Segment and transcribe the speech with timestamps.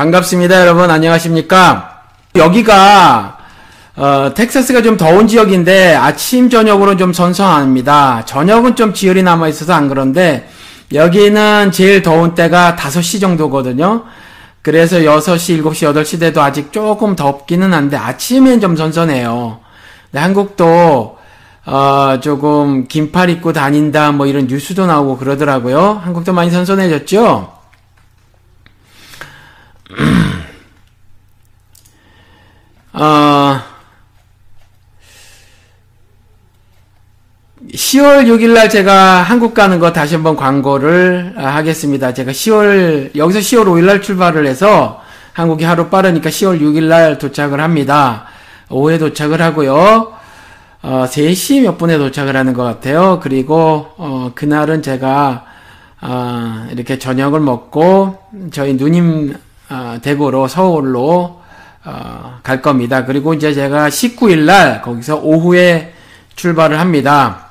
[0.00, 0.90] 반갑습니다, 여러분.
[0.90, 2.00] 안녕하십니까?
[2.34, 3.36] 여기가
[3.96, 8.24] 어, 텍사스가 좀 더운 지역인데 아침 저녁으로좀 선선합니다.
[8.24, 10.48] 저녁은 좀 지열이 남아 있어서 안 그런데
[10.94, 14.04] 여기는 제일 더운 때가 5시 정도거든요.
[14.62, 19.58] 그래서 6시, 7시, 8시 돼도 아직 조금 덥기는 한데 아침엔 좀 선선해요.
[20.10, 21.18] 근데 한국도
[21.66, 26.00] 어, 조금 긴팔 입고 다닌다 뭐 이런 뉴스도 나오고 그러더라고요.
[26.02, 27.59] 한국도 많이 선선해졌죠?
[32.92, 33.64] 아,
[37.72, 42.14] 10월 6일날 제가 한국 가는 거 다시 한번 광고를 아, 하겠습니다.
[42.14, 48.26] 제가 10월, 여기서 10월 5일날 출발을 해서 한국이 하루 빠르니까 10월 6일날 도착을 합니다.
[48.68, 50.14] 오후에 도착을 하고요.
[50.82, 53.20] 어, 3시 몇 분에 도착을 하는 것 같아요.
[53.22, 55.44] 그리고, 어, 그날은 제가,
[56.00, 58.18] 어, 이렇게 저녁을 먹고,
[58.50, 59.34] 저희 누님,
[59.72, 61.40] 아, 대구로 서울로
[61.84, 63.04] 어, 갈 겁니다.
[63.04, 65.92] 그리고 이제 제가 19일 날 거기서 오후에
[66.34, 67.46] 출발을 합니다.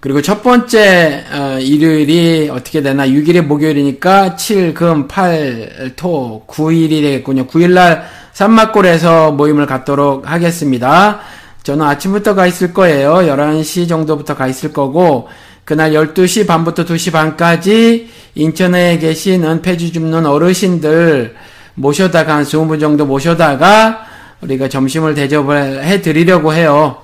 [0.00, 7.46] 그리고 첫 번째 어, 일요일이 어떻게 되나 6일이 목요일이니까 7, 금, 8, 토 9일이 되겠군요.
[7.46, 11.20] 9일 날 산막골에서 모임을 갖도록 하겠습니다.
[11.62, 13.14] 저는 아침부터 가 있을 거예요.
[13.28, 15.28] 11시 정도부터 가 있을 거고
[15.64, 21.34] 그날 12시 반부터 2시 반까지 인천에 계신 은폐지 줍는 어르신들
[21.74, 24.00] 모셔다가 한 20분 정도 모셔다가
[24.42, 26.98] 우리가 점심을 대접을 해 드리려고 해요.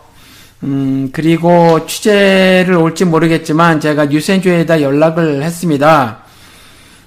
[0.63, 6.19] 음, 그리고 취재를 올지 모르겠지만 제가 뉴센조에다 연락을 했습니다.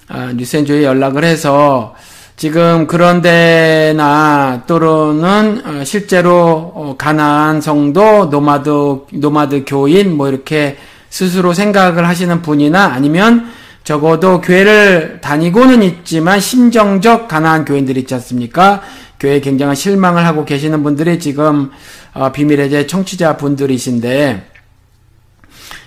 [0.08, 1.94] 아, 뉴센조에 연락을 해서
[2.36, 8.72] 지금 그런 데나 또는 어, 실제로 어, 가난 성도, 노마드,
[9.14, 10.78] 노마드 교인 뭐 이렇게
[11.14, 13.52] 스스로 생각을 하시는 분이나 아니면
[13.84, 18.82] 적어도 교회를 다니고는 있지만 심정적 가난한 교인들 이 있지 않습니까?
[19.20, 21.70] 교회에 굉장한 실망을 하고 계시는 분들이 지금
[22.16, 24.50] 어, 비밀의 제 청취자 분들이신데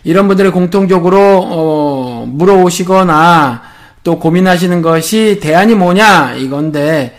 [0.05, 3.63] 이런 분들이 공통적으로 어, 물어오시거나
[4.05, 7.17] 또 고민하시는 것이 대안이 뭐냐 이건데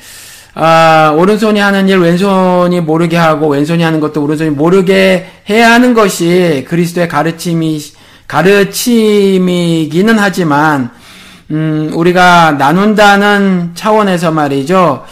[0.60, 6.66] 아, 오른손이 하는 일 왼손이 모르게 하고 왼손이 하는 것도 오른손이 모르게 해야 하는 것이
[6.68, 7.78] 그리스도의 가르침이
[8.28, 10.92] 가르침이기는 하지만
[11.50, 15.06] 음, 우리가 나눈다는 차원에서 말이죠.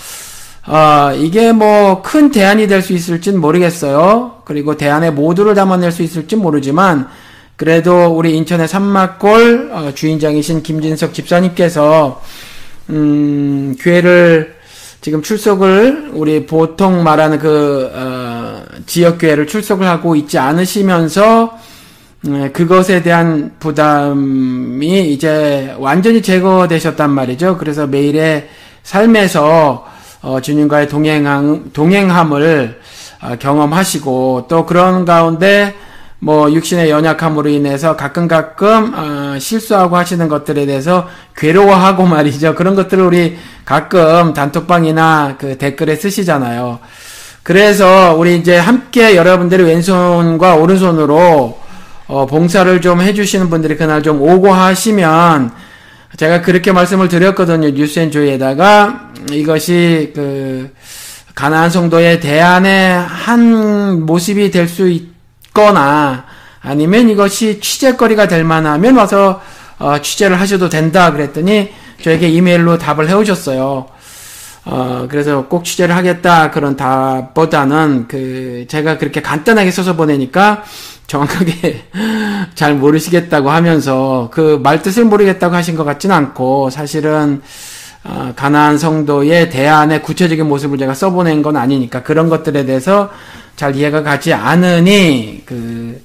[0.68, 4.42] 어, 이게 뭐 큰 대안이 될 수 있을진 모르겠어요.
[4.44, 7.08] 그리고 대안에 모두를 담아낼 수 있을진 모르지만
[7.56, 12.22] 그래도 우리 인천의 산막골 어, 주인장이신 김진석 집사님께서
[12.90, 14.56] 음, 교회를
[15.00, 21.58] 지금 출석을 우리 보통 말하는 그 어, 지역 교회를 출석을 하고 있지 않으시면서
[22.22, 27.58] 네, 그것에 대한 부담이 이제 완전히 제거되셨단 말이죠.
[27.58, 28.48] 그래서 매일의
[28.84, 29.86] 삶에서
[30.22, 32.80] 어, 주님과의 동행함, 동행함을
[33.22, 35.76] 어, 경험하시고 또 그런 가운데
[36.18, 42.56] 뭐 육신의 연약함으로 인해서 가끔 가끔 어, 실수하고 하시는 것들에 대해서 괴로워하고 말이죠.
[42.56, 46.80] 그런 것들을 우리 가끔 단톡방이나 그 댓글에 쓰시잖아요.
[47.44, 51.65] 그래서 우리 이제 함께 여러분들의 왼손과 오른손으로
[52.08, 55.52] 어, 봉사를 좀 해주시는 분들이 그날 좀 오고 하시면
[56.18, 57.70] 제가 그렇게 말씀을 드렸거든요.
[57.72, 60.72] 뉴스앤조이에다가 이것이 그
[61.34, 66.26] 가나안 성도의 대안의 한 모습이 될 수 있거나
[66.62, 69.42] 아니면 이것이 취재거리가 될 만하면 와서
[69.78, 71.70] 어, 취재를 하셔도 된다 그랬더니
[72.02, 73.88] 저에게 이메일로 답을 해오셨어요.
[74.66, 80.64] 어, 그래서 꼭 취재를 하겠다 그런 답보다는 그 제가 그렇게 간단하게 써서 보내니까
[81.06, 81.84] 정확하게
[82.56, 87.42] 잘 모르시겠다고 하면서 그 말뜻을 모르겠다고 하신 것 같진 않고 사실은
[88.04, 93.12] 어, 가난한 성도의 대안의 구체적인 모습을 제가 써보낸 건 아니니까 그런 것들에 대해서
[93.56, 96.02] 잘 이해가 가지 않으니 그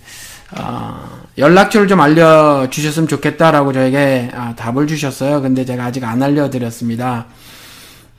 [0.58, 0.96] 어,
[1.38, 5.40] 연락처를 좀 알려주셨으면 좋겠다라고 저에게 아, 답을 주셨어요.
[5.40, 7.24] 근데 제가 아직 안 알려드렸습니다.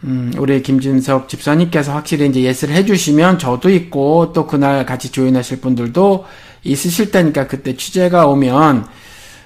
[0.03, 6.25] 음, 우리 김진석 집사님께서 확실히 이제 예스를 해주시면 저도 있고 또 그날 같이 조인하실 분들도
[6.63, 8.87] 있으실 테니까 그때 취재가 오면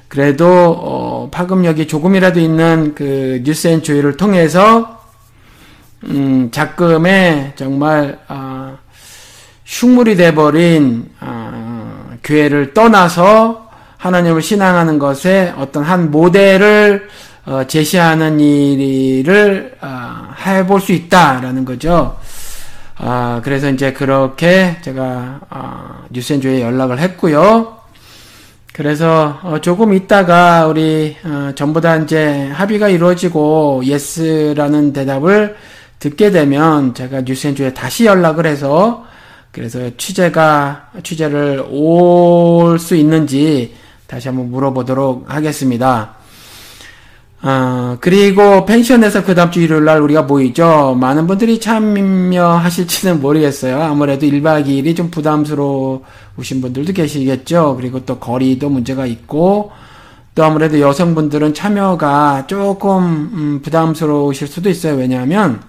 [0.07, 0.48] 그래도
[0.80, 5.02] 어, 파급력이 조금이라도 있는 그 뉴스앤조이를 통해서
[6.06, 8.78] 음, 작금에 정말 아,
[9.66, 17.10] 흉물이 돼버린 아, 교회를 떠나서 하나님을 신앙하는 것에 어떤 한 모델을
[17.47, 22.18] 어, 제시하는 일을 어, 해볼 수 있다라는 거죠.
[22.97, 27.77] 아, 그래서 이제 그렇게 제가 아, 뉴스앤조에 연락을 했고요.
[28.74, 35.56] 그래서 어, 조금 있다가 우리 어, 전부 다 이제 합의가 이루어지고 예스라는 대답을
[36.00, 39.06] 듣게 되면 제가 뉴스앤조에 다시 연락을 해서
[39.51, 43.74] 그래서 취재가 취재를 올 수 있는지
[44.07, 46.15] 다시 한번 물어보도록 하겠습니다.
[47.47, 50.97] 아, 그리고 펜션에서 그 다음 주 일요일 날 우리가 모이죠.
[51.00, 53.83] 많은 분들이 참여하실지는 모르겠어요.
[53.83, 57.75] 아무래도 1박 2일이 좀 부담스러우신 분들도 계시겠죠.
[57.80, 59.71] 그리고 또 거리도 문제가 있고,
[60.33, 63.00] 또 아무래도 여성분들은 참여가 조금,
[63.31, 64.95] 음, 부담스러우실 수도 있어요.
[64.95, 65.62] 왜냐하면,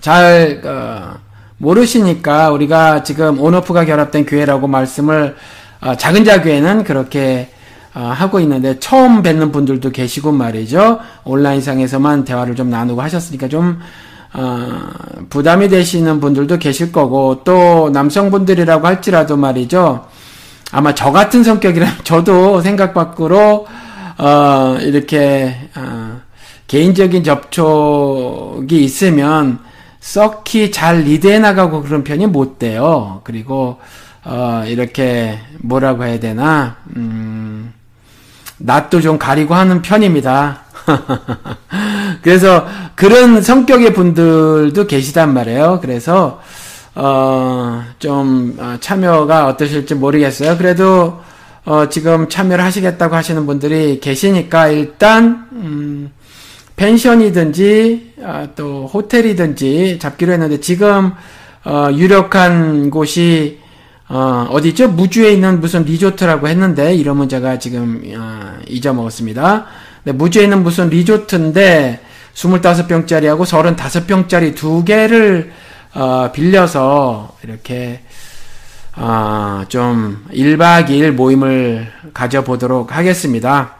[0.00, 1.18] 잘, 어,
[1.58, 5.36] 모르시니까 우리가 지금 온오프가 결합된 교회라고 말씀을,
[5.82, 7.50] 어, 작은 자교회는 그렇게
[7.98, 10.98] 아, 하고 있는데 처음 뵙는 분들도 계시고 말이죠.
[11.24, 13.80] 온라인상에서만 대화를 좀 나누고 하셨으니까 좀
[14.34, 14.68] 어,
[15.30, 20.04] 부담이 되시는 분들도 계실 거고 또 남성분들이라고 할지라도 말이죠.
[20.72, 23.66] 아마 저 같은 성격이라면 저도 생각 밖으로
[24.18, 26.20] 어, 이렇게 어,
[26.66, 29.58] 개인적인 접촉이 있으면
[30.00, 33.22] 썩히 잘 리드해 나가고 그런 편이 못 돼요.
[33.24, 33.78] 그리고
[34.22, 37.72] 어, 이렇게 뭐라고 해야 되나 음,
[38.58, 40.60] 낯도 좀 가리고 하는 편입니다.
[42.22, 45.78] 그래서 그런 성격의 분들도 계시단 말이에요.
[45.82, 46.40] 그래서
[46.94, 50.56] 어, 좀 어, 참여가 어떠실지 모르겠어요.
[50.56, 51.20] 그래도
[51.64, 56.10] 어, 지금 참여를 하시겠다고 하시는 분들이 계시니까 일단 음,
[56.76, 61.12] 펜션이든지 아, 또 호텔이든지 잡기로 했는데 지금
[61.64, 63.58] 어, 유력한 곳이
[64.08, 69.66] 어, 어디 죠 무주에 있는 무슨 리조트라고 했는데 이름은 제가 지금 어, 잊어먹었습니다.
[70.04, 72.00] 네, 무주에 있는 무슨 리조트인데
[72.34, 75.52] 25병짜리하고 35병짜리 두 개를
[75.94, 78.02] 어, 빌려서 이렇게
[78.94, 83.72] 어, 좀 1박 2일 모임을 가져보도록 하겠습니다.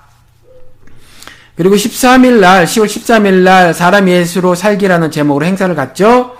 [1.54, 6.35] 그리고 13일 날, 10월 13일 날 사람 예수로 살기라는 제목으로 행사를 갔죠.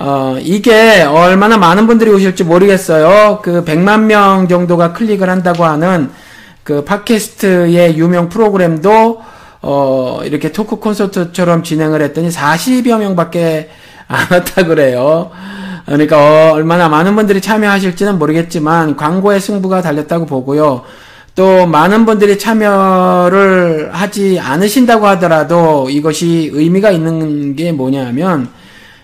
[0.00, 3.40] 어, 이게 얼마나 많은 분들이 오실지 모르겠어요.
[3.42, 6.08] 그 100만 명 정도가 클릭을 한다고 하는
[6.64, 9.20] 그 팟캐스트의 유명 프로그램도
[9.60, 13.68] 어, 이렇게 토크 콘서트처럼 진행을 했더니 40여 명밖에
[14.10, 15.30] 안 왔다 그래요.
[15.84, 20.80] 그러니까 어, 얼마나 많은 분들이 참여하실지는 모르겠지만 광고의 승부가 달렸다고 보고요.
[21.34, 28.48] 또 많은 분들이 참여를 하지 않으신다고 하더라도 이것이 의미가 있는 게 뭐냐면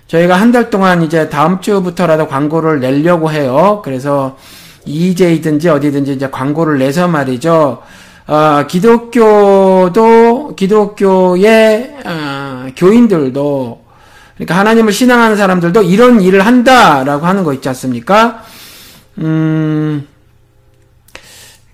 [0.09, 3.83] 저희가 한 달 동안 이제 다음 주부터라도 광고를 내려고 해요.
[3.85, 4.37] 그래서
[4.87, 7.83] EJ든지 어디든지 이제 광고를 내서 말이죠.
[8.29, 13.85] 어, 기독교도 기독교의 어, 교인들도
[14.35, 18.43] 그러니까 하나님을 신앙하는 사람들도 이런 일을 한다라고 하는 거 있지 않습니까?
[19.19, 20.07] 음,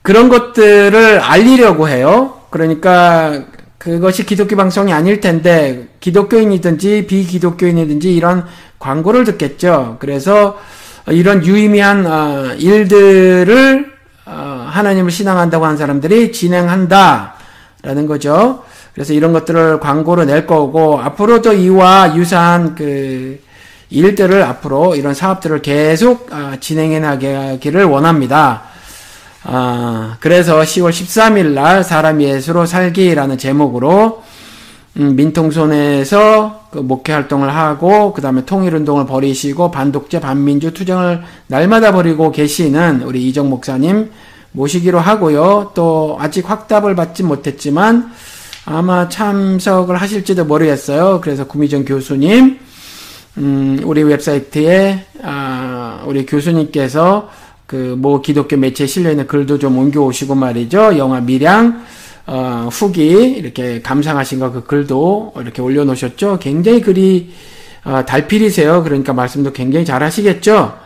[0.03, 2.41] 그런 것들을 알리려고 해요.
[2.51, 3.43] 그러니까
[3.83, 8.47] 그것이 기독교 방송이 아닐 텐데 기독교인이든지 비기독교인이든지 이런
[8.79, 9.97] 광고를 듣겠죠.
[9.99, 10.61] 그래서
[11.09, 13.85] 이런 유의미한 어, 일들을
[14.27, 18.63] 어, 하나님을 신앙한다고 한 사람들이 진행한다라는 거죠.
[18.95, 23.41] 그래서 이런 것들을 광고로 낼 거고 앞으로도 이와 유사한 그
[23.91, 28.63] 일들을 앞으로 이런 사업들을 계속 어, 진행해 나가기를 원합니다.
[29.45, 34.23] 아, 그래서 10월 13일 날사람 예수로 살기라는 제목으로
[34.99, 42.31] 음, 민통선에서 그 목회 활동을 하고 그다음에 통일 운동을 벌이시고 반독재 반민주 투쟁을 날마다 벌이고
[42.31, 44.11] 계시는 우리 이정 목사님
[44.53, 45.73] 모시기로 하고요.
[45.75, 48.13] 또 아직 확답을 받지 못했지만
[48.65, 51.21] 아마 참석을 하실지도 모르겠어요.
[51.23, 52.59] 그래서 구미정 교수님
[53.39, 57.31] 음, 우리 웹사이트에 아, 우리 교수님께서
[57.67, 60.99] 그뭐 기독교 매체에 실려있는 글도 좀 옮겨오시고 말이죠.
[60.99, 61.85] 영화 미량
[62.27, 66.39] 어, 후기 이렇게 감상하신 거그 글도 이렇게 올려놓으셨죠.
[66.39, 67.33] 굉장히 글이
[67.85, 68.83] 어, 달필이세요.
[68.85, 70.79] 그러니까 말씀도 굉장히 잘하시겠죠.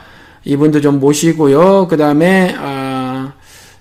[0.44, 1.88] 이분도 좀 모시고요.
[1.88, 3.32] 그 다음에 어,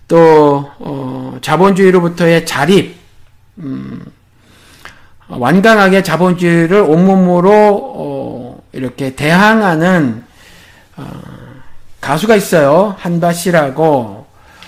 [0.08, 2.96] 또 어, 자본주의로부터의 자립
[3.60, 4.04] 음,
[5.30, 7.52] 완강하게 자본주의를 온몸으로
[7.94, 10.24] 어, 이렇게 대항하는
[10.98, 11.08] 어,
[12.06, 12.94] 가수가 있어요.
[13.00, 14.28] 한바 씨라고.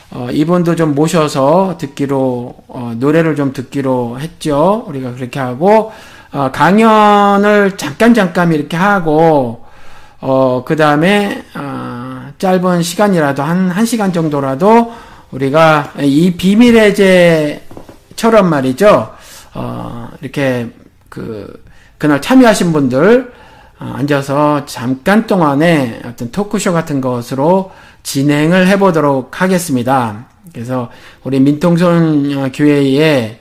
[0.10, 4.84] 어, 이분도 좀 모셔서 듣기로, 어, 노래를 좀 듣기로 했죠.
[4.88, 5.91] 우리가 그렇게 하고,
[6.32, 9.65] 어, 강연을 잠깐 잠깐 이렇게 하고,
[10.20, 14.91] 어, 그 다음에, 어, 짧은 시간이라도, 한, 한 시간 정도라도,
[15.29, 19.13] 우리가 이 비밀의 제처럼 말이죠.
[19.53, 20.70] 어, 이렇게,
[21.10, 21.63] 그,
[22.00, 23.32] 그날 참여하신 분들,
[23.79, 30.27] 아, 앉아서 잠깐 동안에 어떤 토크쇼 같은 것으로 진행을 해보도록 하겠습니다.
[30.51, 30.89] 그래서
[31.24, 33.39] 우리 민통선 어, 교회에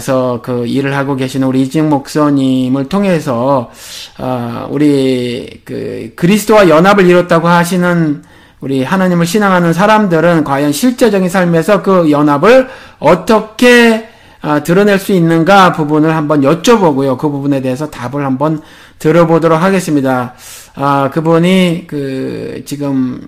[0.00, 3.70] 서그 일을 하고 계시 우리 이지영 목사님을 통해서
[4.18, 8.22] 어, 우리 그 그리스도와 연합을 이뤘다고 하시는
[8.60, 12.68] 우리 하나님을 신앙하는 사람들은 과연 실제적인 삶에서 그 연합을
[13.00, 14.08] 어떻게
[14.44, 17.16] 아, 드러낼 수 있는가 부분을 한번 여쭤보고요.
[17.16, 18.60] 그 부분에 대해서 답을 한번
[18.98, 20.34] 들어보도록 하겠습니다.
[20.74, 23.24] 아, 그분이 그 지금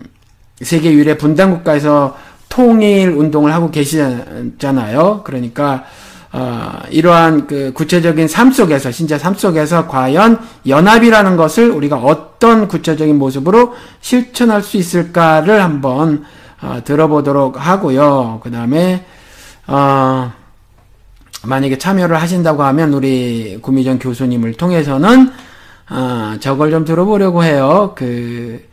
[0.60, 2.16] 세계 유일의 분단 국가에서
[2.48, 5.20] 통일 운동을 하고 계시잖아요.
[5.24, 5.84] 그러니까
[6.32, 13.16] 어, 이러한 그 구체적인 삶 속에서 신자 삶 속에서 과연 연합이라는 것을 우리가 어떤 구체적인
[13.16, 16.24] 모습으로 실천할 수 있을까를 한번
[16.60, 18.40] 어, 들어보도록 하고요.
[18.42, 19.04] 그 다음에
[19.68, 20.32] 어,
[21.46, 25.30] 만약에 참여를 하신다고 하면 우리 구미정 교수님을 통해서는
[25.90, 27.92] 어, 저걸 좀 들어보려고 해요.
[27.96, 28.64] 그,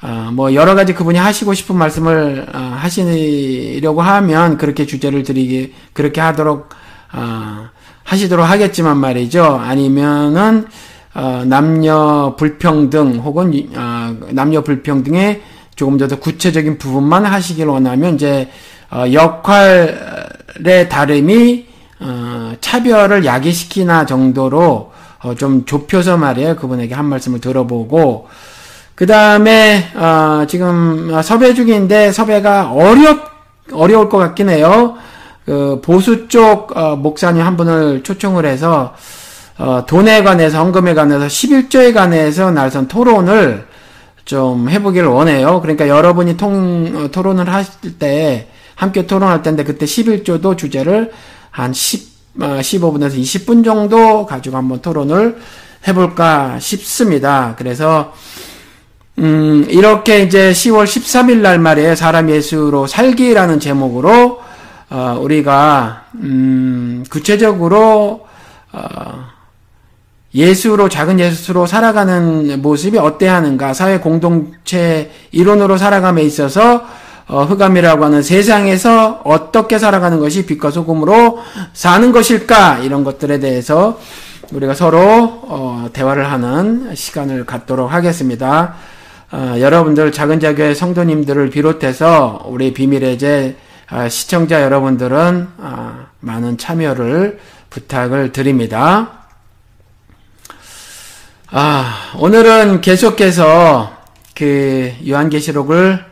[0.00, 6.20] 어, 뭐 여러 가지 그분이 하시고 싶은 말씀을 어, 하시려고 하면 그렇게 주제를 드리기 그렇게
[6.20, 6.68] 하도록
[7.14, 7.68] 어,
[8.04, 9.44] 하시도록 하겠지만 말이죠.
[9.44, 10.66] 아니면은
[11.14, 15.42] 어, 남녀 불평등 혹은 어, 남녀 불평등의
[15.74, 18.48] 조금 더 구체적인 부분만 하시길 원하면 이제
[18.90, 21.71] 어, 역할의 다름이
[22.04, 24.90] 어, 차별을 야기시키나 정도로
[25.22, 26.56] 어, 좀 좁혀서 말이에요.
[26.56, 28.26] 그분에게 한 말씀을 들어보고
[28.96, 33.30] 그 다음에 어, 지금 섭외 중인데 섭외가 어렵
[33.72, 34.96] 어려울 것 같긴 해요.
[35.46, 38.94] 그 보수 쪽 어, 목사님 한 분을 초청을 해서
[39.58, 43.66] 어, 돈에 관해서 헌금에 관해서 11조에 관해서 날선 토론을
[44.24, 45.60] 좀 해보기를 원해요.
[45.60, 51.12] 그러니까 여러분이 통, 어, 토론을 하실 때 함께 토론할 텐데 그때 11조도 주제를
[51.52, 55.36] 한 10, 15분에서 어, 20분 정도 가지고 한번 토론을
[55.88, 57.54] 해볼까 싶습니다.
[57.58, 58.12] 그래서
[59.18, 64.40] 음, 이렇게 이제 10월 13일 날 말에 사람 예수로 살기라는 제목으로
[64.88, 68.26] 어, 우리가 음, 구체적으로
[68.72, 69.26] 어,
[70.34, 76.86] 예수로 작은 예수로 살아가는 모습이 어때 하는가 사회 공동체 이론으로 살아감에 있어서
[77.32, 81.38] 어, 흑암이라고 하는 세상에서 어떻게 살아가는 것이 빛과 소금으로
[81.72, 83.98] 사는 것일까 이런 것들에 대해서
[84.52, 85.00] 우리가 서로
[85.44, 88.74] 어, 대화를 하는 시간을 갖도록 하겠습니다.
[89.30, 93.56] 어, 여러분들 작은 자교의 성도님들을 비롯해서 우리 비밀의 제
[93.90, 97.38] 어, 시청자 여러분들은 어, 많은 참여를
[97.70, 99.20] 부탁을 드립니다.
[101.50, 103.90] 아, 오늘은 계속해서
[104.34, 106.11] 그 요한계시록을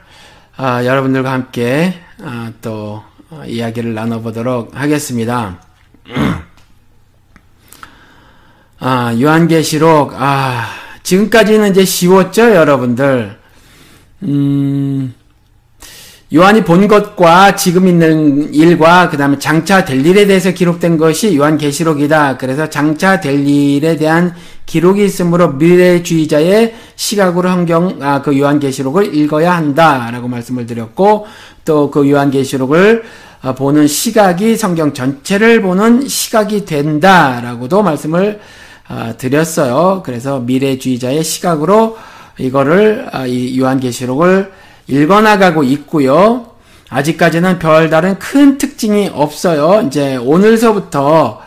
[0.63, 5.59] 아, 여러분들과 함께 아, 또 어, 이야기를 나눠보도록 하겠습니다.
[8.79, 10.67] 아, 요한계시록, 아,
[11.03, 13.39] 지금까지는 이제 쉬웠죠, 여러분들?
[14.25, 15.15] 음,
[16.35, 22.37] 요한이 본 것과 지금 있는 일과 그 다음에 장차 될 일에 대해서 기록된 것이 요한계시록이다.
[22.37, 24.35] 그래서 장차 될 일에 대한
[24.71, 31.27] 기록이 있으므로 미래주의자의 시각으로 환경 아, 그 요한계시록을 읽어야 한다라고 말씀을 드렸고
[31.65, 33.03] 또 그 요한계시록을
[33.43, 38.39] 어, 보는 시각이 성경 전체를 보는 시각이 된다라고도 말씀을
[38.89, 40.03] 어, 드렸어요.
[40.05, 41.97] 그래서 미래주의자의 시각으로
[42.39, 44.53] 이거를 어, 이 요한계시록을
[44.87, 46.47] 읽어나가고 있고요.
[46.91, 49.85] 아직까지는 별다른 큰 특징이 없어요.
[49.89, 51.41] 이제 오늘서부터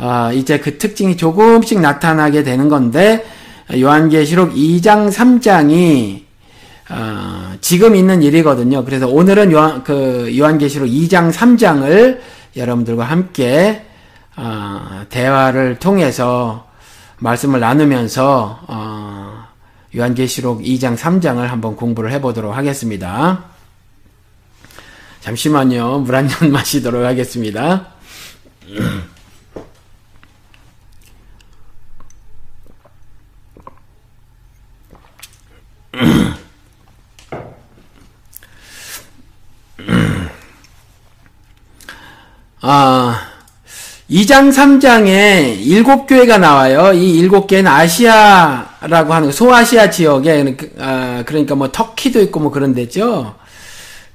[0.00, 3.26] 어, 이제 그 특징이 조금씩 나타나게 되는 건데
[3.74, 6.24] 요한계시록 2장 3장이 어,
[6.88, 8.82] 아, 지금 있는 일이거든요.
[8.86, 12.18] 그래서 오늘은 요한, 그 요한계시록 2장 3장을
[12.56, 13.84] 여러분들과 함께
[14.36, 16.66] 어, 대화를 통해서
[17.18, 19.42] 말씀을 나누면서 어,
[19.94, 23.44] 요한계시록 2장 3장을 한번 공부를 해보도록 하겠습니다.
[25.20, 25.98] 잠시만요.
[26.06, 27.88] 물 한 잔 마시도록 하겠습니다.
[44.10, 46.92] 2장, 3장에 일곱 교회가 나와요.
[46.92, 52.74] 이 일곱 교회는 아시아라고 하는, 소아시아 지역에, 그, 아, 그러니까 뭐 터키도 있고 뭐 그런
[52.74, 53.36] 데죠.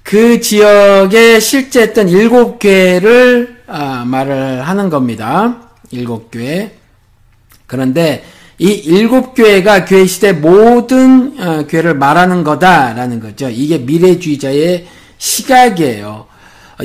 [0.03, 5.69] 그 지역에 실제 했던 일곱 교회를 아, 말을 하는 겁니다.
[5.91, 6.75] 일곱 교회.
[7.65, 8.23] 그런데
[8.59, 13.49] 이 일곱 교회가 교회 시대 모든 어, 교회를 말하는 거다라는 거죠.
[13.49, 14.85] 이게 미래주의자의
[15.17, 16.27] 시각이에요.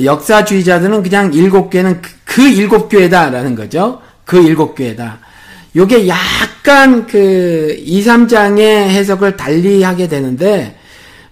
[0.01, 3.99] 역사주의자들은 그냥 일곱 교회는 그, 그 일곱 교회다라는 거죠.
[4.25, 5.19] 그 일곱 교회다.
[5.75, 10.77] 요게 약간 그 2, 3장의 해석을 달리 하게 되는데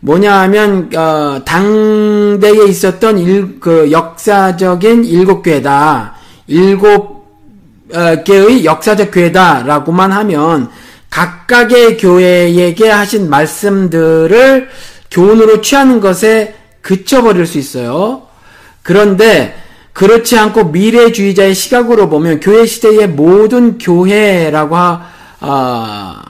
[0.02, 6.16] 뭐냐 하면 어, 당대에 있었던 일, 그 역사적인 일곱 교회다.
[6.48, 7.20] 일곱
[7.94, 10.70] 어, 개의 역사적 교회다라고만 하면
[11.10, 14.70] 각각의 교회에게 하신 말씀들을
[15.10, 18.24] 교훈으로 취하는 것에 그쳐버릴 수 있어요.
[18.84, 19.56] 그런데
[19.94, 25.02] 그렇지 않고 미래주의자의 시각으로 보면 교회 시대의 모든 교회라고 하,
[25.40, 26.22] 아,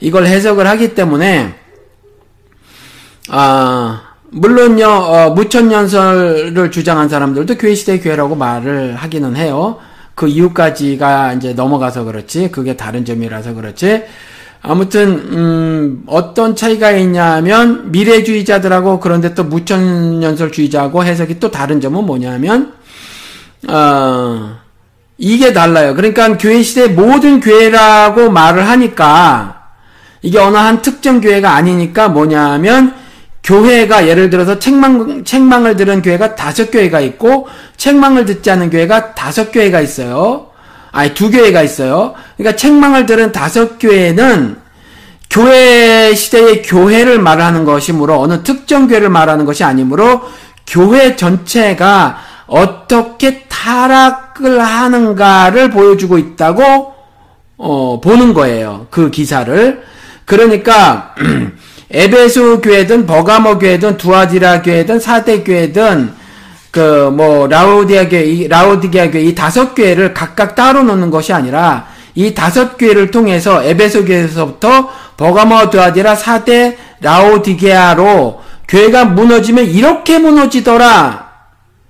[0.00, 1.54] 이걸 해석을 하기 때문에
[3.28, 9.78] 아, 물론요 어, 무천년설을 주장한 사람들도 교회 시대의 교회라고 말을 하기는 해요.
[10.14, 14.04] 그 이유까지가 이제 넘어가서 그렇지 그게 다른 점이라서 그렇지
[14.62, 22.74] 아무튼 음, 어떤 차이가 있냐면 미래주의자들하고 그런데 또 무천연설주의자하고 해석이 또 다른 점은 뭐냐면
[23.68, 24.58] 어,
[25.16, 25.94] 이게 달라요.
[25.94, 29.62] 그러니까 교회 시대 모든 교회라고 말을 하니까
[30.22, 32.94] 이게 어느 한 특정 교회가 아니니까 뭐냐면
[33.42, 37.48] 교회가 예를 들어서 책망 책망을 들은 교회가 다섯 교회가 있고
[37.78, 40.49] 책망을 듣지 않은 교회가 다섯 교회가 있어요.
[40.92, 42.14] 아니 두 교회가 있어요.
[42.36, 44.56] 그러니까 책망을 들은 다섯 교회는
[45.28, 50.22] 교회 시대의 교회를 말하는 것이므로 어느 특정 교회를 말하는 것이 아니므로
[50.66, 52.18] 교회 전체가
[52.48, 56.94] 어떻게 타락을 하는가를 보여주고 있다고
[57.58, 58.86] 어, 보는 거예요.
[58.90, 59.82] 그 기사를.
[60.24, 61.14] 그러니까
[61.92, 66.12] 에베소 교회든 버가모 교회든 두아디라 교회든 사대 교회든
[66.70, 72.34] 그뭐 라오디아 교회, 이 라오디게아 교회 이 다섯 교회를 각각 따로 놓는 것이 아니라 이
[72.34, 81.30] 다섯 교회를 통해서 에베소 교회에서부터 버가모 드아디라 사대 라오디게아로 교회가 무너지면 이렇게 무너지더라.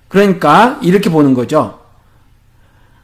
[0.08, 1.78] 그러니까 이렇게 보는 거죠.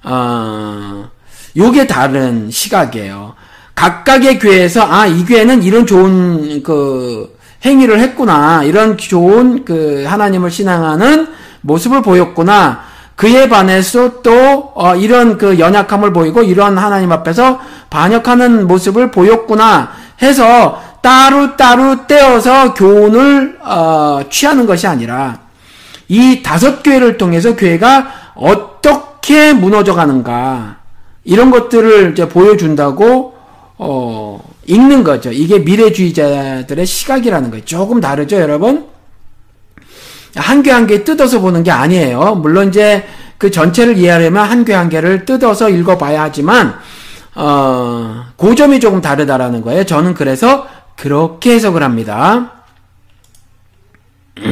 [0.02, 1.10] 아, 어,
[1.56, 3.34] 요게 다른 시각이에요.
[3.74, 8.62] 각각의 교회에서 아, 이 교회는 이런 좋은 그 행위를 했구나.
[8.64, 11.28] 이런 좋은 그 하나님을 신앙하는
[11.66, 12.80] 모습을 보였구나.
[13.16, 20.82] 그에 반해서 또 어, 이런 그 연약함을 보이고 이런 하나님 앞에서 반역하는 모습을 보였구나 해서
[21.00, 25.38] 따로따로 떼어서 교훈을 어, 취하는 것이 아니라
[26.08, 30.76] 이 다섯 교회를 통해서 교회가 어떻게 무너져 가는가
[31.24, 33.32] 이런 것들을 이제 보여준다고
[33.78, 35.32] 어, 읽는 거죠.
[35.32, 37.64] 이게 미래주의자들의 시각이라는 거예요.
[37.64, 38.84] 조금 다르죠, 여러분?
[40.36, 42.36] 한개한개 뜯어서 보는 게 아니에요.
[42.36, 43.06] 물론 이제
[43.38, 46.78] 그 전체를 이해하려면 한 개 한 개를 뜯어서 읽어봐야 하지만
[47.34, 49.84] 어, 고점이 조금 다르다라는 거예요.
[49.84, 52.52] 저는 그래서 그렇게 해석을 합니다.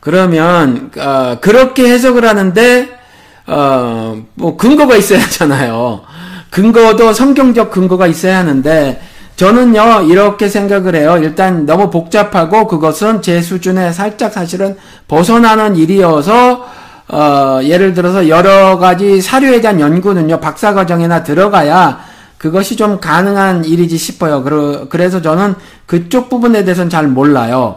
[0.00, 2.98] 그러면 어, 그렇게 해석을 하는데
[3.46, 6.02] 어, 뭐 근거가 있어야 하잖아요.
[6.50, 9.00] 근거도 성경적 근거가 있어야 하는데
[9.40, 11.18] 저는요, 이렇게 생각을 해요.
[11.18, 14.76] 일단 너무 복잡하고 그것은 제 수준에 살짝 사실은
[15.08, 16.66] 벗어나는 일이어서
[17.08, 22.00] 어, 예를 들어서 여러 가지 사료에 대한 연구는요, 박사과정이나 들어가야
[22.36, 24.42] 그것이 좀 가능한 일이지 싶어요.
[24.42, 25.54] 그러, 그래서 저는
[25.86, 27.76] 그쪽 부분에 대해서는 잘 몰라요.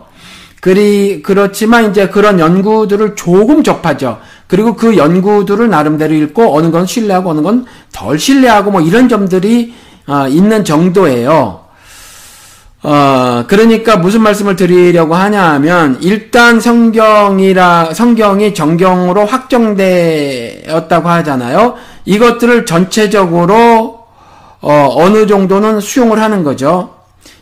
[0.60, 4.20] 그리, 그렇지만 이제 그런 연구들을 조금 접하죠.
[4.48, 9.74] 그리고 그 연구들을 나름대로 읽고 어느 건 신뢰하고 어느 건 덜 신뢰하고 뭐 이런 점들이
[10.08, 11.62] 어, 있는 정도예요.
[12.86, 21.76] 어, 그러니까 무슨 말씀을 드리려고 하냐 하면, 일단 성경이라, 성경이 정경으로 확정되었다고 하잖아요.
[22.04, 24.04] 이것들을 전체적으로,
[24.62, 26.96] 어, 어느 정도는 수용을 하는 거죠.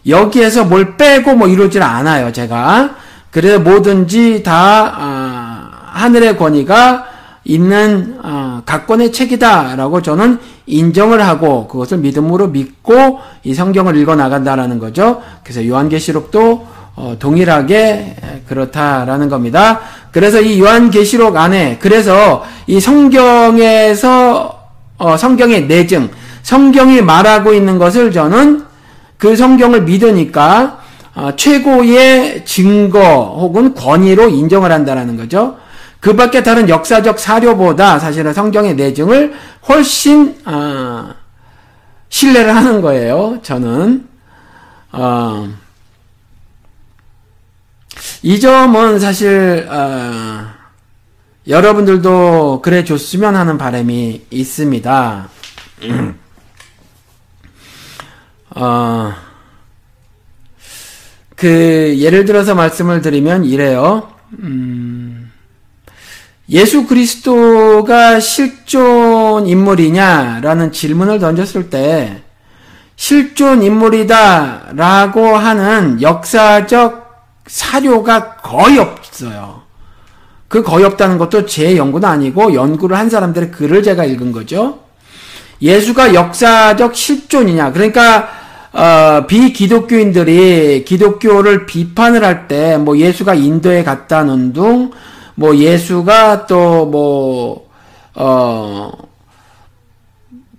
[0.08, 2.92] 여기에서 뭘 빼고 뭐 이러질 않아요, 제가.
[3.32, 7.06] 그래서 뭐든지 다, 아, 하늘의 권위가
[7.46, 10.38] 있는, 아, 각권의 책이다라고 저는
[10.72, 15.22] 인정을 하고 그것을 믿음으로 믿고 이 성경을 읽어 나간다라는 거죠.
[15.44, 18.16] 그래서 요한계시록도 어, 동일하게
[18.48, 19.80] 그렇다라는 겁니다.
[20.12, 24.60] 그래서 이 요한계시록 안에 그래서 이 성경에서
[24.98, 26.10] 어, 성경의 내증,
[26.44, 28.64] 성경이 말하고 있는 것을 저는
[29.18, 30.80] 그 성경을 믿으니까
[31.16, 35.58] 어, 최고의 증거 혹은 권위로 인정을 한다라는 거죠.
[36.02, 39.34] 그 밖에 다른 역사적 사료보다 사실은 성경의 내증을
[39.70, 41.14] 훨씬 어,
[42.10, 43.40] 신뢰를 하는 거예요.
[43.44, 44.08] 저는
[44.92, 45.48] 어,
[48.24, 50.48] 이 점은 사실 어,
[51.48, 55.30] 여러분들도 그래 줬으면 하는 바람이 있습니다.
[58.56, 59.14] 어,
[61.36, 64.12] 그 예를 들어서 말씀을 드리면 이래요.
[64.40, 65.01] 음,
[66.52, 72.22] 예수 그리스도가 실존 인물이냐라는 질문을 던졌을 때
[72.98, 77.02] 실존 인물이다라고 하는 역사적
[77.48, 79.62] 사료가 거의 없어요.
[80.50, 84.80] 그 거의 없다는 것도 제 연구는 아니고 연구를 한 사람들의 글을 제가 읽은 거죠.
[85.62, 87.72] 예수가 역사적 실존이냐.
[87.72, 88.28] 그러니까
[88.74, 94.92] 어, 비기독교인들이 기독교를 비판을 할 때 뭐 예수가 인도에 갔다는 둥
[95.42, 97.66] 뭐 예수가 또 뭐
[98.14, 98.92] 어,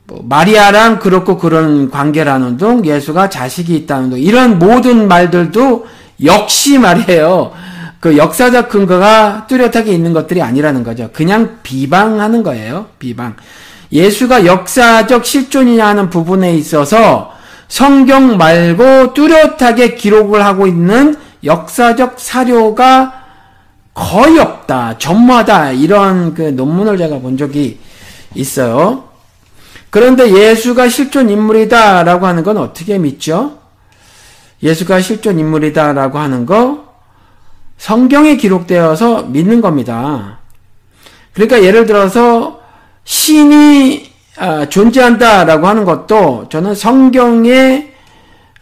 [0.07, 5.87] 뭐 마리아랑 그렇고 그런 관계라는 둥, 예수가 자식이 있다는 둥, 이런 모든 말들도
[6.25, 7.53] 역시 말이에요.
[8.01, 11.11] 그 역사적 근거가 뚜렷하게 있는 것들이 아니라는 거죠.
[11.13, 12.87] 그냥 비방하는 거예요.
[12.99, 13.37] 비방.
[13.93, 17.31] 예수가 역사적 실존이냐 하는 부분에 있어서
[17.69, 23.22] 성경 말고 뚜렷하게 기록을 하고 있는 역사적 사료가
[23.95, 27.79] 거의 없다, 전무하다 이러한 그 논문을 제가 본 적이
[28.35, 29.05] 있어요.
[29.91, 33.59] 그런데 예수가 실존 인물이다라고 하는 건 어떻게 믿죠?
[34.63, 36.89] 예수가 실존 인물이다라고 하는 거
[37.77, 40.39] 성경에 기록되어서 믿는 겁니다.
[41.35, 42.61] 그러니까 예를 들어서
[43.05, 47.93] 신이 아, 존재한다라고 하는 것도 저는 성경에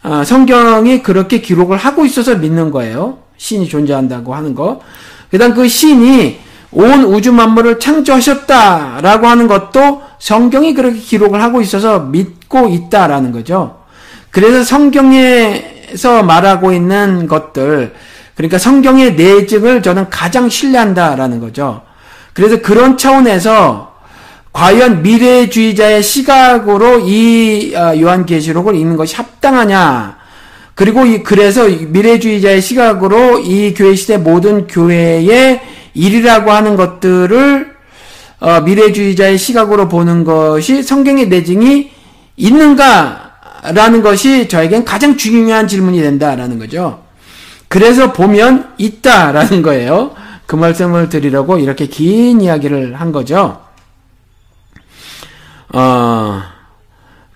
[0.01, 3.19] 아, 성경이 그렇게 기록을 하고 있어서 믿는 거예요.
[3.37, 4.81] 신이 존재한다고 하는 거.
[5.31, 6.39] 그다음 그 신이
[6.73, 13.79] 온 우주 만물을 창조하셨다라고 하는 것도 성경이 그렇게 기록을 하고 있어서 믿고 있다라는 거죠.
[14.29, 17.93] 그래서 성경에서 말하고 있는 것들,
[18.35, 21.81] 그러니까 성경의 내증을 저는 가장 신뢰한다라는 거죠.
[22.33, 23.91] 그래서 그런 차원에서
[24.53, 30.17] 과연 미래주의자의 시각으로 이 어, 요한계시록을 읽는 것이 합당하냐
[30.81, 35.61] 그리고 이 그래서 미래주의자의 시각으로 이 교회 시대 모든 교회의
[35.93, 37.71] 일이라고 하는 것들을
[38.39, 41.91] 어, 미래주의자의 시각으로 보는 것이 성경의 내증이
[42.35, 47.03] 있는가라는 것이 저에겐 가장 중요한 질문이 된다라는 거죠.
[47.67, 50.15] 그래서 보면 있다라는 거예요.
[50.47, 53.61] 그 말씀을 드리려고 이렇게 긴 이야기를 한 거죠.
[55.75, 56.41] 어...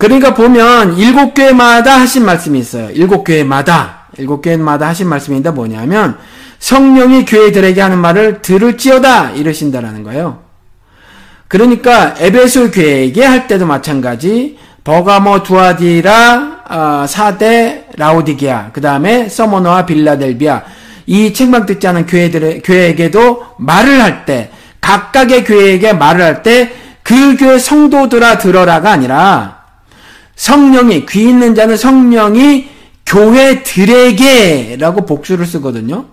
[0.07, 2.89] 그러니까 보면 일곱 교회마다 하신 말씀이 있어요.
[2.91, 6.19] 일곱 교회마다 일곱 교회마다 하신 말씀인데 뭐냐면
[6.59, 10.41] 성령이 교회들에게 하는 말을 들을지어다 이러신다라는 거예요.
[11.47, 19.87] 그러니까 에베소 교회에게 할 때도 마찬가지 버가모 두아디라 어, 아, 사대 라오디게아 그 다음에 서머너와
[19.87, 20.61] 빌라델비아
[21.07, 26.71] 이 책망 듣지 않은 교회들 교회에게도 말을 할 때 각각의 교회에게 말을 할 때
[27.03, 29.64] 그 교회 성도들아 들어라가 아니라
[30.36, 32.69] 성령이 귀 있는 자는 성령이
[33.06, 36.06] 교회들에게라고 복수를 쓰거든요.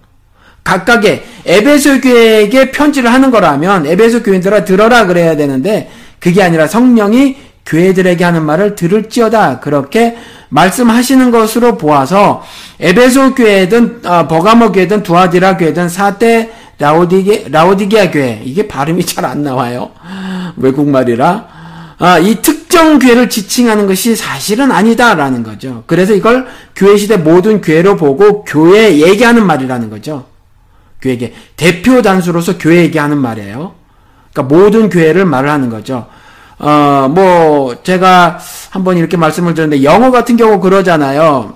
[0.65, 7.35] 각각의 에베소 교회에게 편지를 하는 거라면 에베소 교인들아 들어라 그래야 되는데 그게 아니라 성령이
[7.67, 10.17] 교회들에게 하는 말을 들을지어다 그렇게
[10.51, 12.45] 말씀하시는 것으로 보아서
[12.79, 19.43] 에베소 교회든 아, 버가모 교회든 두아디라 교회든 사대 라오디게 라오디게아 교회 이게 발음이 잘 안
[19.43, 19.91] 나와요
[20.57, 21.47] 외국 말이라
[22.05, 25.85] 아, 이 특정 괴를 지칭하는 것이 사실은 아니다라는 거죠.
[25.87, 30.25] 그래서 이걸 교회 시대 모든 괴로 보고 교회 얘기하는 말이라는 거죠.
[31.01, 33.77] 교회계 대표 단수로서 교회 얘기하는 말이에요.
[34.33, 36.09] 그러니까 모든 교회를 말 하는 거죠.
[36.59, 41.55] 어, 뭐 제가 한번 이렇게 말씀을 드렸는데 영어 같은 경우 그러잖아요.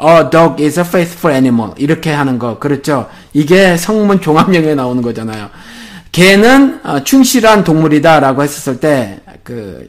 [0.00, 3.08] A dog is a faithful animal 이렇게 하는 거 그렇죠.
[3.32, 5.50] 이게 성문 종합영에 나오는 거잖아요.
[6.12, 9.86] 개는 어, 충실한 동물이다라고 했었을 때 그,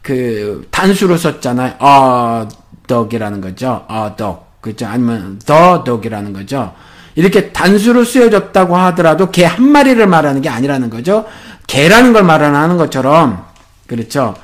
[0.00, 1.74] 그, 단수로 썼잖아요.
[1.80, 2.48] 어,
[2.86, 3.84] 덕이라는 거죠.
[3.88, 4.62] 어, 덕.
[4.62, 4.86] 그죠?
[4.86, 6.72] 아니면, 더 덕이라는 거죠.
[6.74, 11.26] 이렇게 단수로 쓰여졌다고 하더라도 개 한 마리를 말하는 게 아니라는 거죠.
[11.66, 13.44] 개라는 걸 말하는 것처럼,
[13.88, 14.34] 그렇죠.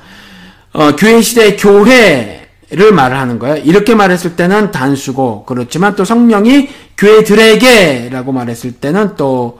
[0.73, 3.55] 어, 교회 시대의 교회를 말하는 거예요.
[3.57, 9.59] 이렇게 말했을 때는 단수고, 그렇지만 또 성령이 교회들에게라고 말했을 때는 또,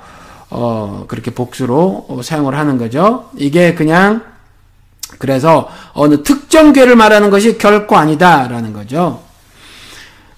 [0.49, 3.29] 어, 그렇게 복수로 사용을 하는 거죠.
[3.37, 4.21] 이게 그냥,
[5.17, 9.21] 그래서 어느 특정 괴를 말하는 것이 결코 아니다라는 거죠.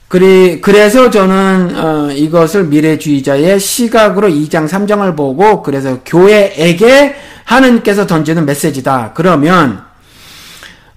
[0.07, 9.11] 그리, 그래서 저는 어, 이것을 미래주의자의 시각으로 2장 3장을 보고 그래서 교회에게 하느님께서 던지는 메시지다.
[9.13, 9.83] 그러면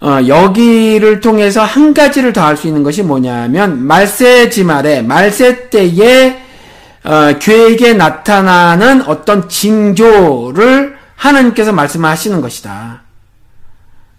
[0.00, 6.40] 어, 여기를 통해서 한 가지를 더 할 수 있는 것이 뭐냐면 말세 지말에 말세 때에
[7.04, 13.01] 어, 교회에게 나타나는 어떤 징조를 하느님께서 말씀하시는 것이다.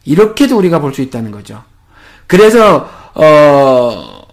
[0.06, 1.64] 이렇게도 우리가 볼 수 있다는 거죠.
[2.28, 4.24] 그래서 어,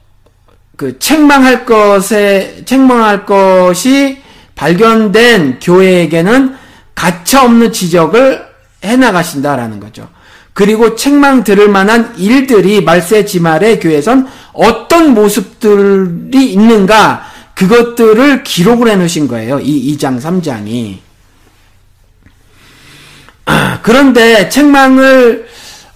[0.77, 4.21] 그 책망할 것에 책망할 것이
[4.55, 6.57] 발견된 교회에게는
[6.95, 8.45] 가차 없는 지적을
[8.85, 10.09] 해 나가신다라는 거죠.
[10.53, 19.29] 그리고 책망 들을 만한 일들이 말세 지말의 교회선 어떤 모습들이 있는가 그것들을 기록을 해 놓으신
[19.29, 19.61] 거예요.
[19.61, 20.99] 이 2장 3장이.
[23.83, 25.50] 그런데 책망을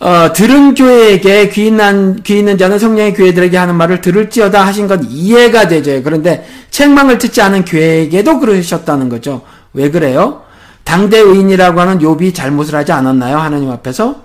[0.04, 5.66] 어, 들은 교회에게 귀 있는, 귀인은 자는 성령의 교회들에게 하는 말을 들을지어다 하신 건 이해가
[5.68, 6.02] 되죠.
[6.02, 9.40] 그런데 책망을 듣지 않은 교회에게도 그러셨다는 거죠.
[9.72, 10.42] 왜 그래요?
[10.84, 13.38] 당대 의인이라고 하는 욥이 잘못을 하지 않았나요?
[13.38, 14.16] 하나님 앞에서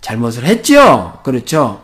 [0.00, 1.14] 잘못을 했지요.
[1.24, 1.80] 그렇죠.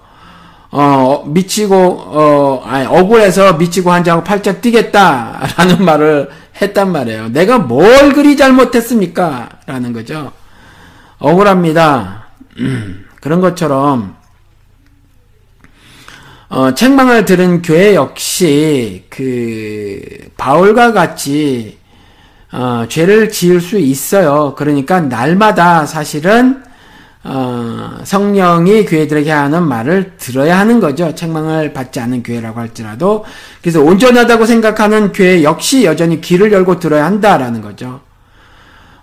[0.70, 6.28] 어, 미치고 어, 아니, 억울해서 미치고 한 장 팔짝 뛰겠다라는 말을
[6.62, 7.31] 했단 말이에요.
[7.31, 9.48] 내가 뭘 그리 잘못했습니까?
[9.66, 10.31] 라는 거죠.
[11.18, 12.28] 억울합니다.
[12.61, 13.07] 음.
[13.23, 14.17] 그런 것처럼
[16.49, 20.01] 어, 책망을 들은 교회 역시 그
[20.37, 21.79] 바울과 같이
[22.51, 24.55] 어, 죄를 지을 수 있어요.
[24.59, 26.63] 그러니까 날마다 사실은
[27.25, 31.15] 어, 성령이 교회들에게 하는 말을 들어야 하는 거죠.
[31.15, 33.25] 책망을 받지 않은 교회라고 할지라도
[33.63, 38.01] 그래서 온전하다고 생각하는 교회 역시 여전히 귀를 열고 들어야 한다라는 거죠.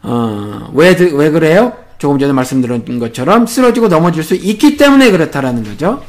[0.03, 1.73] 어, 왜, 왜 그래요?
[1.99, 6.01] 조금 전에 말씀드린 것처럼 쓰러지고 넘어질 수 있기 때문에 그렇다라는 거죠.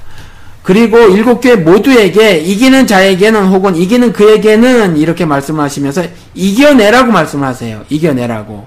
[0.63, 7.83] 그리고 일곱 교회 모두에게 이기는 자에게는 혹은 이기는 그에게는 이렇게 말씀하시면서 이겨내라고 말씀하세요.
[7.91, 8.67] 이겨내라고.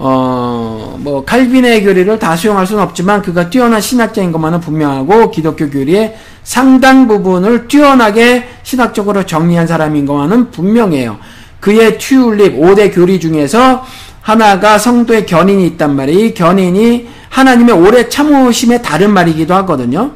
[0.00, 6.16] 어, 뭐 칼빈의 교리를 다 수용할 수는 없지만 그가 뛰어난 신학자인 것만은 분명하고 기독교 교리의
[6.44, 11.18] 상당 부분을 뛰어나게 신학적으로 정리한 사람인 것만은 분명해요.
[11.58, 13.82] 그의 튜울립 5대 교리 중에서
[14.28, 16.18] 하나가 성도의 견인이 있단 말이에요.
[16.20, 20.10] 이 견인이 하나님의 오래 참으심의 다른 말이기도 하거든요.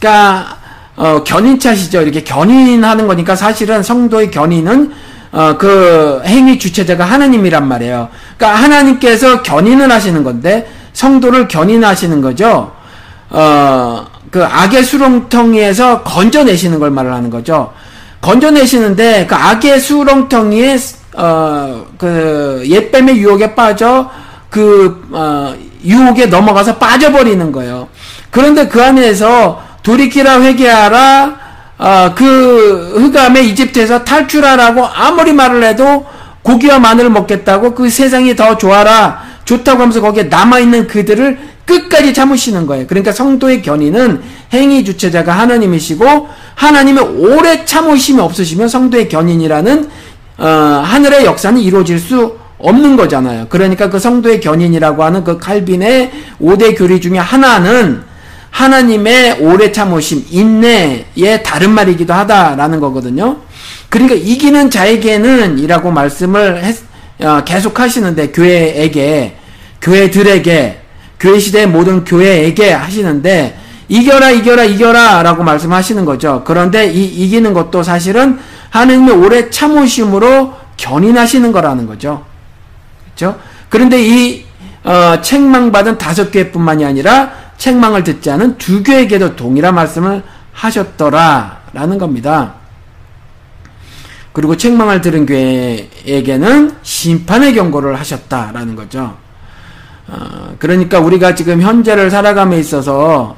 [0.00, 0.56] 그러니까
[0.96, 2.00] 어, 견인차시죠.
[2.00, 4.92] 이렇게 견인하는 거니까 사실은 성도의 견인은
[5.32, 8.08] 어, 그 행위 주체자가 하나님이란 말이에요.
[8.38, 12.72] 그러니까 하나님께서 견인을 하시는 건데 성도를 견인하시는 거죠.
[13.28, 17.74] 어, 그 악의 수렁텅이에서 건져내시는 걸말 하는 거죠.
[18.22, 20.78] 건져내시는데 그 악의 수렁텅이에
[21.16, 24.10] 어, 그, 옛뱀의 유혹에 빠져,
[24.50, 27.88] 그, 어, 유혹에 넘어가서 빠져버리는 거예요.
[28.30, 31.36] 그런데 그 안에서 돌이키라 회개하라,
[31.78, 36.04] 어, 그 흑암에 이집트에서 탈출하라고 아무리 말을 해도
[36.42, 42.86] 고기와 마늘을 먹겠다고 그 세상이 더 좋아라, 좋다고 하면서 거기에 남아있는 그들을 끝까지 참으시는 거예요.
[42.86, 44.20] 그러니까 성도의 견인은
[44.52, 49.88] 행위 주체자가 하나님이시고 하나님의 오래 참으심이 없으시면 성도의 견인이라는
[50.38, 53.46] 어, 하늘의 역사는 이루어질 수 없는 거잖아요.
[53.48, 58.02] 그러니까 그 성도의 견인이라고 하는 그 칼빈의 5대 교리 중에 하나는
[58.50, 63.38] 하나님의 오래 참으심, 인내의 다른 말이기도 하다라는 거거든요.
[63.88, 66.76] 그러니까 이기는 자에게는 이라고 말씀을 했,
[67.22, 69.36] 어, 계속 하시는데 교회에게,
[69.82, 70.80] 교회들에게,
[71.20, 76.42] 교회 시대의 모든 교회에게 하시는데 이겨라 이겨라 이겨라 라고 말씀하시는 거죠.
[76.46, 78.38] 그런데 이 이기는 것도 사실은
[78.74, 82.24] 하느님의 오래 참으심으로 견인하시는 거라는 거죠.
[83.04, 83.38] 그렇죠?
[83.68, 84.44] 그런데 이
[84.82, 92.54] 어, 책망받은 다섯 교뿐만이 아니라 책망을 듣지 않은 두교에게도 동일한 말씀을 하셨더라라는 겁니다.
[94.32, 99.16] 그리고 책망을 들은 교회에게는 심판의 경고를 하셨다라는 거죠.
[100.08, 103.36] 어, 그러니까 우리가 지금 현재를 살아감에 있어서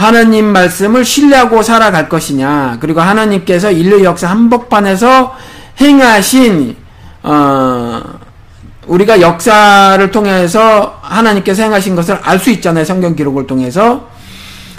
[0.00, 5.34] 하나님 말씀을 신뢰하고 살아갈 것이냐 그리고 하나님께서 인류 역사 한복판에서
[5.78, 6.74] 행하신
[7.22, 8.00] 어,
[8.86, 14.08] 우리가 역사를 통해서 하나님께서 행하신 것을 알 수 있잖아요 성경 기록을 통해서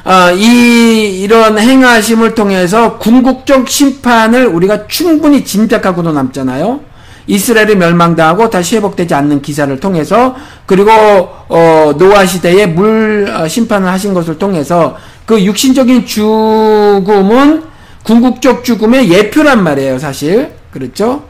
[0.06, 6.80] 어, 이 이런 행하심을 통해서 궁극적 심판을 우리가 충분히 짐작하고도 남잖아요.
[7.28, 14.16] 이스라엘이 멸망당하고 다시 회복되지 않는 기사를 통해서 그리고 어, 노아 시대에 물 어, 심판을 하신
[14.16, 14.98] 것을 통해서
[15.32, 17.64] 그 육신적인 죽음은
[18.04, 20.52] 궁극적 죽음의 예표란 말이에요, 사실.
[20.72, 21.24] 그렇죠?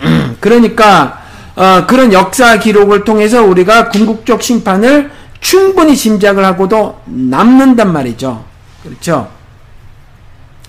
[0.40, 1.22] 그러니까
[1.54, 8.44] 어, 그런 역사 기록을 통해서 우리가 궁극적 심판을 충분히 짐작을 하고도 남는단 말이죠.
[8.82, 9.28] 그렇죠?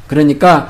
[0.06, 0.70] 그러니까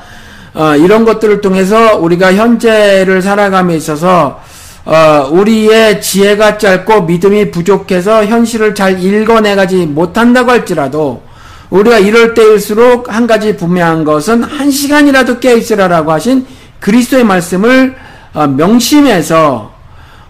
[0.54, 4.40] 어, 이런 것들을 통해서 우리가 현재를 살아감에 있어서
[4.86, 11.27] 어, 우리의 지혜가 짧고 믿음이 부족해서 현실을 잘 읽어내가지 못한다고 할지라도
[11.70, 16.46] 우리가 이럴 때일수록 한 가지 분명한 것은 한 시간이라도 깨있으라라고 하신
[16.80, 17.96] 그리스도의 말씀을
[18.34, 19.72] 어, 명심해서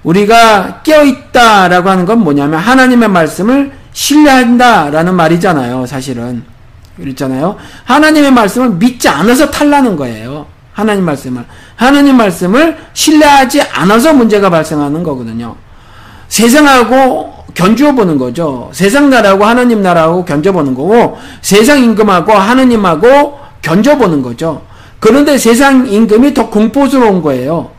[0.03, 6.45] 우리가 깨어있다라고 하는 건 뭐냐면 하나님의 말씀을 신뢰한다라는 말이잖아요, 사실은.
[6.99, 7.57] 그렇잖아요.
[7.85, 10.47] 하나님의 말씀을 믿지 않아서 탈라는 거예요.
[10.73, 11.45] 하나님 말씀을.
[11.77, 15.57] 하나님 말씀을 신뢰하지 않아서 문제가 발생하는 거거든요.
[16.29, 18.69] 세상하고 견주어 보는 거죠.
[18.73, 24.63] 세상 나라고 하나님 나라하고 견져 보는 거고 세상 임금하고 하나님하고 견져 보는 거죠.
[25.01, 27.71] 그런데 세상 임금이 더 공포스러운 거예요.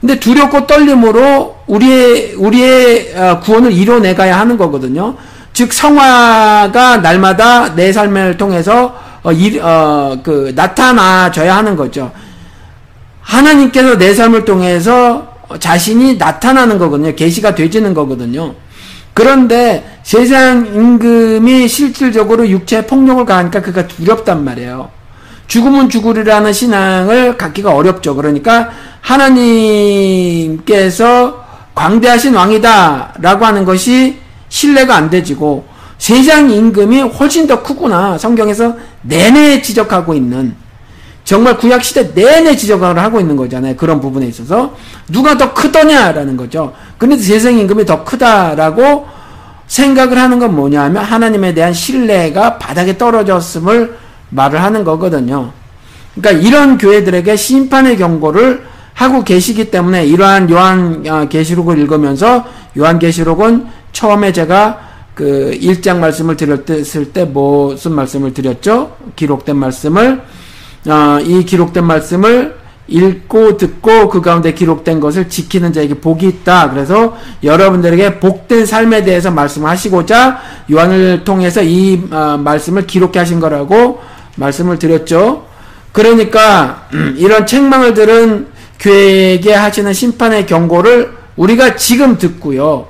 [0.00, 5.14] 근데 두렵고 떨림으로 우리의 우리의 어, 구원을 이뤄내 가야 하는 거거든요.
[5.52, 12.12] 즉 성화가 날마다 내 삶을 통해서 어, 일, 어, 그 나타나져야 하는 거죠.
[13.22, 17.14] 하나님께서 내 삶을 통해서 어, 자신이 나타나는 거거든요.
[17.14, 18.54] 계시가 되지는 거거든요.
[19.14, 24.88] 그런데 세상 임금이 실질적으로 육체 폭력을 가하니까 그가 두렵단 말이에요.
[25.46, 28.16] 죽음은 죽으리라는 신앙을 갖기가 어렵죠.
[28.16, 35.64] 그러니까 하나님께서 광대하신 왕이다라고 하는 것이 신뢰가 안 되지고
[35.98, 40.54] 세상 임금이 훨씬 더 크구나 성경에서 내내 지적하고 있는
[41.26, 43.74] 정말 구약 시대 내내 지적을 하고 있는 거잖아요.
[43.74, 44.76] 그런 부분에 있어서
[45.08, 46.72] 누가 더 크더냐라는 거죠.
[46.96, 49.06] 그 근데 재생 임금이 더 크다라고
[49.66, 53.96] 생각을 하는 건 뭐냐면 하 하나님에 대한 신뢰가 바닥에 떨어졌음을
[54.30, 55.50] 말을 하는 거거든요.
[56.14, 58.62] 그러니까 이런 교회들에게 심판의 경고를
[58.94, 62.44] 하고 계시기 때문에 이러한 요한 어, 계시록을 읽으면서
[62.78, 64.78] 요한 계시록은 처음에 제가
[65.14, 68.96] 그일장 말씀을 드렸을 때 무슨 말씀을 드렸죠?
[69.16, 70.22] 기록된 말씀을
[70.88, 72.54] 어, 이 기록된 말씀을
[72.88, 76.70] 읽고 듣고 그 가운데 기록된 것을 지키는 자에게 복이 있다.
[76.70, 84.00] 그래서 여러분들에게 복된 삶에 대해서 말씀하시고자 요한을 통해서 이 어, 말씀을 기록해 하신 거라고
[84.36, 85.44] 말씀을 드렸죠.
[85.90, 88.46] 그러니까 음, 이런 책망을 들은
[88.78, 92.86] 교회에게 하시는 심판의 경고를 우리가 지금 듣고요.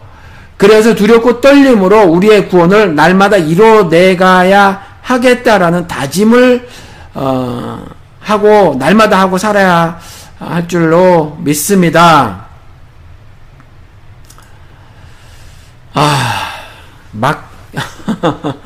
[0.59, 6.67] 그래서 두렵고 떨림으로 우리의 구원을 날마다 이뤄내가야 하겠다라는 다짐을
[7.17, 7.83] 어,
[8.21, 9.99] 하고 날마다 하고 살아야
[10.39, 12.45] 할 줄로 믿습니다.
[15.95, 16.51] 아,
[17.13, 17.51] 막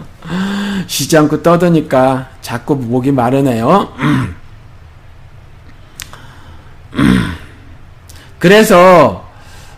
[0.89, 3.93] 쉬지 않고 떠드니까 자꾸 목이 마르네요.
[8.41, 9.29] 그래서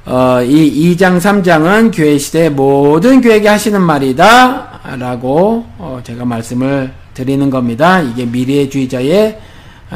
[0.06, 7.50] 어, 이 2장 3장은 교회 시대 모든 교회에게 하시는 말이다 라고 어, 제가 말씀을 드리는
[7.50, 8.00] 겁니다.
[8.00, 9.38] 이게 미래주의자의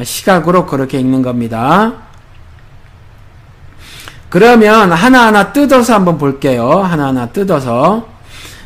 [0.03, 1.93] 시각으로 그렇게 읽는 겁니다.
[4.29, 6.71] 그러면 하나하나 뜯어서 한번 볼게요.
[6.71, 8.07] 하나하나 뜯어서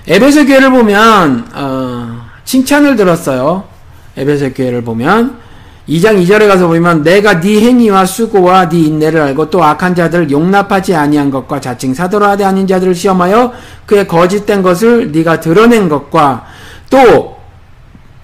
[0.06, 3.64] 에베소 교회를 보면 어, 칭찬을 들었어요.
[4.16, 5.36] 에베소 교회를 보면
[5.88, 10.94] 2장 2절에 가서 보면 내가 네 행위와 수고와 네 인내를 알고 또 악한 자들을 용납하지
[10.94, 13.52] 아니한 것과 자칭 사도로 하되 아닌 자들을 시험하여
[13.86, 16.46] 그의 거짓된 것을 네가 드러낸 것과
[16.90, 17.39] 또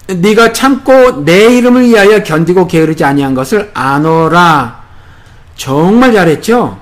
[0.07, 4.81] 네가 참고 내 이름을 위하여 견디고 게으르지 아니한 것을 아노라.
[5.55, 6.77] 정말 잘했죠?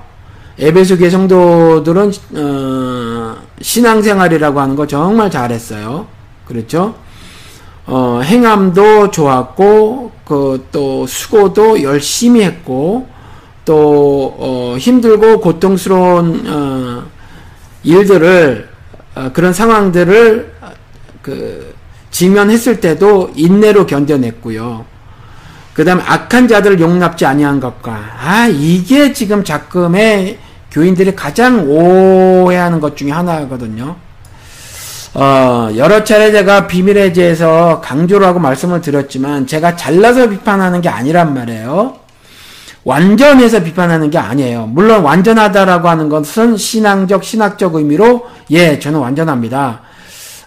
[0.58, 6.06] 에베소 교 성도들은 어, 신앙생활이라고 하는 거 정말 잘했어요.
[6.46, 6.94] 그렇죠?
[7.86, 13.08] 어, 행함도 좋았고 그또 수고도 열심히 했고
[13.64, 17.02] 또 어, 힘들고 고통스러운 어,
[17.82, 18.68] 일들을
[19.16, 20.54] 어, 그런 상황들을
[21.22, 21.75] 그
[22.16, 24.86] 직면했을 때도 인내로 견뎌냈고요.
[25.74, 30.38] 그 다음 악한 자들을 용납지 아니한 것과 아 이게 지금 작금의
[30.70, 33.96] 교인들이 가장 오해하는 것 중에 하나거든요.
[35.12, 41.34] 어, 여러 차례 제가 비밀의 제에서 강조를 고 말씀을 드렸지만 제가 잘라서 비판하는 게 아니란
[41.34, 41.96] 말이에요.
[42.84, 44.68] 완전해서 비판하는 게 아니에요.
[44.68, 49.82] 물론 완전하다라고 하는 것은 신앙적 신학적 의미로 예 저는 완전합니다.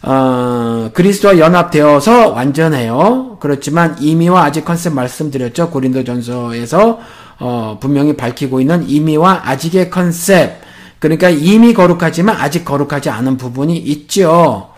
[0.02, 3.38] 어, 그리스도와 연합되어서 완전해요.
[3.40, 5.70] 그렇지만 임의와 아직 컨셉 말씀드렸죠.
[5.70, 7.00] 고린도전서에서
[7.40, 10.62] 어, 분명히 밝히고 있는 임의와 아직의 컨셉.
[11.00, 14.70] 그러니까 이미 거룩하지만 아직 거룩하지 않은 부분이 있죠.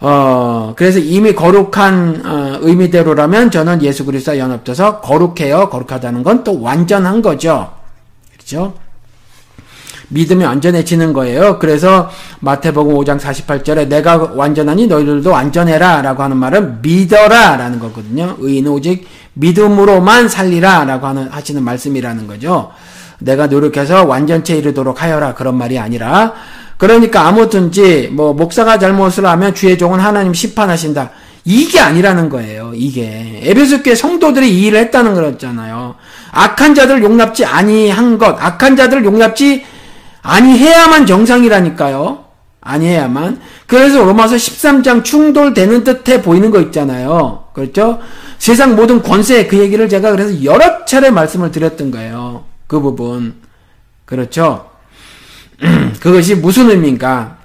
[0.00, 5.68] 어, 그래서 이미 거룩한 어, 의미대로라면 저는 예수 그리스도와 연합돼서 거룩해요.
[5.70, 7.72] 거룩하다는 건 또 완전한 거죠.
[8.32, 8.74] 그렇죠?
[10.08, 11.58] 믿음이 완전해지는 거예요.
[11.58, 18.36] 그래서 마태복음 5장 48절에 내가 완전하니 너희들도 완전해라 라고 하는 말은 믿어라 라는 거거든요.
[18.38, 22.70] 의인은 오직 믿음으로만 살리라 라고 하는, 하시는 말씀이라는 거죠.
[23.18, 26.34] 내가 노력해서 완전체 이르도록 하여라 그런 말이 아니라
[26.78, 31.10] 그러니까 아무튼지뭐 목사가 잘못을 하면 주의 종은 하나님 심판하신다.
[31.48, 32.72] 이게 아니라는 거예요.
[32.74, 35.94] 이게 에베소 교회 성도들이 이 일을 했다는 거였잖아요.
[36.32, 39.64] 악한 자들 용납지 아니한 것, 악한 자들 용납지
[40.26, 42.24] 아니해야만 정상이라니까요.
[42.60, 43.38] 아니해야만.
[43.68, 47.44] 그래서 로마서 13장 충돌되는 듯해 보이는 거 있잖아요.
[47.54, 48.00] 그렇죠?
[48.38, 52.44] 세상 모든 권세 그 얘기를 제가 그래서 여러 차례 말씀을 드렸던 거예요.
[52.66, 53.36] 그 부분.
[54.04, 54.68] 그렇죠?
[56.02, 57.36] 그것이 무슨 의미인가?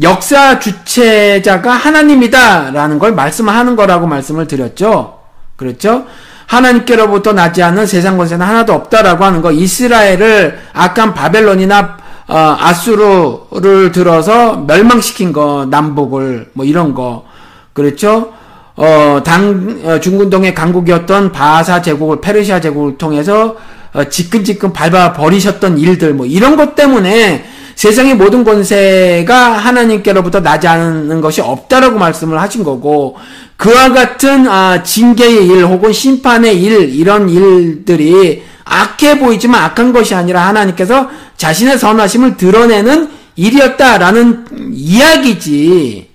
[0.00, 5.18] 역사 주체자가 하나님이다라는 걸 말씀하는 거라고 말씀을 드렸죠.
[5.56, 6.06] 그렇죠?
[6.48, 9.52] 하나님께로부터 나지 않은 세상 권세는 하나도 없다라고 하는 거.
[9.52, 17.24] 이스라엘을 악한 바벨론이나 어, 아수르를 들어서 멸망시킨 거 남북을 뭐 이런 거
[17.72, 18.32] 그렇죠?
[18.76, 23.56] 어, 당, 어, 중군동의 강국이었던 바사 제국을, 페르시아 제국을 통해서,
[23.92, 27.44] 어, 지끈지끈 밟아 버리셨던 일들, 뭐, 이런 것 때문에
[27.78, 33.16] 세상의 모든 권세가 하나님께로부터 나지 않은 것이 없다라고 말씀을 하신 거고
[33.56, 40.48] 그와 같은 아, 징계의 일 혹은 심판의 일 이런 일들이 악해 보이지만 악한 것이 아니라
[40.48, 46.08] 하나님께서 자신의 선하심을 드러내는 일이었다라는 이야기지.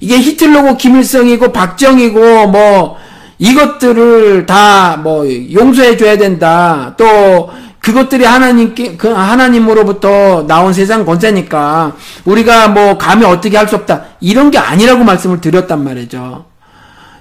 [0.00, 2.98] 이게 히틀러고 김일성이고 박정희고 뭐
[3.38, 5.24] 이것들을 다 뭐
[5.54, 6.94] 용서해 줘야 된다.
[6.98, 7.48] 또
[7.92, 11.94] 그것들이 하나님께 그 하나님으로부터 나온 세상 권세니까
[12.34, 16.46] 우리가 뭐 감히 어떻게 할 수 없다 이런 게 아니라고 말씀을 드렸단 말이죠.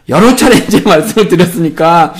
[0.07, 2.13] 여러 차례 이제 말씀을 드렸으니까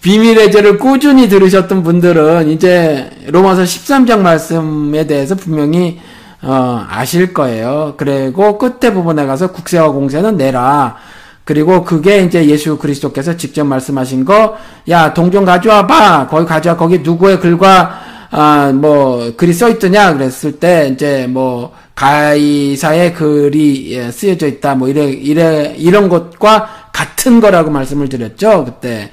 [0.00, 6.00] 비밀의 죄를 꾸준히 들으셨던 분들은 이제 로마서 13장 말씀에 대해서 분명히
[6.42, 7.94] 어, 아실 거예요.
[7.96, 10.96] 그리고 끝에 부분에 가서 국세와 공세는 내라.
[11.46, 14.56] 그리고 그게 이제 예수 그리스도께서 직접 말씀하신 거,
[14.90, 16.26] 야, 동전 가져와 봐!
[16.28, 18.00] 거기 가져와, 거기 누구의 글과,
[18.32, 20.14] 아, 뭐, 글이 써있더냐?
[20.14, 24.74] 그랬을 때, 이제 뭐, 가이사의 글이 예, 쓰여져 있다.
[24.74, 28.64] 뭐, 이래, 이래, 이런 것과 같은 거라고 말씀을 드렸죠.
[28.64, 29.10] 그때.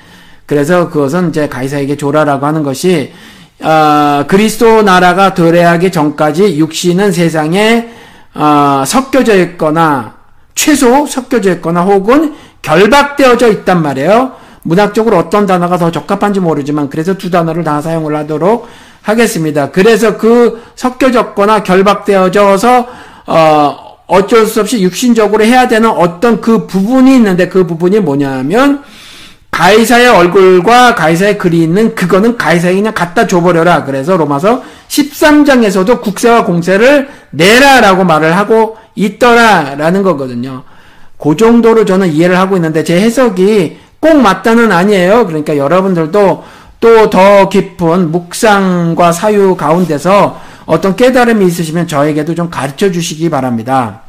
[0.48, 3.12] 그래서 그것은 이제 가이사에게 조라라고 하는 것이,
[3.62, 7.90] 어, 그리스도 나라가 도래하기 전까지 육신은 세상에,
[8.34, 10.13] 어, 섞여져 있거나,
[10.56, 14.34] 최소 섞여져 있거나 혹은 결박되어져 있단 말이에요.
[14.64, 18.68] 문학적으로 어떤 단어가 더 적합한지 모르지만 그래서 두 단어를 다 사용을 하도록
[19.02, 19.72] 하겠습니다.
[19.72, 22.88] 그래서 그 섞여졌거나 결박되어져서
[23.28, 28.84] 어 어쩔 수 없이 육신적으로 해야 되는 어떤 그 부분이 있는데 그 부분이 뭐냐면
[29.54, 33.86] 가이사의 얼굴과 가이사의 글이 있는 그거는 가이사에 그냥 갖다 줘버려라.
[33.86, 40.64] 그래서 로마서 13장에서도 국세와 공세를 내라라고 말을 하고 있더라라는 거거든요.
[41.20, 45.26] 그 정도로 저는 이해를 하고 있는데 제 해석이 꼭 맞다는 아니에요.
[45.28, 46.44] 그러니까 여러분들도
[46.82, 54.02] 또 더 깊은 묵상과 사유 가운데서 어떤 깨달음이 있으시면 저에게도 좀 가르쳐 주시기 바랍니다.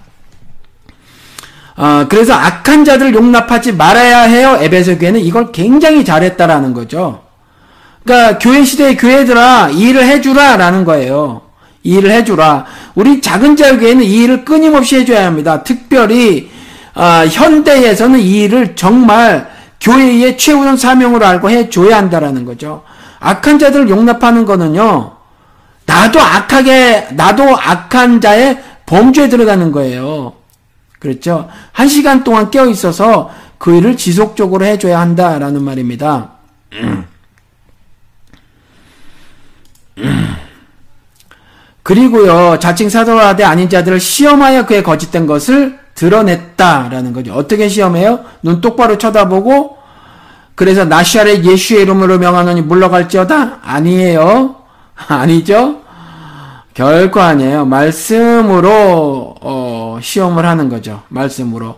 [1.77, 4.59] 어, 그래서 악한 자들을 용납하지 말아야 해요.
[4.61, 7.22] 에베소 교회는 이걸 굉장히 잘했다라는 거죠.
[8.05, 11.43] 그러니까 교회 시대에 교회들아 일을 해주라라는 거예요.
[11.83, 12.66] 일을 해주라.
[12.95, 15.62] 우리 작은 자에게는 이 일을 끊임없이 해줘야 합니다.
[15.64, 16.51] 특별히
[16.95, 19.49] 어, 현대에서는 이 일을 정말
[19.81, 22.85] 교회의 최우선 사명으로 알고 해줘야 한다라는 거죠.
[23.18, 25.12] 악한 자들을 용납하는 거는요.
[25.87, 30.35] 나도 악하게 나도 악한 자의 범죄에 들어가는 거예요.
[31.05, 31.51] 그렇죠?
[31.73, 36.31] 한 시간 동안 깨어 있어서 그 일을 지속적으로 해줘야 한다라는 말입니다.
[41.83, 47.35] 그리고요, 자칭 사도라대 아닌 자들을 시험하여 그의 거짓된 것을 드러냈다라는 거죠.
[47.35, 48.21] 어떻게 시험해요?
[48.43, 49.77] 눈 똑바로 쳐다보고,
[50.55, 53.59] 그래서 나시아 예수의 이름으로 명하노니 물러갈지어다?
[53.63, 54.57] 아니에요.
[55.09, 55.83] 아니죠?
[56.73, 57.67] 결코 아니에요.
[57.67, 59.64] 말씀으로, 어,
[60.01, 61.03] 시험을 하는 거죠.
[61.09, 61.76] 말씀으로.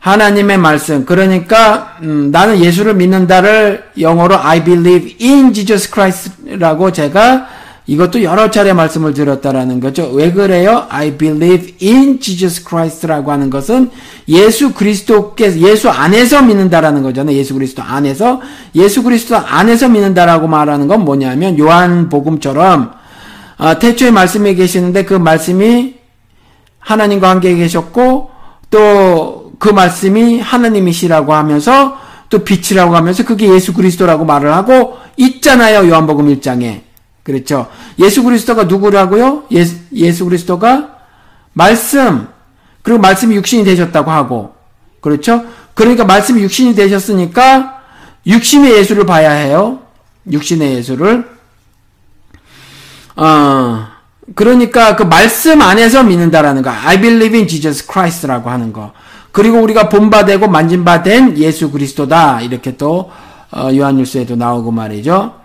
[0.00, 1.04] 하나님의 말씀.
[1.04, 7.48] 그러니까 음, 나는 예수를 믿는다를 영어로 I believe in Jesus Christ라고 제가
[7.88, 10.10] 이것도 여러 차례 말씀을 드렸다라는 거죠.
[10.12, 10.86] 왜 그래요?
[10.90, 13.90] I believe in Jesus Christ라고 하는 것은
[14.28, 17.36] 예수 그리스도께서 예수 안에서 믿는다라는 거잖아요.
[17.36, 18.40] 예수 그리스도 안에서
[18.74, 22.92] 예수 그리스도 안에서 믿는다라고 말하는 건 뭐냐면 요한 복음처럼
[23.58, 25.94] 아, 태초에 말씀이 계시는데 그 말씀이
[26.86, 28.30] 하나님과 함께 계셨고
[28.70, 35.88] 또 그 말씀이 하나님이시라고 하면서 또 빛이라고 하면서 그게 예수 그리스도라고 말을 하고 있잖아요.
[35.88, 36.82] 요한복음 1장에.
[37.22, 37.66] 그렇죠.
[37.98, 39.44] 예수 그리스도가 누구라고요?
[39.52, 40.96] 예수, 예수 그리스도가
[41.54, 42.28] 말씀
[42.82, 44.52] 그리고 말씀이 육신이 되셨다고 하고
[45.00, 45.46] 그렇죠?
[45.72, 47.80] 그러니까 말씀이 육신이 되셨으니까
[48.26, 49.80] 육신의 예수를 봐야 해요.
[50.30, 51.26] 육신의 예수를
[53.16, 53.86] 어
[54.34, 56.70] 그러니까 그 말씀 안에서 믿는다라는 거.
[56.70, 58.92] I believe in Jesus Christ라고 하는 거.
[59.30, 62.40] 그리고 우리가 본바되고 만진바된 예수 그리스도다.
[62.40, 63.10] 이렇게 또
[63.52, 65.36] 어, 요한일서에도 나오고 말이죠.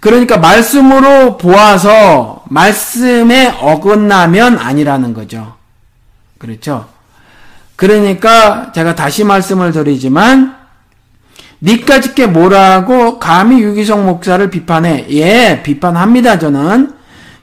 [0.00, 5.54] 그러니까 말씀으로 보아서 말씀에 어긋나면 아니라는 거죠.
[6.38, 6.86] 그렇죠?
[7.76, 10.56] 그러니까 제가 다시 말씀을 드리지만
[11.62, 15.06] 니까짓게 뭐라고 감히 유기성 목사를 비판해.
[15.10, 16.38] 예, 비판합니다.
[16.38, 16.94] 저는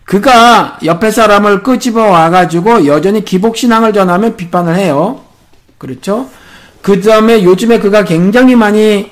[0.09, 5.19] 그가 옆에 사람을 끄집어 와가지고 여전히 기복신앙을 전하면 비판을 해요.
[5.77, 6.25] 그렇죠?
[6.81, 9.11] 그 다음에 요즘에 그가 굉장히 많이,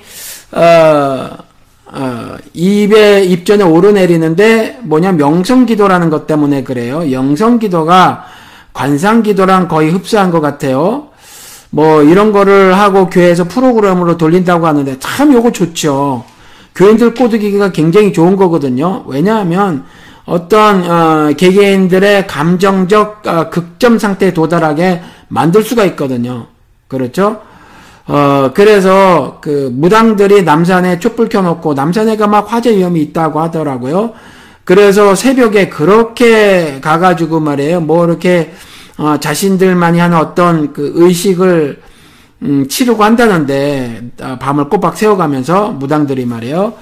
[0.50, 1.30] 어,
[1.86, 6.98] 어, 입에, 입전에 오르내리는데 뭐냐, 명성기도라는 것 때문에 그래요.
[7.08, 8.24] 명성기도가
[8.74, 11.10] 관상기도랑 거의 흡수한 것 같아요.
[11.70, 16.24] 뭐 이런 거를 하고 교회에서 프로그램으로 돌린다고 하는데 참 요거 좋죠.
[16.74, 19.04] 교인들 꼬드기가 굉장히 좋은 거거든요.
[19.06, 19.84] 왜냐하면
[20.28, 26.48] 어떤 어, 개개인들의 감정적 어, 극점 상태에 도달하게 만들 수가 있거든요.
[26.86, 27.40] 그렇죠?
[28.06, 34.12] 어, 그래서 그 무당들이 남산에 촛불 켜놓고 남산에가 막 화재 위험이 있다고 하더라고요.
[34.64, 37.80] 그래서 새벽에 그렇게 가가지고 말이에요.
[37.80, 38.52] 뭐 이렇게
[38.98, 41.80] 어, 자신들만이 하는 어떤 그 의식을
[42.42, 46.74] 음, 치르고 한다는데 아, 밤을 꼬박 새워가면서 무당들이 말이에요.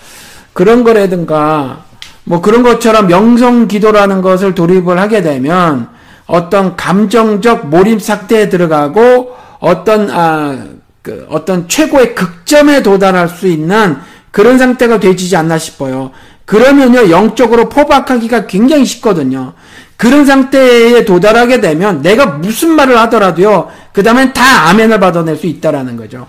[0.52, 1.84] 그런 거라든가
[2.28, 5.88] 뭐 그런 것처럼 명성 기도라는 것을 돌입을 하게 되면
[6.26, 10.58] 어떤 감정적 몰입 상태에 들어가고 어떤 아,
[11.02, 13.96] 그 어떤 최고의 극점에 도달할 수 있는
[14.32, 16.10] 그런 상태가 되지 않나 싶어요.
[16.46, 19.52] 그러면요 영적으로 포박하기가 굉장히 쉽거든요.
[19.96, 25.96] 그런 상태에 도달하게 되면 내가 무슨 말을 하더라도요 그 다음엔 다 아멘을 받아낼 수 있다라는
[25.96, 26.26] 거죠.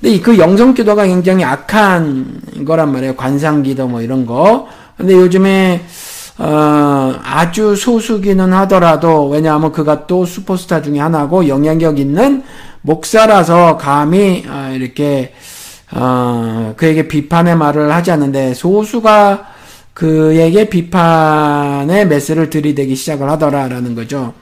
[0.00, 3.14] 근데 그 영성 기도가 굉장히 악한 거란 말이에요.
[3.14, 4.66] 관상 기도 뭐 이런 거.
[5.00, 5.80] 근데 요즘에
[6.36, 12.42] 어, 아주 소수기는 하더라도 왜냐하면 그가 또 슈퍼스타 중에 하나고 영향력 있는
[12.82, 15.32] 목사라서 감히 어, 이렇게
[15.92, 19.46] 어, 그에게 비판의 말을 하지 않는데 소수가
[19.94, 24.34] 그에게 비판의 메스를 들이대기 시작을 하더라라는 거죠.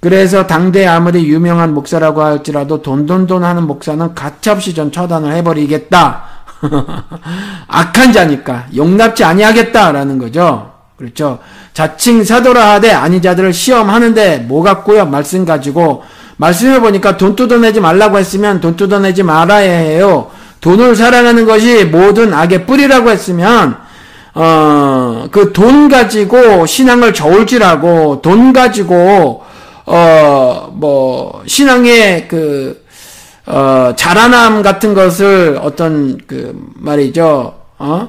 [0.00, 6.28] 그래서 당대 아무리 유명한 목사라고 할지라도 돈돈돈 하는 목사는 가차없이 전 처단을 해버리겠다.
[7.68, 10.72] 악한 자니까 용납지 아니하겠다라는 거죠.
[10.96, 11.38] 그렇죠.
[11.72, 15.06] 자칭 사도라 하되 아닌 자들을 시험하는데 뭐 같고요?
[15.06, 16.02] 말씀 가지고
[16.36, 20.30] 말씀해 보니까 돈 뜯어내지 말라고 했으면 돈 뜯어내지 말아야 해요.
[20.60, 23.76] 돈을 사랑하는 것이 모든 악의 뿌리라고 했으면
[24.34, 29.42] 어, 그 돈 가지고 신앙을 저울질하고 돈 가지고
[29.86, 32.84] 어, 뭐 신앙의 그
[33.50, 37.54] 어, 자라남 같은 것을 어떤 그 말이죠.
[37.78, 38.08] 어?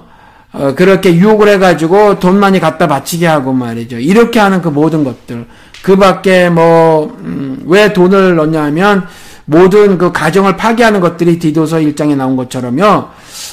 [0.53, 3.97] 어, 그렇게 유혹을 해가지고 돈 많이 갖다 바치게 하고 말이죠.
[3.97, 5.47] 이렇게 하는 그 모든 것들.
[5.81, 9.07] 그 밖에 뭐, 음, 왜 돈을 넣냐 하면,
[9.45, 13.07] 모든 그 가정을 파괴하는 것들이 디도서 1장에 나온 것처럼요,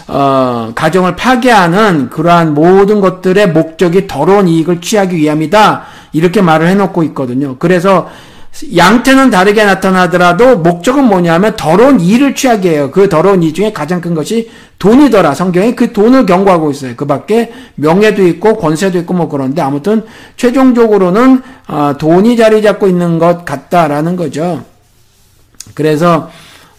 [0.08, 5.84] 어, 가정을 파괴하는 그러한 모든 것들의 목적이 더러운 이익을 취하기 위함이다.
[6.12, 7.56] 이렇게 말을 해놓고 있거든요.
[7.58, 8.08] 그래서
[8.76, 12.90] 양태는 다르게 나타나더라도 목적은 뭐냐면 더러운 일을 취하게 해요.
[12.90, 15.34] 그 더러운 일 중에 가장 큰 것이 돈이더라.
[15.34, 16.94] 성경이 그 돈을 경고하고 있어요.
[16.96, 20.04] 그 밖에 명예도 있고 권세도 있고 뭐 그런데 아무튼
[20.36, 24.62] 최종적으로는 어, 돈이 자리 잡고 있는 것 같다라는 거죠.
[25.74, 26.30] 그래서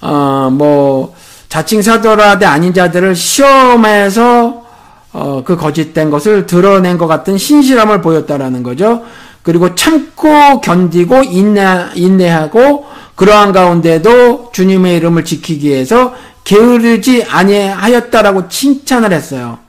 [0.02, 1.14] 어뭐
[1.50, 4.64] 자칭 사도라대 아닌 자들을 시험해서
[5.12, 9.04] 어그 거짓된 것을 드러낸 것 같은 신실함을 보였다라는 거죠.
[9.44, 12.86] 그리고 참고 견디고 인내, 인내하고
[13.16, 19.60] 그러한 가운데도 주님의 이름을 지키기 위해서 게으르지 아니하였다라고 칭찬을 했어요.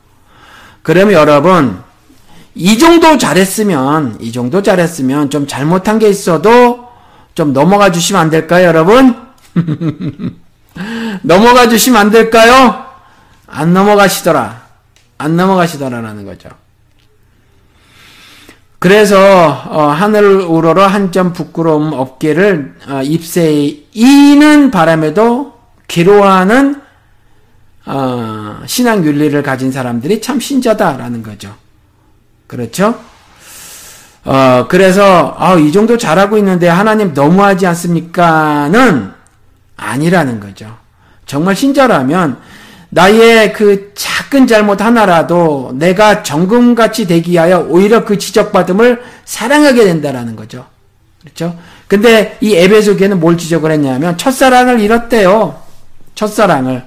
[0.82, 1.78] 그러면 여러분
[2.54, 6.88] 이 정도 잘했으면 이 정도 잘했으면 좀 잘못한 게 있어도
[7.34, 9.14] 좀 넘어가 주시면 안 될까요, 여러분?
[11.22, 12.84] 넘어가 주시면 안 될까요?
[13.46, 14.60] 안 넘어가시더라.
[15.18, 16.48] 안 넘어가시더라라는 거죠.
[18.80, 19.18] 그래서
[19.68, 25.58] 어, 하늘 우러러 한 점 부끄러움 없기를 어, 입새에 이는 바람에도
[25.88, 26.80] 괴로워하는
[27.86, 31.52] 어, 신앙 윤리를 가진 사람들이 참 신자다라는 거죠.
[32.46, 32.94] 그렇죠?
[34.24, 39.12] 어, 그래서 아, 이 정도 잘하고 있는데 하나님 너무하지 않습니까는
[39.76, 40.74] 아니라는 거죠.
[41.26, 42.40] 정말 신자라면
[42.92, 50.66] 나의 그 작은 잘못 하나라도 내가 정금같이 되기 하여 오히려 그 지적받음을 사랑하게 된다라는 거죠.
[51.22, 51.56] 그렇죠?
[51.86, 55.56] 근데 이 에베소 교회는 뭘 지적을 했냐면 첫사랑을 잃었대요.
[56.16, 56.84] 첫사랑을.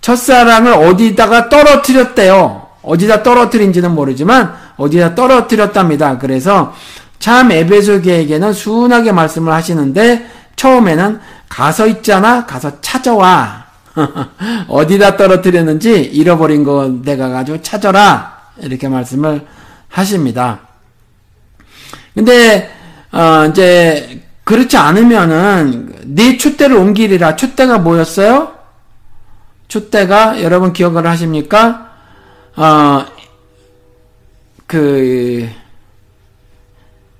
[0.00, 2.66] 첫사랑을 어디다가 떨어뜨렸대요.
[2.82, 6.18] 어디다 떨어뜨린지는 모르지만 어디다 떨어뜨렸답니다.
[6.18, 6.74] 그래서
[7.20, 13.67] 참 에베소계에게는 순하게 말씀을 하시는데 처음에는 가서 있잖아 가서 찾아와
[14.68, 18.38] 어디다 떨어뜨렸는지 잃어버린 거 내가 가지고 찾아라.
[18.60, 19.46] 이렇게 말씀을
[19.88, 20.60] 하십니다.
[22.14, 22.70] 근데,
[23.12, 27.36] 어, 이제, 그렇지 않으면은, 네 촛대를 옮기리라.
[27.36, 28.54] 촛대가 뭐였어요?
[29.68, 31.92] 촛대가, 여러분 기억을 하십니까?
[32.56, 33.04] 어,
[34.66, 35.48] 그,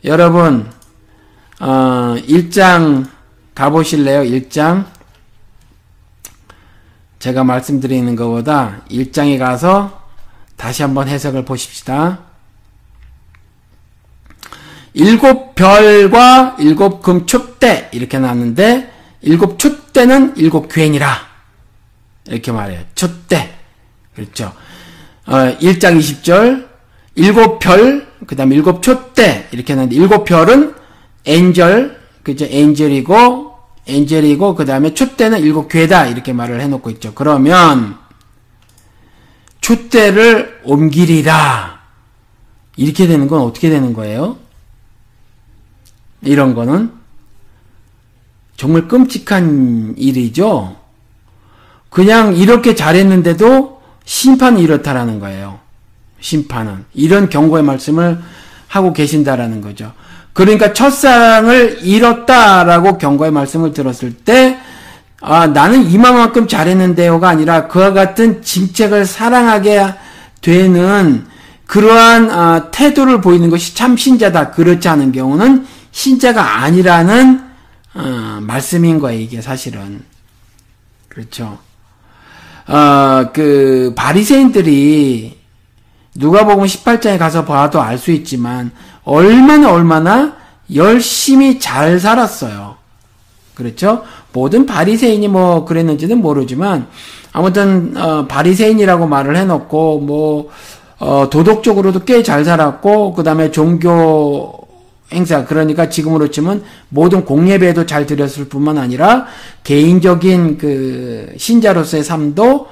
[0.05, 0.69] 여러분,
[1.61, 3.07] 어, 1장
[3.55, 4.23] 가보실래요?
[4.23, 4.85] 1장.
[7.19, 10.03] 제가 말씀드리는 것보다 1장에 가서
[10.57, 12.21] 다시 한번 해석을 보십시다.
[14.95, 18.91] 일곱 별과 일곱 금축대 이렇게 나왔는데
[19.23, 21.09] 일곱 축대는 일곱 괜이라
[22.29, 22.83] 이렇게 말해요.
[22.95, 23.53] 축대
[24.15, 24.53] 그렇죠.
[25.27, 26.69] 어, 1장 20절
[27.17, 30.75] 일곱 별, 그다음 일곱 촛대 이렇게 하는데 일곱 별은
[31.27, 32.47] 엔젤, 그죠?
[32.49, 33.48] 엔젤이고
[33.89, 37.15] 엔젤이고 그 다음에 촛대는 일곱 괴다 이렇게 말을 해놓고 있죠.
[37.15, 37.97] 그러면
[39.63, 41.79] 촛대를 옮기리라
[42.77, 44.37] 이렇게 되는 건 어떻게 되는 거예요?
[46.23, 46.93] 이런 거는
[48.57, 50.77] 정말 끔찍한 일이죠.
[51.89, 55.61] 그냥 이렇게 잘했는데도 심판이 이렇다라는 거예요.
[56.21, 58.21] 심판은 이런 경고의 말씀을
[58.67, 59.93] 하고 계신다라는 거죠.
[60.39, 64.61] 그러니까 첫사랑을 잃었다라고 경고의 말씀을 들었을 때,
[65.21, 69.81] 아, 나는 이만큼 잘했는데요가 아니라 그와 같은 짐책을 사랑하게
[70.41, 71.27] 되는
[71.67, 74.53] 그러한 아, 태도를 보이는 것이 참 신자다.
[74.53, 77.43] 그렇지 않은 경우는 신자가 아니라는
[77.95, 79.21] 어, 말씀인 거예요.
[79.21, 80.03] 이게 사실은
[81.09, 81.59] 그렇죠.
[82.69, 85.37] 어, 그 바리새인들이
[86.15, 88.71] 누가보음 18장에 가서 봐도 알 수 있지만
[89.09, 90.35] 얼마나 얼마나
[90.75, 92.77] 열심히 잘 살았어요.
[93.55, 94.03] 그렇죠?
[94.35, 96.87] 모든 바리새인이 뭐 그랬는지는 모르지만
[97.33, 100.51] 아무튼 어, 바리새인이라고 말을 해놓고 뭐
[101.01, 104.55] 어, 도덕적으로도 꽤 잘 살았고 그 다음에 종교
[105.11, 109.25] 행사 그러니까 지금으로 치면 모든 공예배도 잘 드렸을 뿐만 아니라
[109.65, 112.67] 개인적인 그 신자로서의 삶도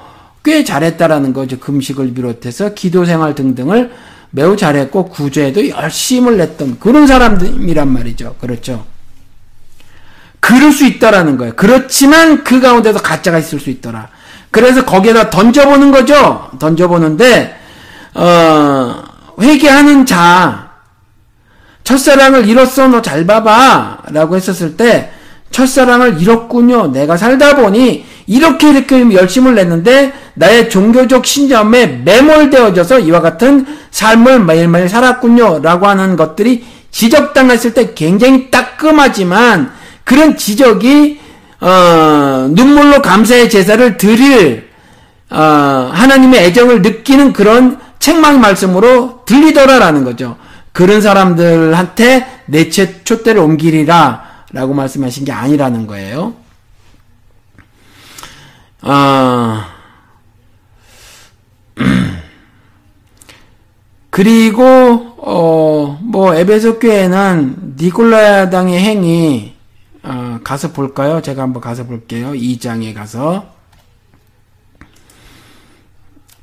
[0.45, 3.93] 꽤 잘했다라는 거죠 금식을 비롯해서 기도 생활 등등을
[4.31, 8.37] 매우 잘했고 구제에도 열심을 냈던 그런 사람이란 말이죠.
[8.41, 8.85] 그렇죠.
[10.41, 11.53] 그럴 수 있다라는 거예요.
[11.57, 14.09] 그렇지만 그 가운데서 가짜가 있을 수 있더라.
[14.51, 16.51] 그래서 거기에다 던져보는 거죠.
[16.59, 17.57] 던져보는데
[18.15, 19.03] 어,
[19.41, 20.71] 회개하는 자
[21.85, 25.11] 첫사랑을 잃었어 너 잘 봐봐라고 했었을 때
[25.51, 26.89] 첫사랑을 잃었군요.
[26.89, 34.89] 내가 살다 보니 이렇게 이렇게 열심을 냈는데 나의 종교적 신념에 매몰되어져서 이와 같은 삶을 매일매일
[34.89, 35.61] 살았군요.
[35.63, 39.71] 라고 하는 것들이 지적당했을 때 굉장히 따끔하지만
[40.05, 41.21] 그런 지적이
[41.61, 44.69] 어, 눈물로 감사의 제사를 드릴
[45.31, 50.37] 어, 하나님의 애정을 느끼는 그런 책망 말씀으로 들리더라라는 거죠.
[50.73, 56.35] 그런 사람들한테 내채 대를 옮기리라 라고 말씀하신 게 아니라는 거예요.
[58.83, 59.69] 아,
[64.11, 64.63] 그리고
[65.19, 69.55] 어, 뭐 에베소 교회는 니골라당의 행위
[70.03, 71.23] 어, 가서 볼까요?
[71.23, 72.33] 제가 한번 가서 볼게요.
[72.33, 73.47] 2장에 가서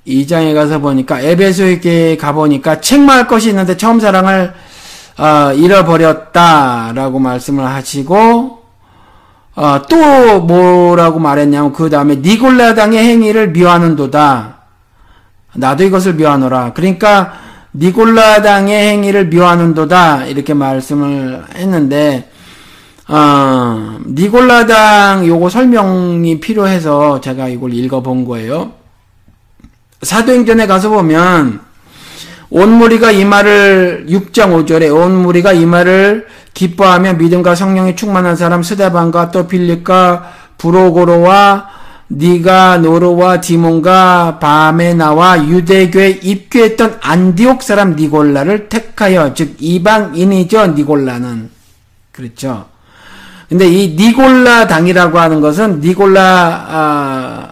[0.06, 4.54] 2장에 가서 보니까 에베소에게 가보니까 책망할 것이 있는데 처음 사랑을
[5.18, 8.63] 어, 잃어버렸다라고 말씀을 하시고
[9.56, 14.58] 어, 또 뭐라고 말했냐면 그 다음에 니골라당의 행위를 미워하는도다.
[15.56, 16.74] 나도 이것을 미워하노라.
[16.74, 17.34] 그러니까
[17.76, 22.30] 니골라당의 행위를 미워하는도다 이렇게 말씀을 했는데
[23.08, 28.72] 어, 니골라당 요거 설명이 필요해서 제가 이걸 읽어본 거예요.
[30.02, 31.60] 사도행전에 가서 보면
[32.54, 38.62] 온 무리가 이 말을 6장 5절에 온 무리가 이 말을 기뻐하며 믿음과 성령이 충만한 사람
[38.62, 41.68] 스데반과 또 빌립과 브로고로와
[42.12, 51.50] 니가 노로와 디몬과 바메나와 유대교에 입교했던 안디옥 사람 니골라를 택하여 즉 이방인이죠 니골라는
[52.12, 52.68] 그렇죠.
[53.50, 57.50] 근데 이 니골라 당이라고 하는 것은 니골라 아,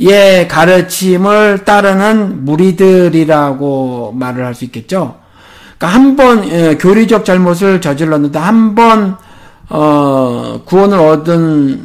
[0.00, 5.16] 예 가르침을 따르는 무리들이라고 말을 할 수 있겠죠.
[5.76, 9.16] 그러니까 한번 예, 교리적 잘못을 저질렀는데 한번
[9.68, 11.84] 어, 구원을 얻은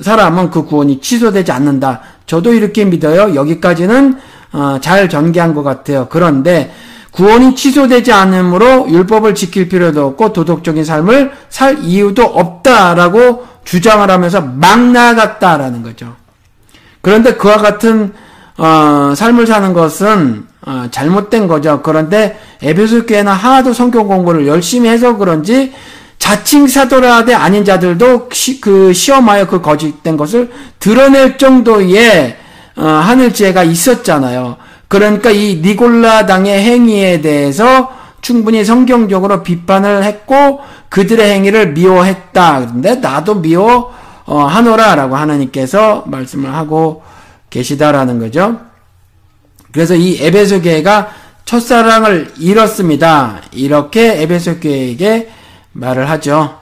[0.00, 2.00] 사람은 그 구원이 취소되지 않는다.
[2.26, 3.34] 저도 이렇게 믿어요.
[3.34, 4.18] 여기까지는
[4.52, 6.06] 어, 잘 전개한 것 같아요.
[6.10, 6.72] 그런데
[7.12, 14.80] 구원이 취소되지 않으므로 율법을 지킬 필요도 없고 도덕적인 삶을 살 이유도 없다라고 주장을 하면서 막
[14.80, 16.14] 나갔다라는 거죠.
[17.04, 18.12] 그런데 그와 같은
[18.56, 21.82] 어, 삶을 사는 것은 어, 잘못된 거죠.
[21.82, 25.74] 그런데 에베소 교회는 하나도 성경 공부를 열심히 해서 그런지
[26.18, 30.50] 자칭 사도라대 아닌 자들도 시, 그 시험하여 그 거짓된 것을
[30.80, 32.36] 드러낼 정도의
[32.78, 34.56] 어, 하늘 지혜가 있었잖아요.
[34.88, 37.92] 그러니까 이 니골라당의 행위에 대해서
[38.22, 42.66] 충분히 성경적으로 비판을 했고 그들의 행위를 미워했다.
[42.72, 43.92] 근데 나도 미워
[44.26, 47.02] 어, 하노라라고 하나님께서 말씀을 하고
[47.50, 48.60] 계시다라는 거죠.
[49.70, 51.10] 그래서 이 에베소 교회가
[51.44, 53.42] 첫사랑을 잃었습니다.
[53.52, 55.30] 이렇게 에베소 교회에게
[55.72, 56.58] 말을 하죠.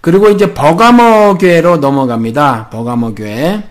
[0.00, 2.70] 그리고 이제 버가모 교회로 넘어갑니다.
[2.70, 3.68] 버가모 교회.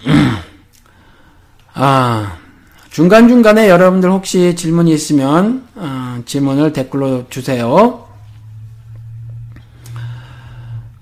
[1.74, 2.38] 아
[2.90, 8.04] 중간중간에 여러분들 혹시 질문이 있으면 어, 질문을 댓글로 주세요.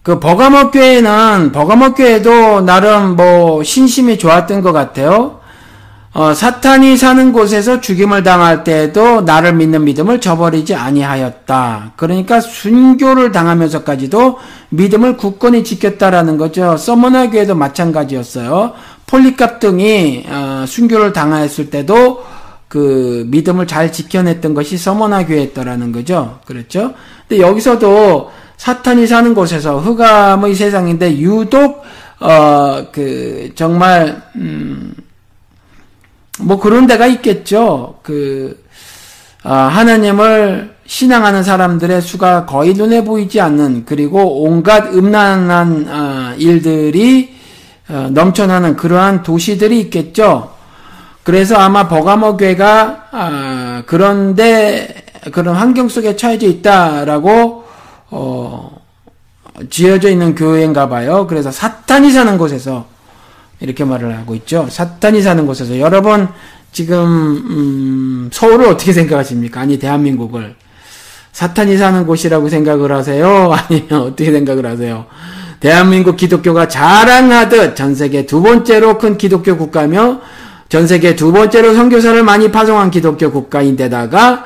[0.03, 5.39] 그 버가모 교회는 버가모 교회도 나름 뭐 신심이 좋았던 것 같아요.
[6.12, 11.93] 어, 사탄이 사는 곳에서 죽임을 당할 때에도 나를 믿는 믿음을 저버리지 아니하였다.
[11.97, 14.39] 그러니까 순교를 당하면서까지도
[14.70, 16.76] 믿음을 굳건히 지켰다라는 거죠.
[16.76, 18.72] 서머나 교회도 마찬가지였어요.
[19.09, 22.22] 폴리캅 등이 어, 순교를 당하였을 때도
[22.68, 26.38] 그 믿음을 잘 지켜냈던 것이 서머나 교회였더라는 거죠.
[26.44, 26.92] 그렇죠?
[27.26, 31.82] 근데 여기서도 사탄이 사는 곳에서 흑암의 세상인데 유독
[32.20, 32.59] 어
[32.92, 37.98] 그 정말 음뭐 그런 데가 있겠죠.
[38.02, 38.62] 그
[39.44, 47.38] 어, 하나님을 신앙하는 사람들의 수가 거의 눈에 보이지 않는 그리고 온갖 음란한 어, 일들이
[47.89, 50.53] 어, 넘쳐나는 그러한 도시들이 있겠죠.
[51.22, 57.64] 그래서 아마 버가모 교회가 아, 그런데 그런 환경 속에 처해져 있다라고
[58.11, 58.78] 어,
[59.70, 61.26] 지어져 있는 교회인가 봐요.
[61.28, 62.86] 그래서 사탄이 사는 곳에서
[63.61, 64.66] 이렇게 말을 하고 있죠.
[64.70, 66.28] 사탄이 사는 곳에서 여러분
[66.72, 69.61] 지금 음, 서울을 어떻게 생각하십니까?
[69.62, 70.55] 아니 대한민국을
[71.32, 73.51] 사탄이 사는 곳이라고 생각을 하세요?
[73.51, 75.07] 아니면 어떻게 생각을 하세요?
[75.61, 80.20] 대한민국 기독교가 자랑하듯 전 세계 두 번째로 큰 기독교 국가며
[80.68, 84.44] 전 세계 두 번째로 선교사를 많이 파송한 기독교 국가인데다가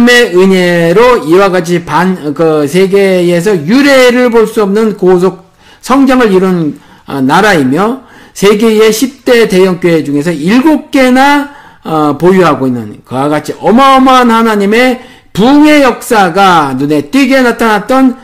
[0.00, 5.48] 하나님의 은혜로 이와 같이 반 그 세계에서 유례를 볼 수 없는 고속
[5.80, 8.02] 성장을 이룬 아, 나라이며
[8.34, 11.48] 세계의 10대 대형교회 중에서 7개나
[11.84, 15.00] 어, 보유하고 있는 그와 같이 어마어마한 하나님의
[15.32, 18.16] 부흥의 역사가 눈에 띄게 나타났던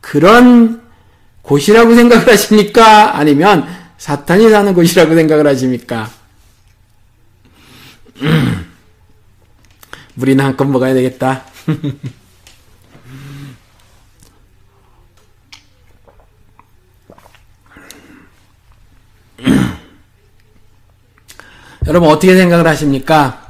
[0.00, 0.79] 그런
[1.42, 3.16] 곳이라고 생각을 하십니까?
[3.16, 3.66] 아니면
[3.98, 6.10] 사탄이 사는 곳이라고 생각을 하십니까?
[10.16, 10.46] 우리는 음.
[10.48, 11.44] 한껏 먹어야 되겠다.
[21.86, 23.46] 여러분 어떻게 생각을 하십니까?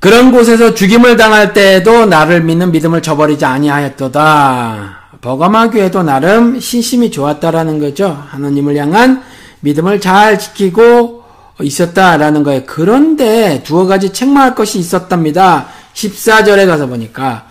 [0.00, 4.97] 그런 곳에서 죽임을 당할 때에도 나를 믿는 믿음을 저버리지 아니하였도다.
[5.20, 8.22] 버가마 교회도 나름 신심이 좋았다라는 거죠.
[8.28, 9.22] 하나님을 향한
[9.60, 11.24] 믿음을 잘 지키고
[11.60, 12.62] 있었다라는 거예요.
[12.66, 15.66] 그런데 두어 가지 책망할 것이 있었답니다.
[15.94, 17.48] 14절에 가서 보니까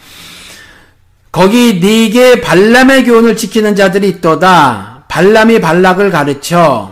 [1.34, 5.04] 거기 네게 발람의 교훈을 지키는 자들이 있도다.
[5.10, 6.92] 발람이 발락을 가르쳐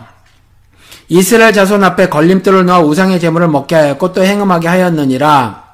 [1.08, 5.65] 이스라엘 자손 앞에 걸림돌을 넣어 우상의 제물을 먹게 하였고 또 행음하게 하였느니라.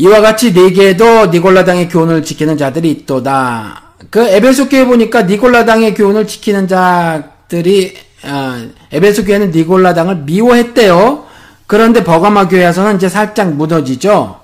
[0.00, 3.82] 이와 같이 네개도 니골라당의 교훈을 지키는 자들이 있도다.
[4.08, 7.94] 그 에베소 교회 보니까 니골라당의 교훈을 지키는 자들이
[8.24, 11.26] 어, 아, 에베소 교회는 니골라당을 미워했대요.
[11.66, 14.40] 그런데 버가마 교회에서는 이제 살짝 무너지죠.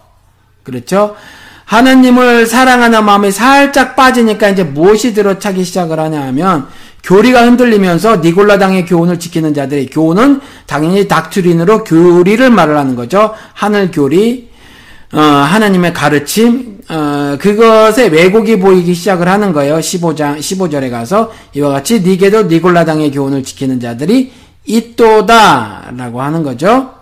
[0.62, 1.16] 그렇죠?
[1.64, 6.68] 하나님을 사랑하는 마음이 살짝 빠지니까 이제 무엇이 들어차기 시작을 하냐 하면
[7.02, 13.32] 교리가 흔들리면서 니골라당의 교훈을 지키는 자들의 교훈은 당연히 닥트린으로 교리를 말을 하는 거죠.
[13.54, 14.50] 하늘 교리,
[15.16, 19.76] 어, 하나님의 가르침 어, 그것의 왜곡이 보이기 시작을 하는 거예요.
[19.78, 24.30] 15장 15절에 가서 이와 같이 니게도 니골라당의 교훈을 지키는 자들이
[24.66, 26.92] 있도다라고 하는 거죠.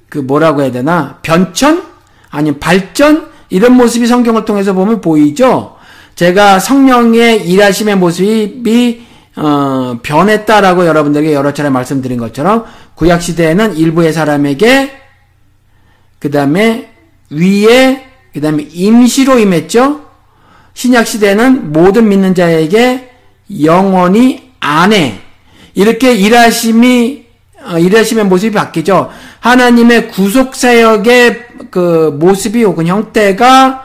[0.08, 1.84] 그 뭐라고 해야 되나 변천
[2.30, 5.76] 아니면 발전 이런 모습이 성경을 통해서 보면 보이죠.
[6.16, 9.06] 제가 성령의 일하심의 모습이
[9.36, 12.64] 어, 변했다라고 여러분들에게 여러 차례 말씀드린 것처럼
[12.96, 14.94] 구약 시대에는 일부의 사람에게
[16.20, 16.90] 그 다음에
[17.32, 18.02] 위에
[18.34, 20.06] 그 다음에 임시로 임했죠.
[20.74, 23.10] 신약 시대는 에 모든 믿는 자에게
[23.64, 25.22] 영원히 안에
[25.74, 27.26] 이렇게 일하심이
[27.68, 29.10] 어, 일하심의 모습이 바뀌죠.
[29.40, 33.82] 하나님의 구속 사역의 그 모습이 혹은 형태가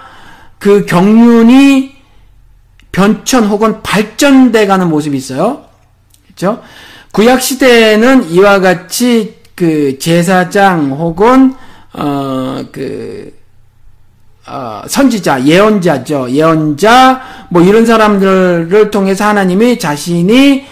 [0.58, 1.94] 그 경륜이
[2.92, 5.64] 변천 혹은 발전돼가는 모습이 있어요.
[6.26, 6.62] 그렇죠?
[7.12, 11.54] 구약 시대에는 이와 같이 그 제사장 혹은
[11.92, 13.39] 어그
[14.52, 16.26] 어, 선지자, 예언자죠.
[16.30, 17.20] 예언자,
[17.50, 20.64] 뭐 이런 사람들을 통해서 하나님이 자신이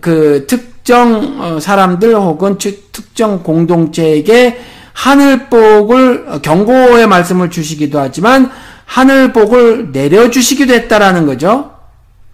[0.00, 4.60] 그 특정 어, 사람들 혹은 특정 공동체에게
[4.92, 8.52] 하늘복을 어, 경고의 말씀을 주시기도 하지만
[8.84, 11.72] 하늘복을 내려주시기도 했다라는 거죠.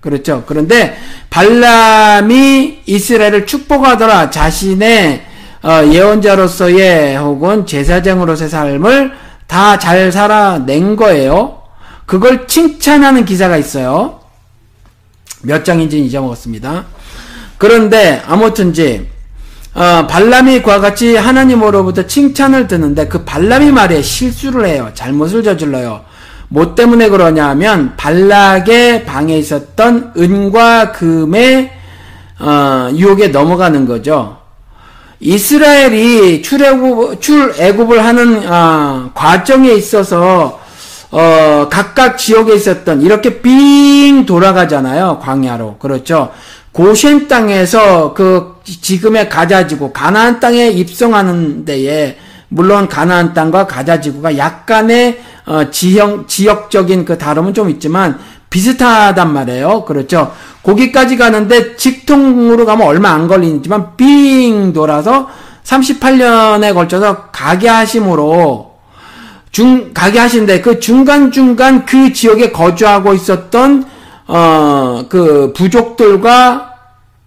[0.02, 0.42] 그렇죠.
[0.46, 0.98] 그런데
[1.30, 5.22] 발람이 이스라엘을 축복하더라 자신의
[5.62, 11.58] 어, 예언자로서의 혹은 제사장으로서의 삶을 다잘 살아낸 거예요.
[12.06, 14.20] 그걸 칭찬하는 기사가 있어요.
[15.42, 16.84] 몇 장인지는 잊어먹었습니다.
[17.58, 19.08] 그런데 아무튼지
[19.74, 24.90] 어, 발람이과 같이 하나님으로부터 칭찬을 듣는데 그 발람이 말에 실수를 해요.
[24.94, 26.04] 잘못을 저질러요.
[26.48, 31.72] 뭐 때문에 그러냐 하면 발락의 방에 있었던 은과 금의
[32.40, 34.39] 어, 유혹에 넘어가는 거죠.
[35.20, 40.58] 이스라엘이 출애굽 출애굽을 하는 어, 과정에 있어서
[41.12, 46.30] 어, 각각 지역에 있었던 이렇게 빙 돌아가잖아요 광야로 그렇죠
[46.72, 52.16] 고센 땅에서 그 지금의 가자지구 가나안 땅에 입성하는 데에
[52.48, 58.18] 물론 가나안 땅과 가자지구가 약간의 어, 지형 지역적인 그 다름은 좀 있지만
[58.50, 59.84] 비슷하단 말이에요.
[59.84, 60.32] 그렇죠.
[60.64, 65.28] 거기까지 가는데 직통으로 가면 얼마 안 걸리지만 빙 돌아서
[65.64, 68.70] 38년에 걸쳐서 가게하심으로
[69.52, 73.84] 중 가게하신데 그 중간 중간 그 지역에 거주하고 있었던
[74.26, 76.72] 어 그 부족들과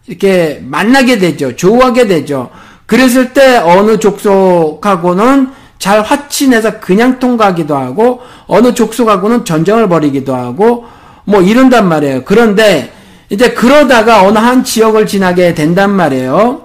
[0.08, 1.56] 이렇게 만나게 되죠.
[1.56, 2.50] 조우하게 되죠.
[2.86, 5.50] 그랬을 때 어느 족속하고는
[5.80, 10.86] 잘 화친해서 그냥 통과하기도 하고 어느 족속하고는 전쟁을 벌이기도 하고
[11.26, 12.24] 뭐 이런단 말이에요.
[12.26, 12.92] 그런데
[13.30, 16.62] 이제 그러다가 어느 한 지역을 지나게 된단 말이에요.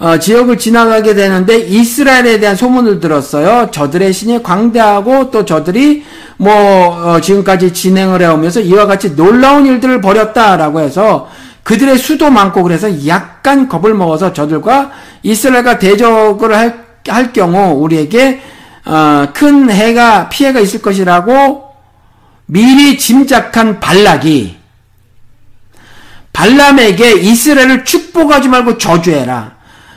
[0.00, 3.70] 어, 지역을 지나가게 되는데 이스라엘에 대한 소문을 들었어요.
[3.70, 6.04] 저들의 신이 광대하고 또 저들이
[6.36, 6.52] 뭐
[7.14, 11.28] 어, 지금까지 진행을 해오면서 이와 같이 놀라운 일들을 벌였다라고 해서
[11.62, 14.90] 그들의 수도 많고 그래서 약간 겁을 먹어서 저들과
[15.22, 18.42] 이스라엘과 대적을 할, 할 경우 우리에게
[18.84, 21.64] 어, 큰 해가 피해가 있을 것이라고
[22.46, 24.56] 미리 짐작한 발락이
[26.32, 29.54] 발람에게 이스라엘을 축복하지 말고 저주해라.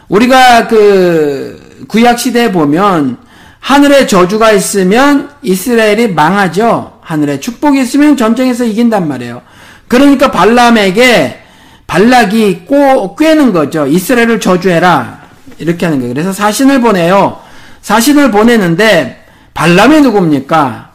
[0.08, 3.18] 우리가 그 구약 시대에 보면
[3.60, 7.00] 하늘에 저주가 있으면 이스라엘이 망하죠.
[7.02, 9.42] 하늘에 축복이 있으면 전쟁에서 이긴단 말이에요.
[9.88, 11.40] 그러니까 발람에게
[11.88, 13.88] 발락이 꼬, 꿰는 거죠.
[13.88, 15.22] 이스라엘을 저주해라.
[15.58, 16.14] 이렇게 하는 거예요.
[16.14, 17.40] 그래서 사신을 보내요.
[17.82, 19.24] 사신을 보내는데
[19.56, 20.87] 발람이 누굽니까?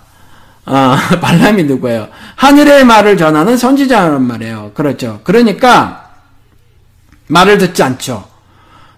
[0.64, 2.08] 아, 발람이 누구예요?
[2.36, 4.70] 하늘의 말을 전하는 선지자란 말이에요.
[4.74, 5.20] 그렇죠.
[5.24, 6.08] 그러니까
[7.26, 8.24] 말을 듣지 않죠.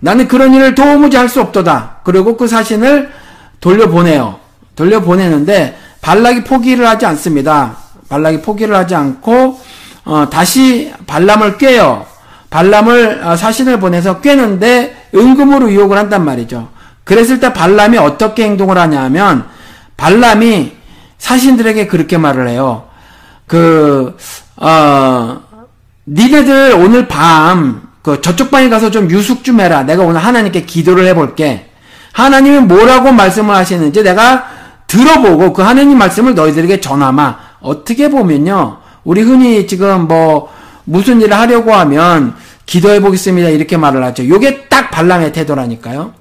[0.08, 1.98] 나는 그런 일을 도무지 할 수 없도다.
[2.04, 3.10] 그리고 그 사신을
[3.60, 4.38] 돌려보내요.
[4.76, 7.76] 돌려보내는데 발락이 포기를 하지 않습니다.
[8.10, 9.58] 발락이 포기를 하지 않고
[10.06, 12.04] 어, 다시 발람을 깨요
[12.50, 16.68] 발람을 어, 사신을 보내서 깨는데 은금으로 유혹을 한단 말이죠.
[17.04, 19.46] 그랬을 때 발람이 어떻게 행동을 하냐면
[19.96, 20.72] 발람이
[21.24, 22.84] 사신들에게 그렇게 말을 해요.
[23.46, 24.14] 그,
[24.56, 25.40] 어,
[26.06, 29.84] 니네들 오늘 밤, 그 저쪽 방에 가서 좀 유숙 좀 해라.
[29.84, 31.70] 내가 오늘 하나님께 기도를 해볼게.
[32.12, 34.44] 하나님이 뭐라고 말씀을 하시는지 내가
[34.86, 37.38] 들어보고 그 하나님 말씀을 너희들에게 전하마.
[37.62, 38.80] 어떻게 보면요.
[39.02, 40.52] 우리 흔히 지금 뭐,
[40.84, 42.34] 무슨 일을 하려고 하면
[42.66, 43.48] 기도해 보겠습니다.
[43.48, 44.28] 이렇게 말을 하죠.
[44.28, 46.12] 요게 딱 반란의 태도라니까요.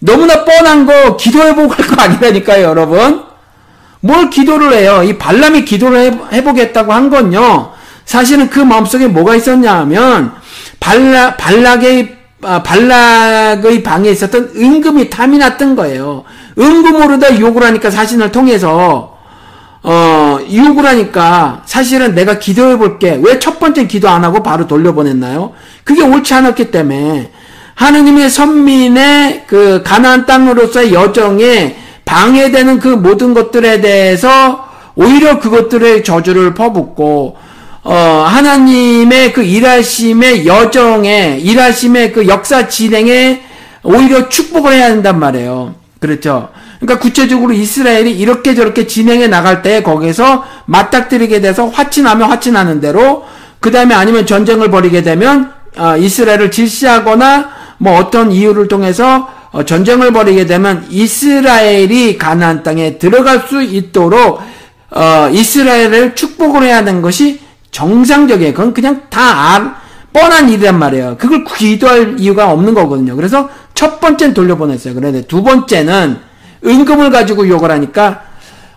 [0.00, 3.24] 너무나 뻔한 거 기도해 보고 할 거 아니라니까요, 여러분.
[4.06, 5.02] 뭘 기도를 해요?
[5.04, 7.72] 이 발람이 기도를 해보겠다고 한 건요.
[8.04, 10.32] 사실은 그 마음속에 뭐가 있었냐 하면
[10.80, 16.22] 발라, 발락의 아, 발락의 방에 있었던 은금이 탐이 났던 거예요.
[16.58, 19.16] 은금으로다 욕을 하니까 사신을 통해서
[19.82, 23.18] 어 욕을 하니까 사실은 내가 기도해 볼게.
[23.20, 25.52] 왜 첫 번째 기도 안 하고 바로 돌려보냈나요?
[25.84, 27.30] 그게 옳지 않았기 때문에
[27.74, 31.76] 하느님의 선민의 그가나 땅으로서의 여정에
[32.06, 37.36] 방해되는 그 모든 것들에 대해서 오히려 그것들의 저주를 퍼붓고
[37.82, 43.42] 어, 하나님의 그 일하심의 여정에 일하심의 그 역사 진행에
[43.82, 45.74] 오히려 축복을 해야 한단 말이에요.
[46.00, 46.48] 그렇죠.
[46.80, 53.24] 그러니까 구체적으로 이스라엘이 이렇게 저렇게 진행해 나갈 때 거기서 맞닥뜨리게 돼서 화친하면 화친하는 대로
[53.60, 60.12] 그 다음에 아니면 전쟁을 벌이게 되면 어, 이스라엘을 질시하거나 뭐 어떤 이유를 통해서 어, 전쟁을
[60.12, 64.40] 벌이게 되면 이스라엘이 가나안 땅에 들어갈 수 있도록
[64.90, 68.52] 어, 이스라엘을 축복을 해야 하는 것이 정상적이에요.
[68.54, 69.20] 그건 그냥 다
[69.54, 69.72] 알,
[70.12, 71.16] 뻔한 일이란 말이에요.
[71.18, 73.14] 그걸 기도할 이유가 없는 거거든요.
[73.16, 74.94] 그래서 첫 번째는 돌려보냈어요.
[74.94, 76.16] 그런데 두 번째는
[76.64, 78.22] 은금을 가지고 욕을 하니까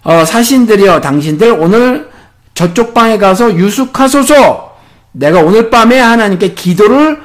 [0.03, 2.09] 어, 사신들이여 당신들 오늘
[2.53, 4.75] 저쪽 방에 가서 유숙하소서
[5.13, 7.21] 내가 오늘 밤에 하나님께 기도를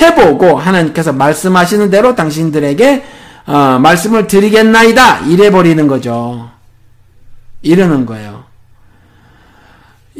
[0.00, 3.04] 해보고 하나님께서 말씀하시는 대로 당신들에게
[3.46, 6.50] 어, 말씀을 드리겠나이다 이래버리는 거죠.
[7.62, 8.44] 이러는 거예요.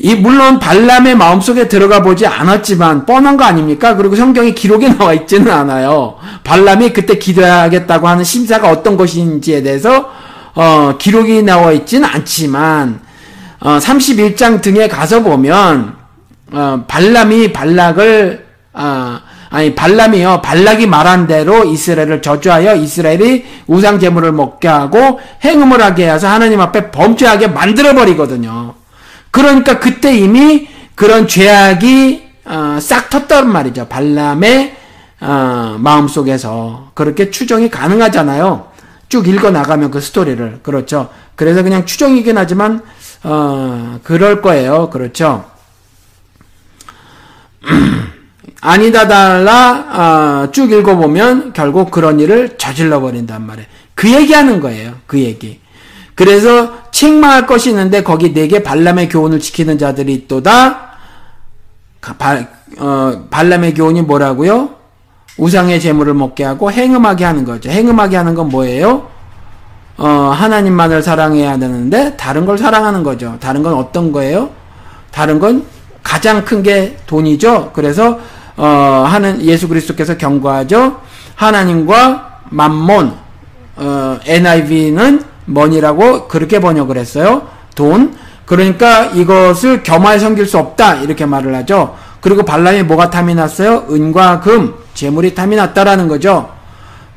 [0.00, 3.96] 이 물론 발람의 마음속에 들어가 보지 않았지만 뻔한 거 아닙니까?
[3.96, 6.16] 그리고 성경에 기록이 나와 있지는 않아요.
[6.44, 10.10] 발람이 그때 기도하겠다고 하는 심사가 어떤 것인지에 대해서
[10.54, 13.00] 어, 기록이 나와 있지는 않지만
[13.60, 15.94] 어, 31장 등에 가서 보면
[16.52, 19.18] 어, 발람이 발락을 어,
[19.50, 26.28] 아니 발람이요 발락이 말한 대로 이스라엘을 저주하여 이스라엘이 우상 제물을 먹게 하고 행음을 하게 해서
[26.28, 28.74] 하나님 앞에 범죄하게 만들어 버리거든요.
[29.30, 33.86] 그러니까 그때 이미 그런 죄악이 어, 싹 텄단 말이죠.
[33.88, 34.76] 발람의
[35.20, 38.68] 어, 마음 속에서 그렇게 추정이 가능하잖아요.
[39.08, 41.08] 쭉 읽어 나가면 그 스토리를 그렇죠.
[41.36, 42.82] 그래서 그냥 추정이긴 하지만
[43.22, 44.90] 어, 그럴 거예요.
[44.90, 45.44] 그렇죠.
[48.60, 53.68] 아니다 달라 아, 쭉 읽어보면 결국 그런 일을 저질러 버린단 말이에요.
[53.94, 54.94] 그 얘기하는 거예요.
[55.06, 55.60] 그 얘기.
[56.14, 60.86] 그래서 책망할 것이 있는데 거기 내게 발람의 교훈을 지키는 자들이 있도다.
[62.18, 62.48] 발,
[62.78, 64.70] 어, 발람의 교훈이 뭐라고요?
[65.36, 67.70] 우상의 재물을 먹게 하고 행음하게 하는 거죠.
[67.70, 69.08] 행음하게 하는 건 뭐예요?
[69.98, 73.36] 어, 하나님만을 사랑해야 되는데 다른 걸 사랑하는 거죠.
[73.40, 74.50] 다른 건 어떤 거예요?
[75.12, 75.64] 다른 건
[76.02, 77.70] 가장 큰 게 돈이죠.
[77.74, 78.18] 그래서
[78.58, 78.64] 어,
[79.08, 81.00] 하는 예수 그리스도께서 경고하죠.
[81.36, 83.14] 하나님과 만몬
[83.76, 87.48] 어, NIV는 m 이라고 그렇게 번역을 했어요.
[87.76, 88.16] 돈.
[88.44, 91.96] 그러니까 이것을 겸하여 섬길 수 없다 이렇게 말을 하죠.
[92.20, 93.84] 그리고 발람이 뭐가 탐이 났어요?
[93.88, 96.50] 은과 금, 재물이 탐이 났다라는 거죠.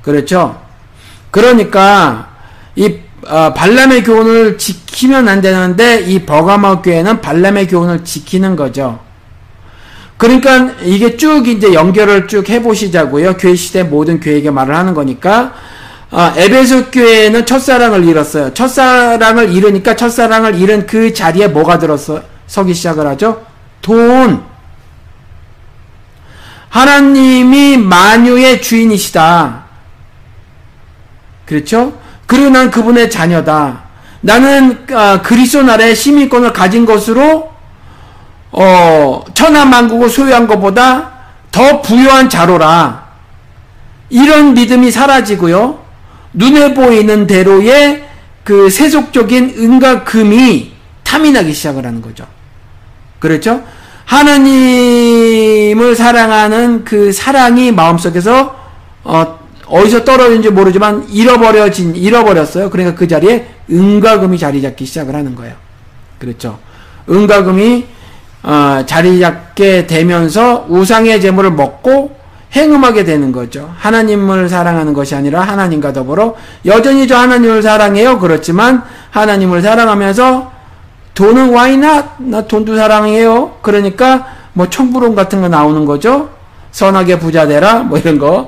[0.04, 0.60] 그렇죠.
[1.32, 2.30] 그러니까
[2.76, 9.00] 이 어, 발람의 교훈을 지키면 안 되는데 이 버가마 교회는 발람의 교훈을 지키는 거죠.
[10.22, 13.38] 그러니까 이게 쭉 이제 연결을 쭉 해보시자고요.
[13.38, 15.56] 교회 시대 모든 교회에게 말을 하는 거니까.
[16.12, 18.54] 아, 에베소 교회는 첫사랑을 잃었어요.
[18.54, 22.22] 첫사랑을 잃으니까 첫사랑을 잃은 그 자리에 뭐가 들었어?
[22.46, 23.44] 서기 시작을 하죠.
[23.82, 24.44] 돈.
[26.70, 29.66] 하나님이 만유의 주인이시다.
[31.48, 31.98] 그렇죠?
[32.28, 33.86] 그리고 난 그분의 자녀다.
[34.22, 37.51] 나는 아, 그리스도 나라의 시민권을 가진 것으로
[38.52, 41.12] 어, 천하만국을 소유한 것보다
[41.52, 43.08] 더 부유한 자로라.
[44.10, 45.80] 이런 믿음이 사라지고요.
[46.34, 48.04] 눈에 보이는 대로의
[48.44, 50.72] 그 세속적인 은과 금이
[51.04, 52.26] 탐이 나기 시작을 하는 거죠.
[53.20, 53.64] 그렇죠?
[54.06, 58.56] 하나님을 사랑하는 그 사랑이 마음속에서
[59.04, 62.70] 어, 어디서 떨어진지 모르지만 잃어버려진 잃어버렸어요.
[62.70, 65.56] 그러니까 그 자리에 은과 금이 자리 잡기 시작을 하는 거예요.
[66.20, 66.60] 그렇죠?
[67.10, 67.86] 은과 금이
[68.44, 72.12] 어, 자리 잡게 되면서 우상의 재물을 먹고
[72.54, 73.72] 행음하게 되는 거죠.
[73.78, 76.36] 하나님을 사랑하는 것이 아니라 하나님과 더불어
[76.66, 78.20] 여전히 저 하나님을 사랑해요.
[78.20, 80.52] 그렇지만 하나님을 사랑하면서
[81.14, 83.58] 돈은 와이나 나 돈도 사랑해요.
[83.62, 86.30] 그러니까 뭐 청부론 같은 거 나오는 거죠.
[86.72, 88.48] 선하게 부자 되라 뭐 이런 거.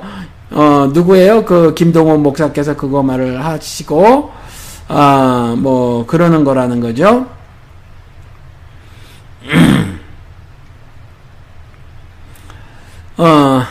[0.50, 1.44] 어 누구예요?
[1.46, 4.30] 그 김동원 목사께서 그거 말을 하시고
[4.88, 7.26] 아뭐 그러는 거라는 거죠.
[13.18, 13.62] 어,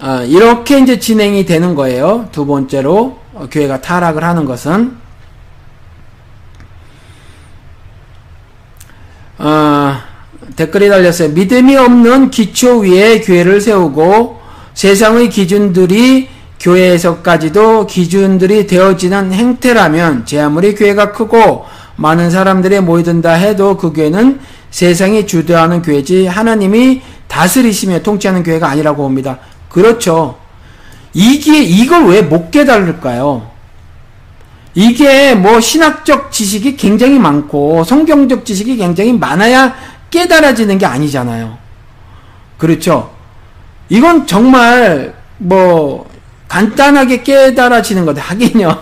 [0.00, 2.28] 어, 이렇게 이제 진행이 되는 거예요.
[2.32, 4.94] 두 번째로 어, 교회가 타락을 하는 것은
[9.38, 9.94] 어,
[10.54, 11.30] 댓글이 달렸어요.
[11.30, 14.38] 믿음이 없는 기초 위에 교회를 세우고
[14.74, 16.28] 세상의 기준들이
[16.60, 21.64] 교회에서까지도 기준들이 되어지는 행태라면 제 아무리 교회가 크고
[21.96, 24.38] 많은 사람들이 모이든다 해도 그 교회는
[24.72, 29.38] 세상이 주도하는 교회지 하나님이 다스리시며 통치하는 교회가 아니라고 봅니다.
[29.68, 30.38] 그렇죠.
[31.14, 33.50] 이게 이걸 왜 못 깨달을까요?
[34.74, 39.74] 이게 뭐 신학적 지식이 굉장히 많고 성경적 지식이 굉장히 많아야
[40.10, 41.58] 깨달아지는 게 아니잖아요.
[42.56, 43.10] 그렇죠.
[43.90, 46.08] 이건 정말 뭐
[46.48, 48.80] 간단하게 깨달아지는 건데 하긴요.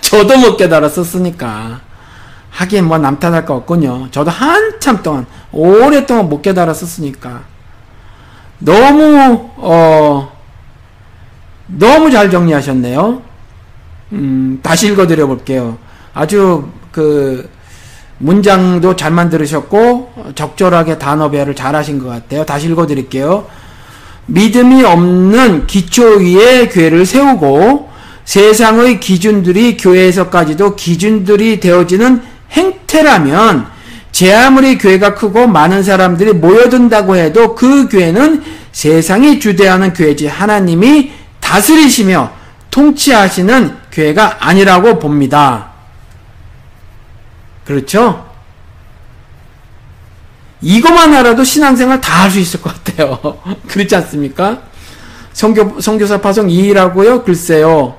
[0.00, 1.82] 저도 못 깨달았었으니까.
[2.58, 4.08] 하긴 뭐 남탓할 거 없군요.
[4.10, 7.42] 저도 한참 동안 오랫동안 못 깨달았었으니까
[8.58, 10.32] 너무 어
[11.68, 13.22] 너무 잘 정리하셨네요.
[14.12, 15.78] 음, 다시 읽어드려 볼게요.
[16.12, 17.48] 아주 그
[18.18, 22.44] 문장도 잘 만들으셨고 적절하게 단어 배열을 잘 하신 것 같아요.
[22.44, 23.46] 다시 읽어드릴게요.
[24.26, 27.88] 믿음이 없는 기초 위에 교회를 세우고
[28.24, 33.66] 세상의 기준들이 교회에서까지도 기준들이 되어지는 행태라면
[34.12, 38.42] 제 아무리 교회가 크고 많은 사람들이 모여든다고 해도 그 교회는
[38.72, 42.32] 세상이 주대하는 교회지 하나님이 다스리시며
[42.70, 45.70] 통치하시는 교회가 아니라고 봅니다.
[47.66, 48.26] 그렇죠?
[50.60, 53.38] 이것만 알아도 신앙생활 다 할 수 있을 것 같아요.
[53.68, 54.62] 그렇지 않습니까?
[55.32, 57.24] 성교, 성교사 파송 2일하고요.
[57.24, 57.96] 글쎄요.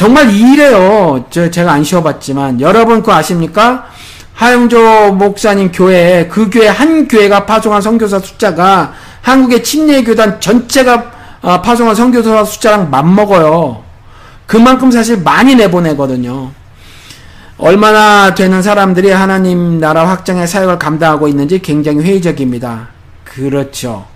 [0.00, 1.26] 정말 이래요.
[1.28, 2.58] 저, 제가 안 쉬어봤지만.
[2.62, 3.84] 여러분 그거 아십니까?
[4.32, 11.10] 하영조 목사님 교회, 그 교회 한 교회가 파송한 선교사 숫자가 한국의 침례교단 전체가
[11.42, 13.82] 아, 파송한 선교사 숫자랑 맞먹어요.
[14.46, 16.50] 그만큼 사실 많이 내보내거든요.
[17.58, 22.88] 얼마나 되는 사람들이 하나님 나라 확장의 사역을 감당하고 있는지 굉장히 회의적입니다.
[23.24, 24.06] 그렇죠.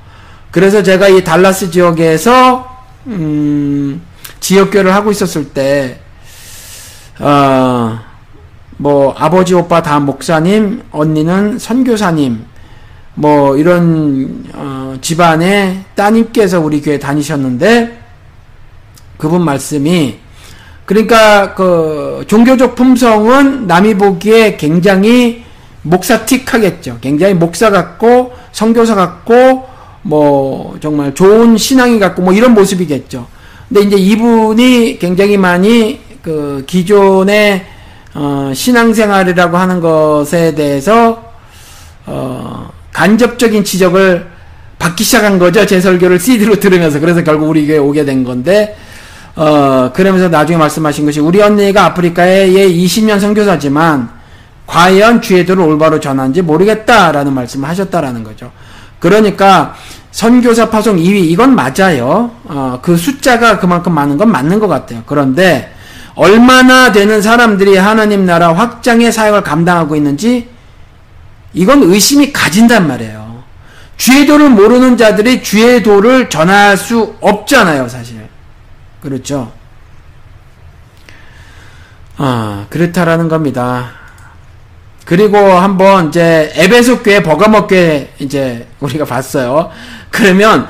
[0.51, 2.71] 그래서 제가 이 달라스 지역에서
[3.09, 4.01] 음,
[4.45, 6.01] 지역교를 하고 있었을 때,
[7.19, 7.99] 어,
[8.77, 12.45] 뭐, 아버지, 오빠 다 목사님, 언니는 선교사님,
[13.15, 17.99] 뭐, 이런, 어, 집안에 따님께서 우리 교회 다니셨는데,
[19.17, 20.19] 그분 말씀이,
[20.85, 25.43] 그러니까, 그, 종교적 품성은 남이 보기에 굉장히
[25.81, 26.99] 목사틱하겠죠.
[27.01, 29.67] 굉장히 목사 같고, 선교사 같고,
[30.03, 33.33] 뭐, 정말 좋은 신앙이 같고, 뭐, 이런 모습이겠죠.
[33.75, 37.65] 근데 이제 이분이 굉장히 많이 그 기존의
[38.15, 41.25] 어, 신앙생활이라고 하는 것에 대해서
[42.07, 44.27] 어, 간접적인 지적을
[44.79, 45.67] 받기 시작한 거죠.
[45.67, 48.77] 제 설교를 CD로 들으면서 그래서 결국 우리 교회에 오게 된 건데
[49.35, 54.09] 어, 그러면서 나중에 말씀하신 것이 우리 언니가 아프리카에 예 20년 선교사지만
[54.69, 58.53] 과연 주의도를 올바로 전한지 모르겠다라는 말씀을 하셨다라는 거죠.
[59.01, 59.75] 그러니까
[60.15, 62.31] 선교사 파송 2위 이건 맞아요.
[62.45, 65.03] 어, 그 숫자가 그만큼 많은 건 맞는 것 같아요.
[65.07, 65.75] 그런데
[66.15, 70.49] 얼마나 되는 사람들이 하나님 나라 확장의 사역을 감당하고 있는지
[71.53, 73.43] 이건 의심이 가진단 말이에요.
[73.97, 78.25] 주의 도를 모르는 자들이 주의 도를 전할 수 없잖아요, 사실.
[79.03, 79.51] 그렇죠.
[82.19, 83.91] 아, 그렇다라는 겁니다.
[85.07, 89.71] 그리고 한번 이제 에베소 교회 버가모 교회 이제 우리가 봤어요.
[90.15, 90.67] 그러면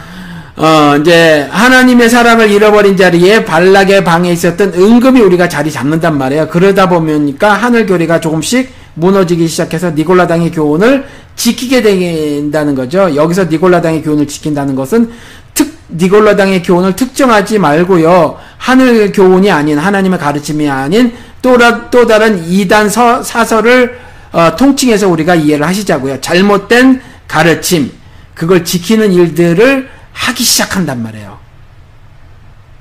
[0.56, 6.48] 어 이제 하나님의 사랑을 잃어버린 자리에 발락의 방에 있었던 은금이 우리가 자리 잡는단 말이에요.
[6.48, 11.04] 그러다 보니까 하늘 교리가 조금씩 무너지기 시작해서 니골라당의 교훈을
[11.36, 13.14] 지키게 된다는 거죠.
[13.14, 15.10] 여기서 니골라당의 교훈을 지킨다는 것은
[15.54, 18.38] 특 니골라당의 교훈을 특정하지 말고요.
[18.56, 21.58] 하늘 교훈이 아닌 하나님의 가르침이 아닌 또,
[21.90, 23.98] 또 다른 이단 서, 사설을
[24.32, 26.20] 어, 통칭해서 우리가 이해를 하시자고요.
[26.22, 27.90] 잘못된 가르침,
[28.34, 31.38] 그걸 지키는 일들을 하기 시작한단 말이에요.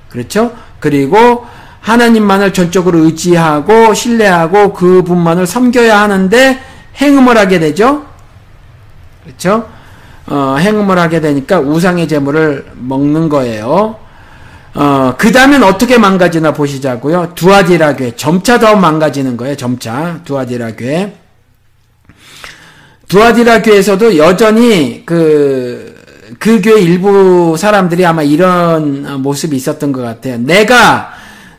[0.10, 0.54] 그렇죠?
[0.80, 1.46] 그리고
[1.82, 6.60] 하나님만을 전적으로 의지하고 신뢰하고 그분만을 섬겨야 하는데
[6.98, 8.06] 행음을 하게 되죠.
[9.24, 9.68] 그렇죠?
[10.28, 13.98] 어, 행음을 하게 되니까 우상의 재물을 먹는 거예요.
[14.76, 17.34] 어, 그 다음엔 어떻게 망가지나 보시자고요.
[17.36, 18.16] 두아디라 교회.
[18.16, 19.56] 점차 더 망가지는 거예요.
[19.58, 20.20] 점차.
[20.24, 21.14] 두아디라 교회.
[23.14, 25.96] 두아디라 교에서도 여전히 그,
[26.40, 30.38] 그 교회 일부 사람들이 아마 이런 모습이 있었던 것 같아요.
[30.40, 31.12] 내가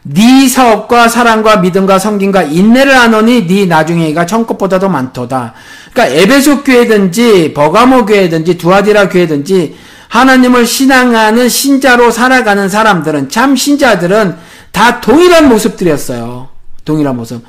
[0.03, 5.55] 네 사업과 사랑과 믿음과 성김과 인내를 하노니 네 나중에가 천것보다도 많도다.
[5.93, 9.77] 그러니까 에베소 교회든지 버가모 교회든지 두아디라 교회든지
[10.09, 14.35] 하나님을 신앙하는 신자로 살아가는 사람들은 참 신자들은
[14.73, 16.49] 다 동일한 모습들이었어요.
[16.85, 17.45] 동일한 모습.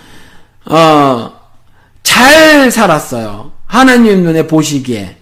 [0.70, 1.32] 어,
[2.04, 3.55] 잘 살았어요.
[3.76, 5.18] 하나님 눈에 보시기에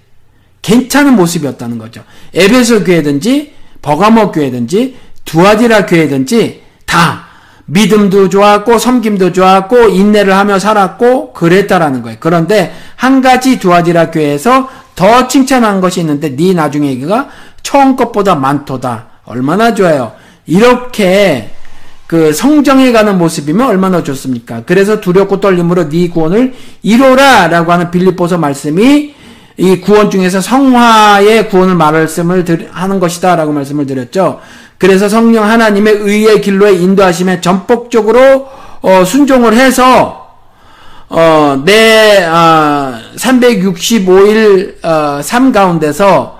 [0.61, 2.03] 괜찮은 모습이었다는 거죠.
[2.35, 3.51] 에베소 교회든지
[3.81, 7.25] 버가모 교회든지 두아디라 교회든지 다
[7.65, 12.17] 믿음도 좋았고 섬김도 좋았고 인내를 하며 살았고 그랬다라는 거예요.
[12.19, 17.29] 그런데 한 가지 두아디라 교회에서 더 칭찬한 것이 있는데 네 나중에 얘기가
[17.63, 19.07] 처음 것보다 많도다.
[19.25, 20.13] 얼마나 좋아요.
[20.45, 21.52] 이렇게
[22.13, 24.61] 그 성정에 가는 모습이면 얼마나 좋습니까?
[24.67, 26.53] 그래서 두렵고 떨림으로 네 구원을
[26.83, 29.15] 이로라라고 하는 빌립보서 말씀이
[29.57, 34.41] 이 구원 중에서 성화의 구원을 말씀을 하는 것이다라고 말씀을 드렸죠.
[34.77, 38.47] 그래서 성령 하나님의 의의 길로의 인도하심에 전폭적으로
[38.83, 40.27] 어, 순종을 해서
[41.09, 46.37] 어, 내 어, 아, 365일 어, 삶 가운데서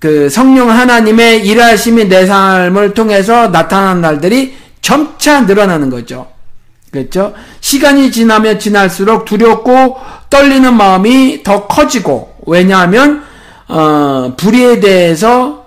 [0.00, 6.28] 그 성령 하나님의 일하심이 내 삶을 통해서 나타난 날들이 점차 늘어나는 거죠.
[6.92, 7.34] 그렇죠?
[7.60, 9.98] 시간이 지나면 지날수록 두렵고
[10.30, 13.24] 떨리는 마음이 더 커지고 왜냐하면
[13.66, 15.64] 어, 불의에 대해서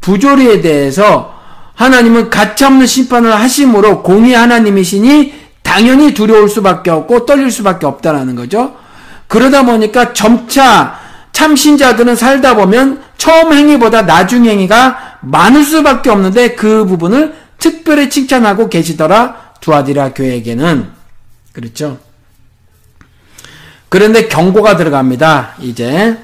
[0.00, 1.34] 부조리에 대해서
[1.74, 8.74] 하나님은 가차없는 심판을 하심으로 공의 하나님이시니 당연히 두려울 수밖에 없고 떨릴 수밖에 없다라는 거죠.
[9.28, 10.98] 그러다 보니까 점차
[11.32, 19.52] 참신자들은 살다 보면 처음 행위보다 나중 행위가 많을 수밖에 없는데 그 부분을 특별히 칭찬하고 계시더라
[19.60, 20.90] 두아디라 교회에게는
[21.52, 21.98] 그렇죠.
[23.88, 25.54] 그런데 경고가 들어갑니다.
[25.60, 26.18] 이제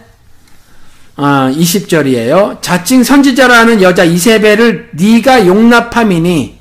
[1.14, 2.60] 아, 20절이에요.
[2.60, 6.58] 자칭 선지자라는 여자 이세벨을 네가 용납함이니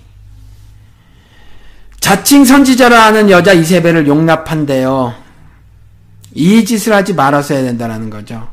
[1.99, 5.15] 자칭 선지자라 는 여자 이세벨을 용납한대요.
[6.35, 8.47] 이 짓을 하지 말았어야 된다는 거죠.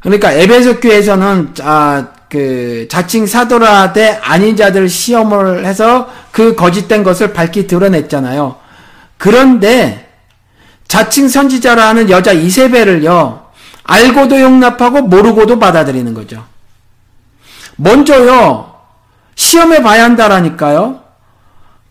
[0.00, 7.66] 그러니까 에베소 교회에서는 아, 그 자칭 사도라대 아닌 자들 시험을 해서 그 거짓된 것을 밝히
[7.66, 8.56] 드러냈잖아요.
[9.16, 10.08] 그런데
[10.88, 13.46] 자칭 선지자라 하는 여자 이세벨을요.
[13.84, 16.44] 알고도 용납하고 모르고도 받아들이는 거죠.
[17.76, 18.74] 먼저요.
[19.36, 21.00] 시험해 봐야 한다라니까요.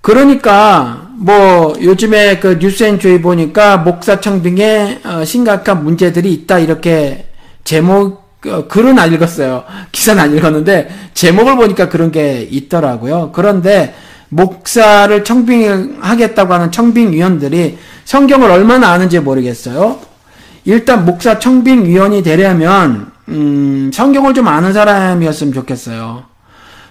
[0.02, 7.30] 그러니까 뭐 요즘에 그 뉴스앤조이 보니까 목사 청 등의 심각한 문제들이 있다 이렇게
[7.64, 9.64] 제목 그, 글은 안 읽었어요.
[9.92, 13.32] 기사는 안 읽었는데 제목을 보니까 그런 게 있더라고요.
[13.34, 13.94] 그런데
[14.30, 20.00] 목사를 청빙하겠다고 하는 청빙위원들이 성경을 얼마나 아는지 모르겠어요.
[20.66, 26.24] 일단 목사 청빙위원이 되려면 음, 성경을 좀 아는 사람이었으면 좋겠어요.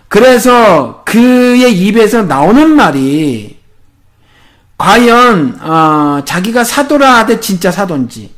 [0.09, 3.59] 그래서 그의 입에서 나오는 말이
[4.79, 8.31] 과연 어, 자기가 사도라 하되 진짜 사도인지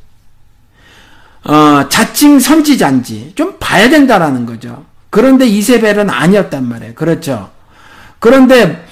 [1.48, 4.84] 어, 자칭 선지자인지 좀 봐야 된다라는 거죠.
[5.10, 6.94] 그런데 이세벨은 아니었단 말이에요.
[6.94, 7.50] 그렇죠.
[8.18, 8.84] 그런데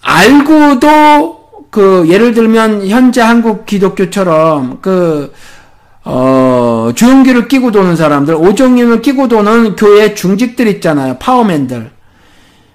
[0.00, 1.40] 알고도
[1.70, 5.32] 그 예를 들면 현재 한국 기독교처럼 그
[6.04, 11.16] 어, 주용기를 끼고 도는 사람들, 오종윤을 끼고 도는 교회 중직들 있잖아요.
[11.18, 11.90] 파워맨들.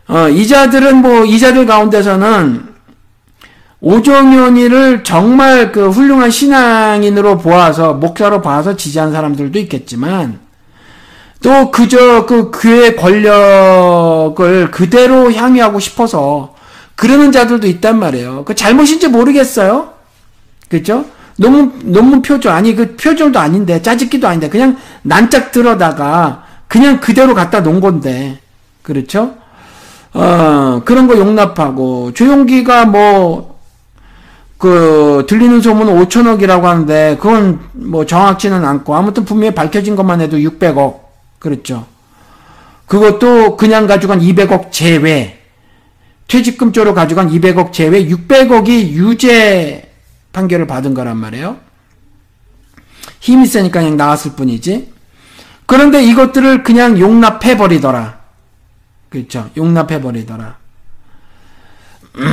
[0.09, 2.63] 어, 이자들은 뭐, 이자들 가운데서는
[3.81, 10.39] 오종현이를 정말 그 훌륭한 신앙인으로 보아서 목사로 봐서 지지한 사람들도 있겠지만
[11.43, 16.55] 또 그저 그 교회 권력을 그대로 향유하고 싶어서
[16.95, 18.43] 그러는 자들도 있단 말이에요.
[18.45, 19.89] 그 잘못인지 모르겠어요.
[20.67, 21.05] 그죠?
[21.37, 27.79] 너무 너무 표정 아니, 그표정도 아닌데, 짜집기도 아닌데, 그냥 난짝 들어다가, 그냥 그대로 갖다 놓은
[27.79, 28.39] 건데.
[28.81, 29.35] 그렇죠?
[30.15, 33.56] 어, 그런 거 용납하고, 조용기가 뭐,
[34.57, 41.01] 그 들리는 소문은 5천억이라고 하는데 그건 뭐 정확치는 않고 아무튼 분명히 밝혀진 것만 해도 600억
[41.39, 41.85] 그렇죠.
[42.87, 45.39] 그것도 그냥 가져간 200억 제외
[46.27, 49.91] 퇴직금 조으로 가져간 200억 제외 600억이 유죄
[50.33, 51.57] 판결을 받은 거란 말이에요.
[53.19, 54.91] 힘이 세니까 그냥 나왔을 뿐이지.
[55.65, 58.19] 그런데 이것들을 그냥 용납해 버리더라.
[59.09, 59.49] 그렇죠.
[59.57, 60.57] 용납해 버리더라.
[62.15, 62.27] 음.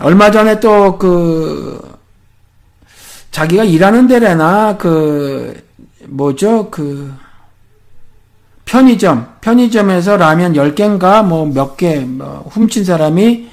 [0.00, 1.96] 얼마 전에 또 그
[3.30, 5.62] 자기가 일하는 데래나 그
[6.06, 7.14] 뭐죠 그
[8.64, 13.50] 편의점 편의점에서 라면 10개인가 뭐 몇개뭐 훔친 사람이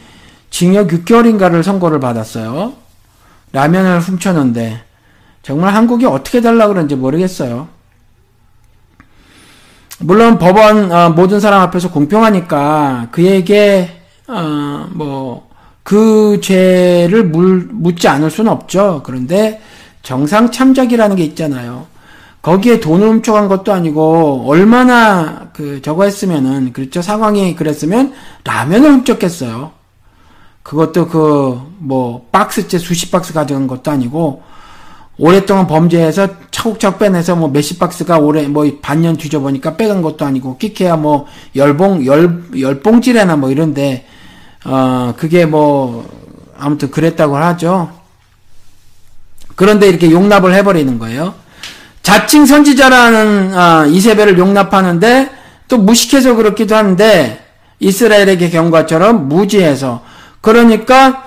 [0.49, 2.74] 징역 6개월인가를 선고를 받았어요.
[3.52, 4.82] 라면을 훔쳤는데
[5.44, 7.68] 정말 한국이 어떻게 달라 그런지 모르겠어요.
[9.99, 15.53] 물론 법원 어, 모든 사람 앞에서 공평하니까 그에게 어, 뭐
[15.84, 19.02] 그 죄를 물, 묻지 않을 수는 없죠.
[19.06, 19.62] 그런데
[20.02, 21.86] 정상 참작이라는 게 있잖아요.
[22.42, 28.12] 거기에 돈을 훔쳐간 것도 아니고 얼마나 그 저거 했으면은 그렇죠 상황이 그랬으면
[28.44, 29.72] 라면을 훔쳤겠어요.
[30.64, 34.42] 그것도 그 뭐 박스째 수십 박스 가져간 것도 아니고
[35.18, 40.96] 오랫동안 범죄해서 차곡차곡 빼내서 뭐 몇십 박스가 오래 뭐 반년 뒤져보니까 빼간 것도 아니고 끼케야
[40.96, 41.26] 뭐
[41.58, 44.08] 열봉 열 열봉지레나 뭐 이런데
[44.65, 46.07] 어, 그게 뭐,
[46.57, 47.91] 아무튼 그랬다고 하죠.
[49.56, 51.34] 그런데 이렇게 용납을 해버리는 거예요.
[52.02, 55.30] 자칭 선지자라는 어, 이세벨을 용납하는데
[55.68, 57.44] 또 무식해서 그렇기도 한데
[57.80, 60.03] 이스라엘에게 경과처럼 무지해서
[60.41, 61.23] 그러니까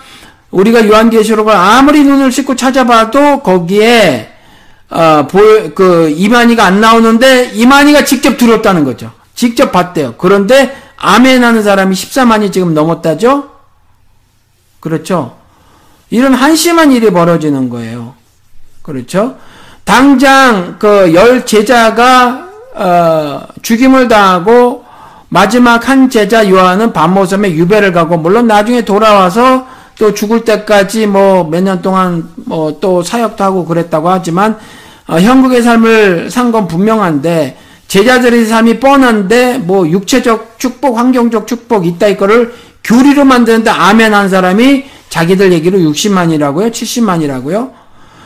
[0.51, 4.31] 우리가 요한계시록을 아무리 눈을 씻고 찾아봐도 거기에
[4.91, 5.39] 어, 아, 보,
[5.75, 9.13] 그 이만희가 안 나오는데 이만희가 직접 들었다는 거죠.
[9.35, 10.15] 직접 봤대요.
[10.19, 13.51] 그런데 아멘 하는 사람이 14만이 지금 넘었다죠?
[14.81, 15.37] 그렇죠?
[16.11, 18.15] 이런 한심한 일이 벌어지는 거예요.
[18.83, 19.37] 그렇죠?
[19.85, 24.85] 당장 그 열 제자가 어, 죽임을 당하고
[25.29, 29.67] 마지막 한 제자 요한은 밤모섬에 유배를 가고 물론 나중에 돌아와서
[29.99, 34.59] 또 죽을 때까지 뭐 몇 년 동안 뭐 또 사역도 하고 그랬다고 하지만
[35.09, 42.09] 어, 형국의 삶을 산 건 분명한데 제자들의 삶이 뻔한데 뭐 육체적 축복, 환경적 축복 있다
[42.09, 42.53] 이거를
[42.83, 46.73] 교리로 만드는데 아멘 한 사람이 자기들 얘기로 60만이라고요?
[46.73, 47.71] 70만이라고요?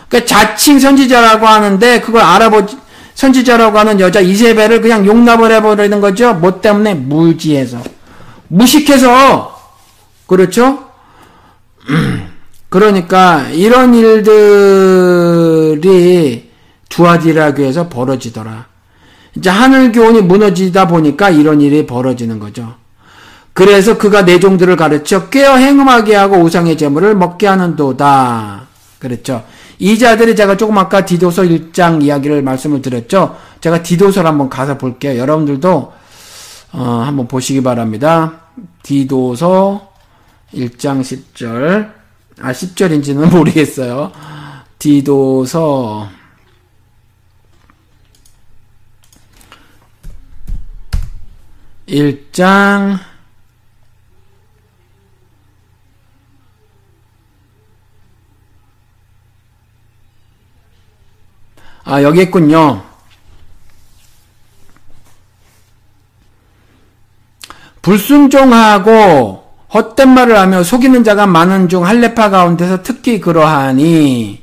[0.08, 2.76] 그러니까 자칭 선지자라고 하는데 그걸 알아보지
[3.14, 6.32] 선지자라고 하는 여자 이세벨을 그냥 용납을 해버리는 거죠.
[6.34, 7.78] 뭐 때문에 무지해서
[8.48, 9.58] 무식해서
[10.26, 10.86] 그렇죠?
[12.70, 16.48] 그러니까 이런 일들이
[16.88, 18.69] 두아디라교에서 벌어지더라.
[19.40, 22.74] 이제 하늘 교훈이 무너지다 보니까 이런 일이 벌어지는 거죠.
[23.54, 28.66] 그래서 그가 내 종들을 가르쳐 꿰어 행음하게 하고 우상의 재물을 먹게 하는도다.
[28.98, 29.42] 그렇죠.
[29.78, 33.36] 이 자들이 제가 조금 아까 디도서 1장 이야기를 말씀을 드렸죠.
[33.62, 35.18] 제가 디도서를 한번 가서 볼게요.
[35.18, 35.92] 여러분들도
[36.72, 38.42] 어, 한번 보시기 바랍니다.
[38.82, 39.88] 디도서
[40.54, 41.92] 1장 10절.
[42.42, 44.12] 아, 10절인지는 모르겠어요.
[44.78, 46.08] 디도서
[51.90, 52.98] 1장
[61.82, 62.84] 아 여기 있군요.
[67.82, 74.42] 불순종하고 헛된 말을 하며 속이는 자가 많은 중 할례파 가운데서 특히 그러하니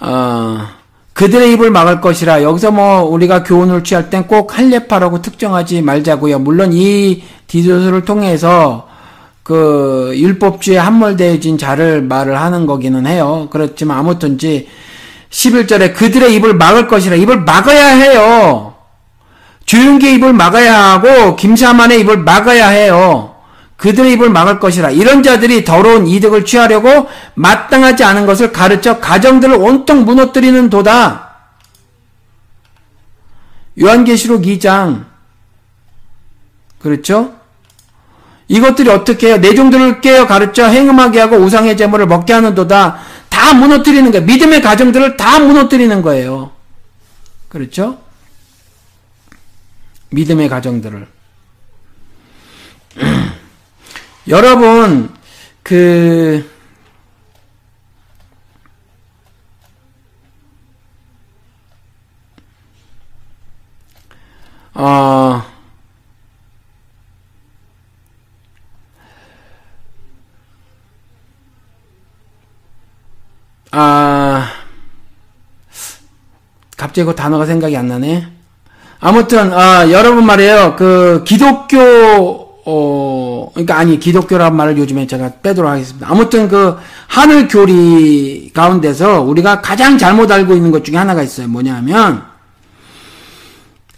[0.00, 0.77] 어
[1.18, 6.38] 그들의 입을 막을 것이라 여기서 뭐 우리가 교훈을 취할 땐 꼭 할례파라고 특정하지 말자고요.
[6.40, 8.86] 물론 이 디도서를 통해서
[9.42, 13.48] 그 율법주의에 함몰되어진 자를 말을 하는 거기는 해요.
[13.50, 14.68] 그렇지만 아무튼지
[15.30, 18.74] 11절에 그들의 입을 막을 것이라 입을 막아야 해요.
[19.64, 23.34] 조윤기 입을 막아야 하고 김사만의 입을 막아야 해요.
[23.78, 24.90] 그들의 입을 막을 것이라.
[24.90, 31.24] 이런 자들이 더러운 이득을 취하려고 마땅하지 않은 것을 가르쳐 가정들을 온통 무너뜨리는 도다.
[33.80, 35.06] 요한계시록 2장.
[36.80, 37.34] 그렇죠?
[38.48, 39.36] 이것들이 어떻게 해요?
[39.40, 42.98] 내 종들을 깨어 가르쳐 행음하게 하고 우상의 재물을 먹게 하는 도다.
[43.28, 44.26] 다 무너뜨리는 거예요.
[44.26, 46.50] 믿음의 가정들을 다 무너뜨리는 거예요.
[47.48, 47.98] 그렇죠?
[50.10, 51.06] 믿음의 가정들을.
[54.28, 55.10] 여러분,
[55.62, 56.46] 그,
[64.74, 65.42] 어,
[73.70, 74.50] 아,
[76.76, 78.28] 갑자기 그 단어가 생각이 안 나네.
[79.00, 80.76] 아무튼, 아, 여러분 말이에요.
[80.76, 86.06] 그, 기독교, 어, 그러니까 아니 기독교란 말을 요즘에 제가 빼도록 하겠습니다.
[86.10, 86.76] 아무튼 그
[87.06, 91.48] 하늘 교리 가운데서 우리가 가장 잘못 알고 있는 것 중에 하나가 있어요.
[91.48, 92.24] 뭐냐면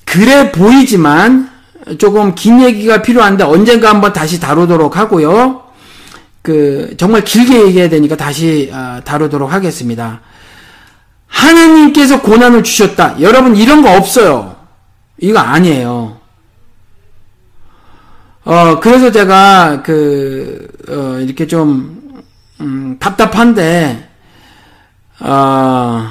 [0.05, 1.51] 그래 보이지만
[1.99, 5.63] 조금 긴 얘기가 필요한데 언젠가 한번 다시 다루도록 하고요.
[6.41, 10.21] 그 정말 길게 얘기해야 되니까 다시 아, 다루도록 하겠습니다.
[11.27, 13.21] 하나님께서 고난을 주셨다.
[13.21, 14.55] 여러분 이런 거 없어요.
[15.19, 16.20] 이거 아니에요.
[18.43, 22.23] 어, 그래서 제가, 그, 어, 이렇게 좀,
[22.63, 24.09] 음, 답답한데,
[25.21, 26.09] 어,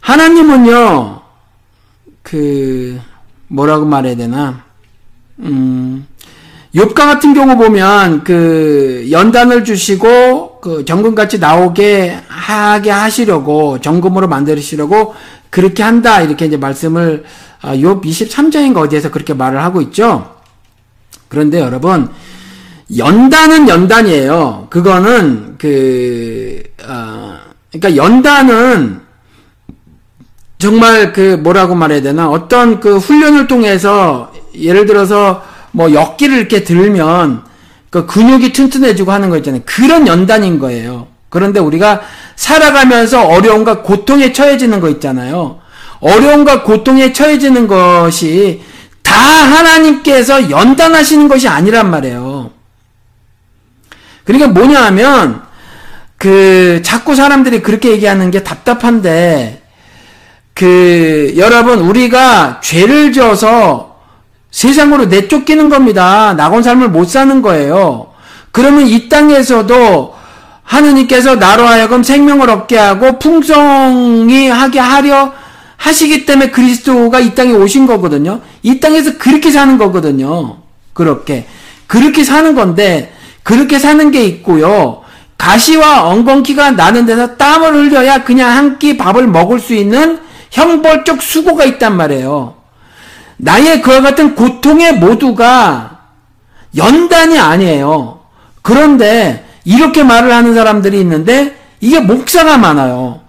[0.00, 1.22] 하나님은요,
[2.22, 3.00] 그,
[3.48, 4.64] 뭐라고 말해야 되나,
[5.38, 6.06] 음,
[6.74, 15.14] 욥과 같은 경우 보면 그 연단을 주시고 그 정금같이 나오게 하게 하시려고 정금으로 만드시려고
[15.50, 17.24] 그렇게 한다 이렇게 이제 말씀을
[17.60, 20.34] 아, 욥 23장인가 어디에서 그렇게 말을 하고 있죠.
[21.32, 22.10] 그런데 여러분,
[22.94, 24.66] 연단은 연단이에요.
[24.68, 27.38] 그거는 그, 어,
[27.72, 29.00] 그러니까 연단은
[30.58, 37.44] 정말 그 뭐라고 말해야 되나 어떤 그 훈련을 통해서 예를 들어서 뭐 역기를 이렇게 들면
[37.88, 39.62] 그 근육이 튼튼해지고 하는 거 있잖아요.
[39.64, 41.06] 그런 연단인 거예요.
[41.30, 42.02] 그런데 우리가
[42.36, 45.60] 살아가면서 어려움과 고통에 처해지는 거 있잖아요.
[46.00, 48.60] 어려움과 고통에 처해지는 것이
[49.12, 52.50] 다 하나님께서 연단하시는 것이 아니란 말이에요.
[54.24, 55.42] 그러니까 뭐냐 하면,
[56.16, 59.60] 그, 자꾸 사람들이 그렇게 얘기하는 게 답답한데,
[60.54, 63.96] 그, 여러분, 우리가 죄를 지어서
[64.50, 66.32] 세상으로 내쫓기는 겁니다.
[66.34, 68.12] 낙원 삶을 못 사는 거예요.
[68.50, 70.14] 그러면 이 땅에서도
[70.62, 75.34] 하느님께서 나로 하여금 생명을 얻게 하고 풍성히 하게 하려
[75.82, 78.40] 하시기 때문에 그리스도가 이 땅에 오신 거거든요.
[78.62, 80.58] 이 땅에서 그렇게 사는 거거든요.
[80.92, 81.48] 그렇게.
[81.88, 85.00] 그렇게 사는 건데, 그렇게 사는 게 있고요.
[85.38, 90.20] 가시와 엉겅퀴가 나는 데서 땀을 흘려야 그냥 한 끼 밥을 먹을 수 있는
[90.52, 92.54] 형벌적 수고가 있단 말이에요.
[93.38, 95.98] 나의 그와 같은 고통의 모두가
[96.76, 98.20] 연단이 아니에요.
[98.62, 103.21] 그런데 이렇게 말을 하는 사람들이 있는데 이게 목사가 많아요.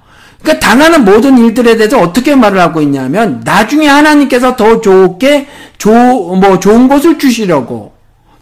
[0.44, 5.48] 그러니까 당하는 모든 일들에 대해서 어떻게 말을 하고 있냐면 나중에 하나님께서 더 좋게
[5.78, 7.94] 조, 뭐 좋은 것을 주시려고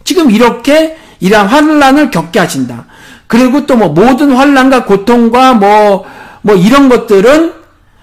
[0.04, 2.86] 지금 이렇게 이러한 환란을 겪게 하신다.
[3.28, 6.04] 그리고 또 뭐 모든 환란과 고통과 뭐뭐
[6.42, 7.54] 뭐 이런 것들은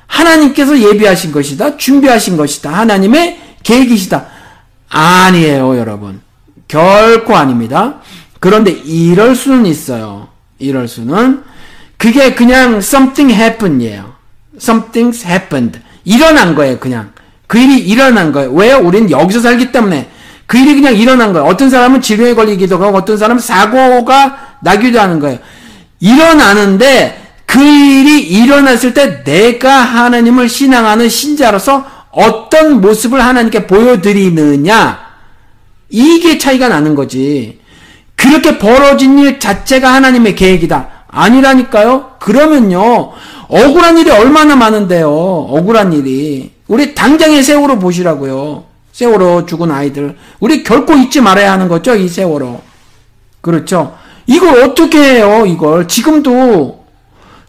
[0.07, 1.75] 하나님께서 예비하신 것이다.
[1.77, 2.71] 준비하신 것이다.
[2.71, 4.25] 하나님의 계획이시다.
[4.89, 6.21] 아니에요, 여러분.
[6.67, 7.99] 결코 아닙니다.
[8.39, 10.29] 그런데 이럴 수는 있어요.
[10.57, 11.43] 이럴 수는
[11.99, 14.13] 그게 그냥 something happened이에요.
[14.57, 15.79] Something's happened.
[16.05, 17.11] 일어난 거예요, 그냥.
[17.45, 18.51] 그 일이 일어난 거예요.
[18.53, 18.79] 왜요?
[18.81, 20.09] 우린 여기서 살기 때문에.
[20.47, 21.45] 그 일이 그냥 일어난 거예요.
[21.45, 25.39] 어떤 사람은 질병에 걸리기도 하고, 어떤 사람은 사고가 나기도 하는 거예요.
[25.99, 34.99] 일어나는데, 그 일이 일어났을 때 내가 하나님을 신앙하는 신자로서 어떤 모습을 하나님께 보여드리느냐.
[35.89, 37.59] 이게 차이가 나는 거지.
[38.15, 40.87] 그렇게 벌어진 일 자체가 하나님의 계획이다.
[41.11, 42.11] 아니라니까요.
[42.19, 43.11] 그러면요.
[43.49, 45.09] 억울한 일이 얼마나 많은데요.
[45.09, 46.51] 억울한 일이.
[46.67, 48.63] 우리 당장의 세월호 보시라고요.
[48.93, 50.17] 세월호 죽은 아이들.
[50.39, 51.95] 우리 결코 잊지 말아야 하는 거죠.
[51.95, 52.61] 이 세월호.
[53.41, 53.95] 그렇죠.
[54.27, 55.45] 이걸 어떻게 해요.
[55.47, 55.87] 이걸.
[55.87, 56.85] 지금도,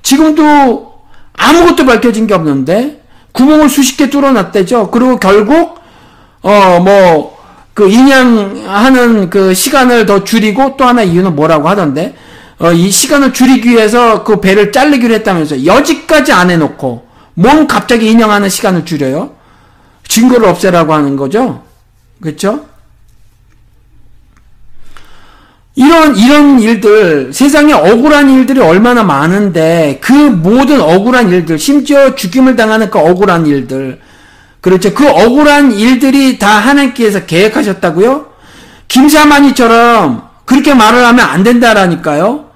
[0.03, 0.91] 지금도
[1.37, 4.91] 아무것도 밝혀진 게 없는데 구멍을 수십 개 뚫어놨대죠.
[4.91, 5.79] 그리고 결국
[6.43, 7.39] 어 뭐
[7.73, 12.15] 그 인양하는 그 시간을 더 줄이고 또 하나 이유는 뭐라고 하던데
[12.61, 18.51] 어, 이 시간을 줄이기 위해서 그 배를 자르기로 했다면서 여지까지 안 해놓고 몸 갑자기 인형하는
[18.51, 19.31] 시간을 줄여요.
[20.07, 21.63] 증거를 없애라고 하는 거죠.
[22.21, 22.67] 그렇죠?
[25.75, 32.91] 이런 이런 일들 세상에 억울한 일들이 얼마나 많은데 그 모든 억울한 일들 심지어 죽임을 당하는
[32.91, 34.01] 그 억울한 일들
[34.61, 34.93] 그렇죠.
[34.93, 38.27] 그 억울한 일들이 다 하나님께서 계획하셨다고요?
[38.89, 42.50] 김사만이처럼 그렇게 말을 하면 안 된다라니까요.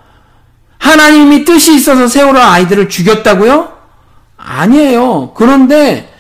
[0.79, 3.69] 하나님이 뜻이 있어서 세월호 아이들을 죽였다고요?
[4.37, 5.33] 아니에요.
[5.35, 6.11] 그런데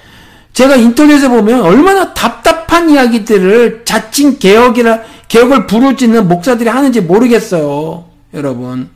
[0.52, 8.04] 제가 인터넷에 보면 얼마나 답답한 이야기들을 자칭 개혁이라 개혁을 부르짖는 목사들이 하는지 모르겠어요.
[8.34, 8.88] 여러분.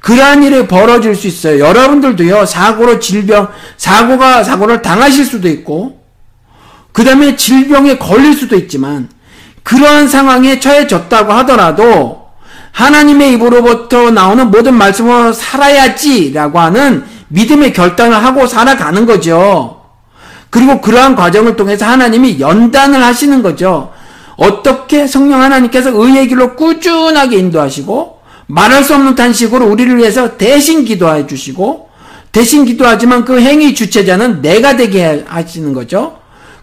[0.00, 1.58] 그러한 일이 벌어질 수 있어요.
[1.62, 2.46] 여러분들도요.
[2.46, 6.00] 사고로 질병, 사고가 사고를 당하실 수도 있고
[6.92, 9.08] 그다음에 질병에 걸릴 수도 있지만
[9.62, 12.19] 그러한 상황에 처해졌다고 하더라도
[12.72, 19.80] 하나님의 입으로부터 나오는 모든 말씀으로 살아야지라고 하는 믿음의 결단을 하고 살아가는 거죠.
[20.50, 23.92] 그리고 그러한 과정을 통해서 하나님이 연단을 하시는 거죠.
[24.36, 31.26] 어떻게 성령 하나님께서 의의 길로 꾸준하게 인도하시고 말할 수 없는 탄식으로 우리를 위해서 대신 기도해
[31.26, 31.88] 주시고
[32.32, 36.16] 대신 기도하지만 그 행위 주체자는 내가 되게 하시는 거죠.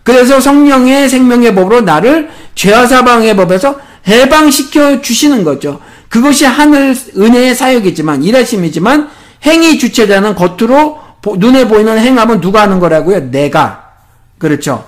[0.04, 3.76] 그래서 성령의 생명의 법으로 나를 죄와 사방의 법에서
[4.08, 5.80] 해방시켜 주시는 거죠.
[6.10, 9.10] 그것이 하늘 은혜의 사역이지만 일하심이지만
[9.44, 11.00] 행위 주체자는 겉으로
[11.38, 13.32] 눈에 보이는 행함은 누가 하는 거라고요?
[13.32, 13.92] 내가.
[14.38, 14.86] 그렇죠.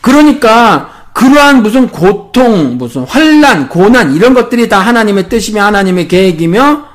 [0.00, 6.86] 그러니까 그러한 무슨 고통, 무슨 환란, 고난 이런 것들이 다 하나님의 뜻이며 하나님의 계획이며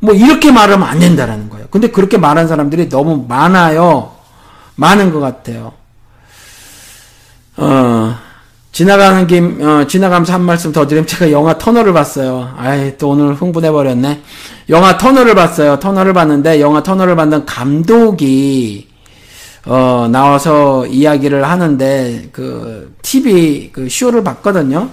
[0.00, 1.66] 뭐 이렇게 말하면 안 된다라는 거예요.
[1.70, 4.12] 근데 그렇게 말한 사람들이 너무 많아요.
[4.76, 5.72] 많은 것 같아요.
[7.56, 8.16] 어,
[8.78, 12.52] 지나가는 김, 어, 지나가면서 한 말씀 더 드리면 제가 영화 터널을 봤어요.
[12.56, 14.20] 아이, 또 오늘 흥분해버렸네.
[14.68, 15.80] 영화 터널을 봤어요.
[15.80, 18.86] 터널을 봤는데, 영화 터널을 봤던 감독이,
[19.66, 24.90] 어, 나와서 이야기를 하는데, 그, TV, 그, 쇼를 봤거든요.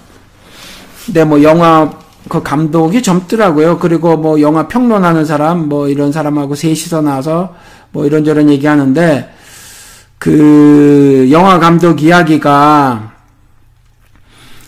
[1.05, 1.93] 근데 뭐, 영화,
[2.27, 3.77] 그 감독이 젊더라고요.
[3.77, 7.53] 그리고 뭐, 영화 평론하는 사람, 뭐, 이런 사람하고 셋이서 나와서,
[7.91, 9.29] 뭐, 이런저런 얘기하는데,
[10.17, 13.11] 그, 영화 감독 이야기가,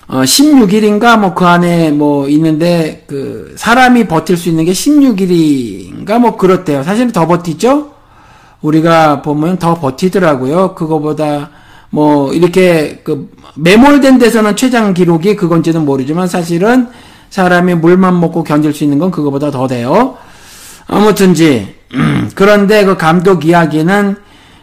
[0.10, 6.38] 어, 16일인가 뭐 그 안에 뭐 있는데 그 사람이 버틸 수 있는 게 16일인가 뭐
[6.38, 6.82] 그렇대요.
[6.84, 7.92] 사실 더 버티죠.
[8.62, 10.74] 우리가 보면 더 버티더라고요.
[10.76, 11.52] 그거보다
[11.90, 16.88] 뭐 이렇게 그 매몰된 데서는 최장 기록이 그건지는 모르지만 사실은
[17.30, 20.16] 사람이 물만 먹고 견딜 수 있는 건 그거보다 더 돼요.
[20.88, 21.76] 아무튼지
[22.34, 24.16] 그런데 그 감독 이야기는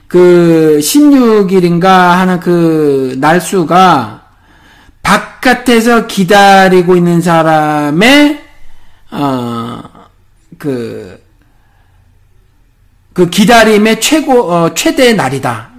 [0.09, 1.83] 그 16일인가
[2.15, 4.24] 하는 그 날수가
[5.05, 8.43] 바깥에서 기다리고 있는 사람의
[9.13, 9.83] 어,
[10.59, 11.23] 그,
[13.13, 15.71] 그 기다림의 최고 어, 최대의 날이다.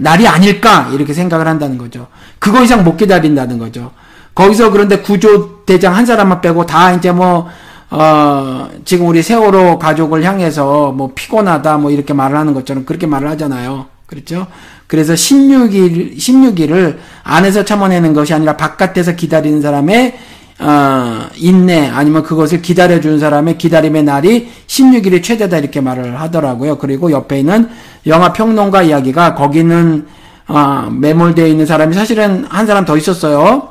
[0.00, 2.08] 날이 아닐까 이렇게 생각을 한다는 거죠.
[2.38, 3.92] 그거 이상 못 기다린다는 거죠.
[4.34, 7.48] 거기서 그런데 구조 대장 한 사람만 빼고 다 이제 뭐
[7.90, 13.28] 어, 지금 우리 세월호 가족을 향해서 뭐 피곤하다 뭐 이렇게 말을 하는 것처럼 그렇게 말을
[13.30, 13.86] 하잖아요.
[14.06, 14.46] 그렇죠?
[14.88, 20.18] 그래서 16일, 16일을 안에서 참아내는 것이 아니라 바깥에서 기다리는 사람의
[20.60, 26.78] 어, 인내 아니면 그것을 기다려주는 사람의 기다림의 날이 16일이 최대다 이렇게 말을 하더라고요.
[26.78, 27.68] 그리고 옆에 있는
[28.06, 30.06] 영화 평론가 이야기가 거기는
[30.48, 33.68] 어, 매몰되어 있는 사람이 사실은 한 사람 더 있었어요.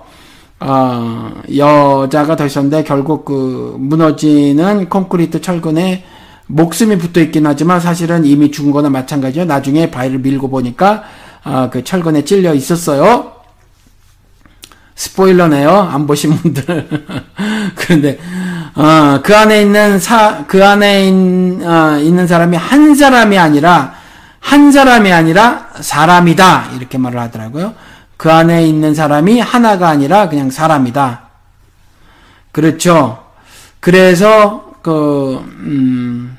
[0.59, 6.03] 어, 여자가 더 있었는데 결국 그 무너지는 콘크리트 철근에
[6.47, 9.45] 목숨이 붙어 있긴 하지만 사실은 이미 죽은 거나 마찬가지예요.
[9.45, 11.03] 나중에 바위를 밀고 보니까
[11.43, 13.33] 아, 그 철근에 찔려 있었어요.
[14.95, 15.69] 스포일러네요.
[15.71, 16.89] 안 보신 분들.
[17.75, 18.17] 그런데
[18.75, 23.93] 어, 그 안에 있는 사, 그 안에 인, 어, 아, 있는 사람이 한 사람이 아니라
[24.39, 27.73] 한 사람이 아니라 사람이다 이렇게 말을 하더라고요.
[28.15, 31.23] 그 안에 있는 사람이 하나가 아니라 그냥 사람이다.
[32.53, 33.19] 그렇죠.
[33.81, 36.37] 그래서 그, 음,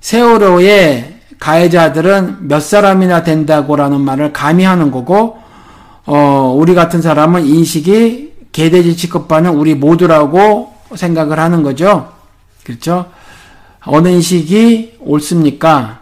[0.00, 5.38] 세월호의 가해자들은 몇 사람이나 된다고라는 말을 감히 하는 거고,
[6.04, 12.10] 어, 우리 같은 사람은 인식이 개돼지 취급하는 우리 모두라고 생각을 하는 거죠.
[12.64, 13.06] 그렇죠?
[13.84, 16.00] 어느 인식이 옳습니까?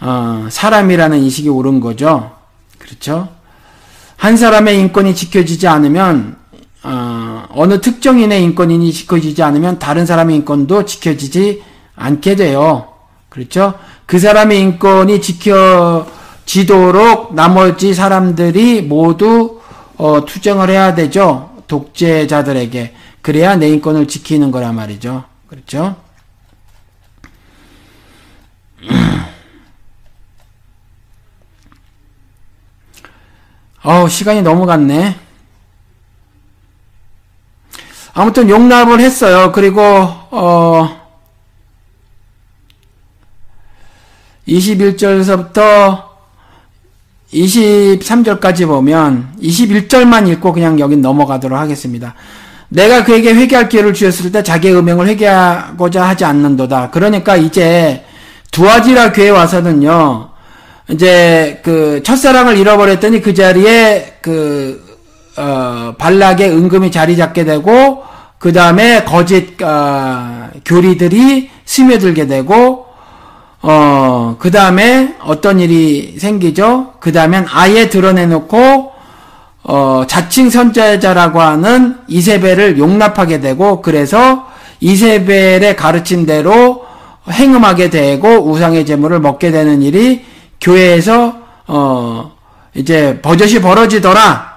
[0.00, 2.32] 어, 사람이라는 인식이 옳은 거죠.
[2.78, 3.28] 그렇죠?
[4.16, 6.35] 한 사람의 인권이 지켜지지 않으면
[6.88, 11.64] 어, 어느 특정인의 인권이 지켜지지 않으면 다른 사람의 인권도 지켜지지
[11.96, 12.92] 않게 돼요.
[13.28, 13.74] 그렇죠?
[14.06, 19.60] 그 사람의 인권이 지켜지도록 나머지 사람들이 모두
[19.96, 21.56] 어, 투쟁을 해야 되죠.
[21.66, 22.94] 독재자들에게.
[23.20, 25.24] 그래야 내 인권을 지키는 거란 말이죠.
[25.48, 25.96] 그렇죠?
[33.82, 35.25] 어우, 시간이 너무 갔네.
[38.18, 39.52] 아무튼 용납을 했어요.
[39.52, 40.90] 그리고 어
[44.48, 46.02] 21절에서부터
[47.34, 52.14] 23절까지 보면 21절만 읽고 그냥 여긴 넘어가도록 하겠습니다.
[52.70, 56.88] 내가 그에게 회개할 기회를 주었을 때 자기의 음행을 회개하고자 하지 않는도다.
[56.92, 58.02] 그러니까 이제
[58.50, 60.30] 두아지라 교회 에 와서는요.
[60.88, 64.85] 이제 그 첫사랑을 잃어버렸더니 그 자리에 그
[65.36, 68.02] 어, 발락의 은금이 자리 잡게 되고
[68.38, 72.86] 그 다음에 거짓 어, 교리들이 스며들게 되고
[73.60, 76.92] 어, 그 다음에 어떤 일이 생기죠?
[77.00, 78.92] 그 다음엔 아예 드러내놓고,
[79.64, 84.46] 어, 자칭 선자자라고 하는 이세벨을 용납하게 되고, 그래서
[84.78, 86.84] 이세벨의 가르침대로
[87.32, 90.24] 행음하게 되고, 우상의 제물을 먹게 되는 일이
[90.60, 91.36] 교회에서,
[91.66, 92.32] 어,
[92.74, 94.55] 이제 버젓이 벌어지더라.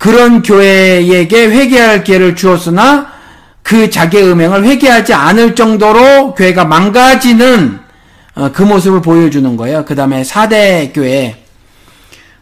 [0.00, 3.12] 그런 교회에게 회개할 기회를 주었으나
[3.62, 7.78] 그 자기의 음행을 회개하지 않을 정도로 교회가 망가지는
[8.34, 9.84] 어, 그 모습을 보여주는 거예요.
[9.84, 11.44] 그 다음에 4대 교회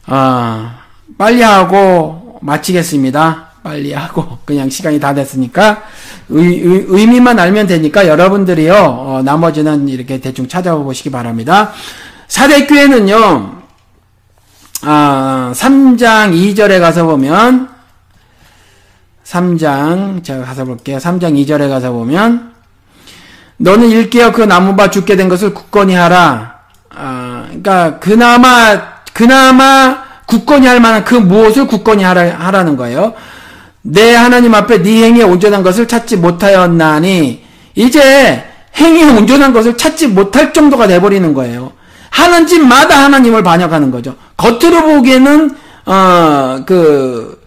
[0.06, 0.70] 어,
[1.18, 3.48] 빨리 하고 마치겠습니다.
[3.64, 5.82] 빨리 하고 그냥 시간이 다 됐으니까
[6.28, 6.60] 의,
[7.09, 11.72] 미만 알면 되니까 여러분들이요 어, 나머지는 이렇게 대충 찾아보시기 바랍니다.
[12.28, 13.57] 4대 교회는요
[14.82, 17.68] 아, 3장 2절에 가서 보면
[19.24, 20.98] 3장 제가 가서 볼게요.
[20.98, 22.52] 3장 2절에 가서 보면
[23.59, 26.59] 너는 일깨어 그나무바 죽게 된 것을 굳건히 하라.
[26.94, 28.80] 아, 그니까 그나마
[29.12, 33.14] 그나마 굳건히 할 만한 그 무엇을 굳건히 하라, 하라는 거예요.
[33.82, 37.42] 내 하나님 앞에 네 행위에 온전한 것을 찾지 못하였나니
[37.74, 38.44] 이제
[38.76, 41.72] 행위에 온전한 것을 찾지 못할 정도가 돼버리는 거예요.
[42.10, 44.16] 하는 집마다 하나님을 반역하는 거죠.
[44.36, 45.51] 겉으로 보기에는
[45.86, 47.40] 어, 그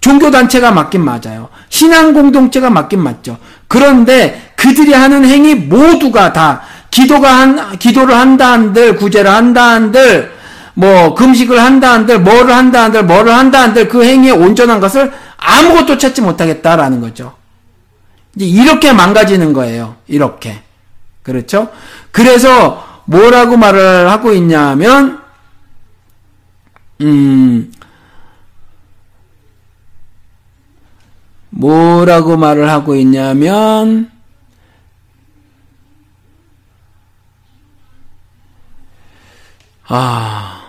[0.00, 1.48] 종교 단체가 맞긴 맞아요.
[1.68, 3.38] 신앙 공동체가 맞긴 맞죠.
[3.68, 10.32] 그런데 그들이 하는 행위 모두가 다 기도가 한 기도를 한다 한들 구제를 한다 한들
[10.74, 15.98] 뭐 금식을 한다 한들 뭐를 한다 한들 뭐를 한다 한들 그 행위에 온전한 것을 아무것도
[15.98, 17.34] 찾지 못하겠다라는 거죠.
[18.36, 19.96] 이제 이렇게 망가지는 거예요.
[20.06, 20.60] 이렇게.
[21.22, 21.68] 그렇죠?
[22.12, 25.22] 그래서 뭐라고 말을 하고 있냐면
[27.00, 27.72] 음
[31.50, 34.10] 뭐라고 말을 하고 있냐면
[39.88, 40.62] 아,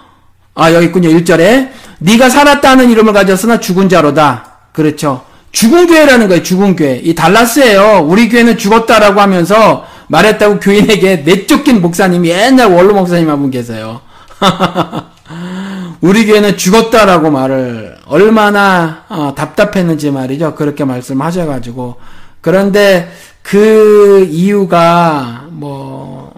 [0.54, 1.10] 아 여기 있군요.
[1.10, 4.54] 1절에 네가 살았다는 이름을 가졌으나 죽은 자로다.
[4.74, 5.26] 그렇죠.
[5.52, 6.44] 죽은 교회라는 거예요.
[6.44, 6.98] 죽은 교회.
[6.98, 8.06] 이 달라스예요.
[8.08, 14.02] 우리 교회는 죽었다라고 하면서 말했다고 교인에게 내쫓긴 목사님이 옛날 원로 목사님 한 분 계세요.
[16.02, 20.56] 우리 교회는 죽었다라고 말을 얼마나 어, 답답했는지 말이죠.
[20.56, 21.96] 그렇게 말씀하셔가지고
[22.42, 23.12] 그런데
[23.42, 26.34] 그 이유가 뭐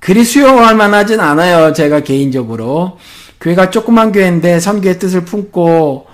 [0.00, 1.72] 그리 수용할 만하진 않아요.
[1.72, 2.98] 제가 개인적으로
[3.40, 6.06] 교회가 조그만 교회인데 선교의 뜻을 품고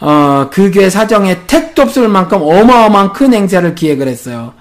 [0.00, 4.52] 어, 그 교회 사정에 택도 없을 만큼 어마어마한 큰 행사를 기획을 했어요.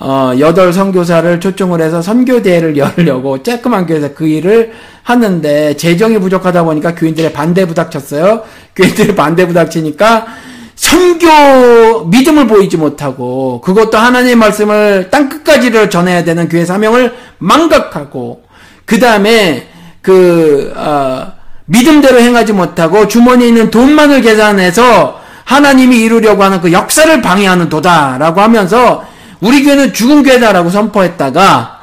[0.00, 4.72] 어, 여덟 선교사를 초청을 해서 선교대회를 열려고 쬐끄만 교회에서 그 일을
[5.02, 8.42] 하는데 재정이 부족하다 보니까 교인들의 반대 부닥쳤어요.
[8.74, 10.26] 교인들의 반대 부닥치니까
[10.74, 18.42] 선교 믿음을 보이지 못하고 그것도 하나님의 말씀을 땅 끝까지를 전해야 되는 교회 사명을 망각하고
[18.84, 19.68] 그 다음에
[20.02, 21.32] 그 어,
[21.66, 29.04] 믿음대로 행하지 못하고 주머니에 있는 돈만을 계산해서 하나님이 이루려고 하는 그 역사를 방해하는 도다라고 하면서
[29.44, 31.80] 우리 교회는 죽은 교회다라고 선포했다가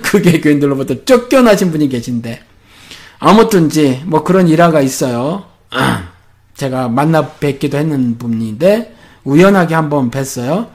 [0.00, 2.42] 그게 교인들로부터 쫓겨나신 분이 계신데
[3.18, 5.44] 아무튼지 뭐 그런 일화가 있어요.
[6.56, 10.68] 제가 만나 뵙기도 했는 분인데 우연하게 한번 뵀어요.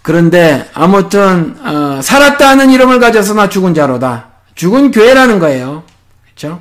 [0.00, 4.30] 그런데 아무튼 어, 살았다는 이름을 가져서나 죽은 자로다.
[4.54, 5.82] 죽은 교회라는 거예요.
[6.24, 6.58] 그렇죠?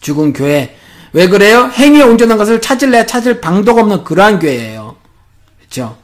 [0.00, 0.76] 죽은 교회.
[1.12, 1.68] 왜 그래요?
[1.74, 4.94] 행위에 온전한 것을 찾을래 찾을 방도가 없는 그러한 교회예요.
[5.58, 5.96] 그렇죠?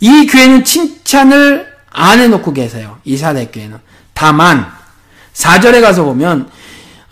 [0.00, 2.98] 이 교회는 칭찬을 안 해놓고 계세요.
[3.04, 3.76] 이사대 교회는.
[4.14, 4.66] 다만
[5.34, 6.48] 4절에 가서 보면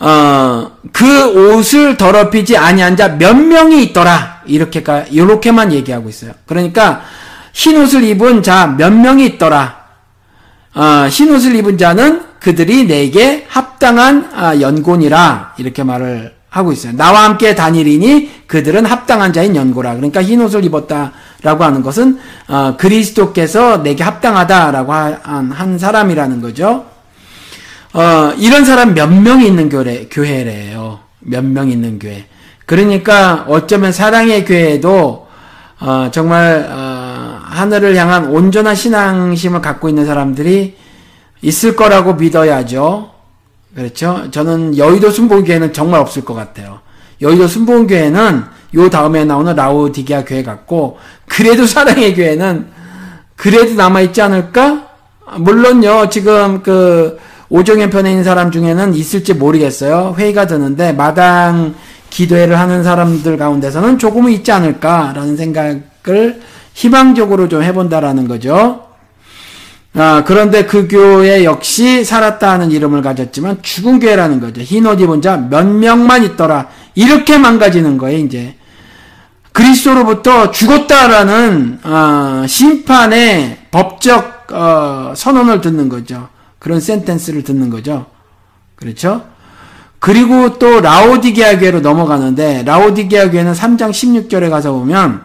[0.01, 4.41] 어, 그 옷을 더럽히지 아니한 자 몇 명이 있더라.
[4.47, 6.33] 이렇게까 렇게만 얘기하고 있어요.
[6.47, 7.03] 그러니까
[7.53, 9.77] 흰 옷을 입은 자 몇 명이 있더라.
[10.75, 16.97] 어, 흰 옷을 입은 자는 그들이 내게 합당한 아, 연곤이라 이렇게 말을 하고 있어요.
[16.97, 19.95] 나와 함께 다니리니 그들은 합당한 자인 연고라.
[19.97, 21.13] 그러니까 흰 옷을 입었다
[21.43, 26.87] 라고 하는 것은 어, 그리스도께서 내게 합당하다라고 한, 한 사람이라는 거죠.
[27.93, 30.99] 어, 이런 사람 몇 명이 있는 교회, 교회래요.
[31.21, 32.27] 몇 명 있는 교회.
[32.67, 35.29] 그러니까 어쩌면 사랑의 교회에도
[35.81, 40.77] 어, 정말 어, 하늘을 향한 온전한 신앙심을 갖고 있는 사람들이
[41.43, 43.11] 있을 거라고 믿어야죠.
[43.77, 44.25] 그렇죠?
[44.33, 46.81] 저는 여의도 순복교회는 정말 없을 것 같아요.
[47.23, 52.67] 여의도 순복교회는 요 다음에 나오는 라오디기아 교회 같고 그래도 사랑의 교회는
[53.37, 54.85] 그래도 남아 있지 않을까?
[55.39, 56.09] 물론요.
[56.11, 57.19] 지금 그
[57.51, 60.17] 오정현 편에 있는 사람 중에는 있을지 모르겠어요.
[60.19, 61.75] 회의가 드는데 마당
[62.11, 65.85] 기도회를 하는 사람들 가운데서는 조금은 있지 않을까라는 생각을
[66.75, 68.85] 희망적으로 좀 해본다라는 거죠.
[69.95, 74.61] 아, 그런데 그 교회 역시 살았다 는 이름을 가졌지만 죽은 교회라는 거죠.
[74.63, 76.69] 흰옷 입은 자몇 명만 있더라.
[76.95, 78.57] 이렇게 망가지는 거예요, 이제.
[79.59, 86.29] 그리스도로부터 죽었다라는 어, 심판의 법적 어, 선언을 듣는 거죠.
[86.61, 88.07] 그런 센텐스를 듣는 거죠.
[88.77, 89.25] 그렇죠?
[89.99, 95.25] 그리고 또 라오디게아 교회로 넘어가는데 라오디게아 교회는 3장 16절에 가서 보면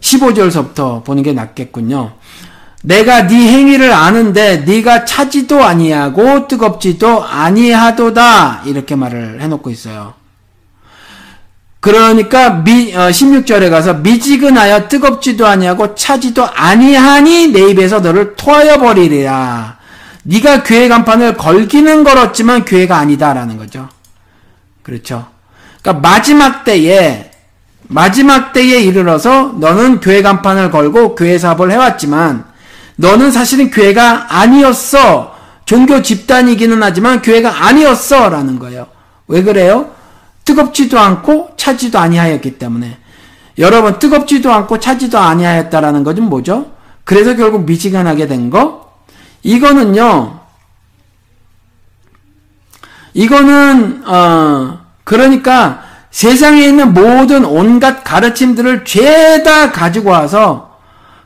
[0.00, 2.12] 15절서부터 보는 게 낫겠군요.
[2.82, 10.17] 내가 네 행위를 아는데 네가 차지도 아니하고 뜨겁지도 아니하도다 이렇게 말을 해놓고 있어요.
[11.80, 19.76] 그러니까 미, 어, 16절에 가서 미지근하여 뜨겁지도 아니하고 차지도 아니하니 내 입에서 너를 토하여 버리리라.
[20.24, 23.88] 네가 교회 간판을 걸기는 걸었지만 교회가 아니다라는 거죠.
[24.82, 25.28] 그렇죠.
[25.80, 27.30] 그러니까 마지막 때에
[27.90, 32.44] 마지막 때에 이르러서 너는 교회 간판을 걸고 교회 사업을 해왔지만
[32.96, 35.34] 너는 사실은 교회가 아니었어.
[35.64, 38.88] 종교 집단이기는 하지만 교회가 아니었어라는 거예요.
[39.28, 39.92] 왜 그래요?
[40.48, 42.96] 뜨겁지도 않고 차지도 아니하였기 때문에
[43.58, 46.70] 여러분 뜨겁지도 않고 차지도 아니하였다라는 것은 뭐죠?
[47.04, 48.94] 그래서 결국 미지근하게 된 거?
[49.42, 50.40] 이거는요.
[53.12, 60.78] 이거는 어 그러니까 세상에 있는 모든 온갖 가르침들을 죄다 가지고 와서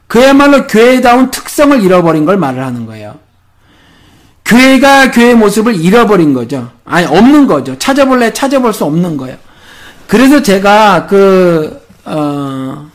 [0.09, 3.16] 그야말로 교회다운 특성을 잃어버린 걸 말을 하는 거예요.
[4.53, 6.70] 교회가 교회의 모습을 잃어버린 거죠.
[6.85, 7.79] 아니, 없는 거죠.
[7.79, 9.37] 찾아볼래 찾아볼 수 없는 거예요.
[10.07, 12.87] 그래서 제가 그, 어,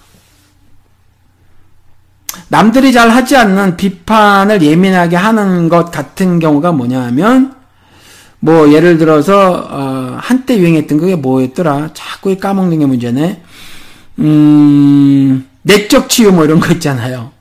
[2.49, 7.55] 남들이 잘 하지 않는 비판을 예민하게 하는 것 같은 경우가 뭐냐 하면,
[8.39, 11.89] 뭐, 예를 들어서, 어, 한때 유행했던 그게 뭐였더라?
[11.95, 13.41] 자꾸 까먹는 게 문제네.
[14.19, 17.31] 음, 내적 치유 뭐 이런 거 있잖아요.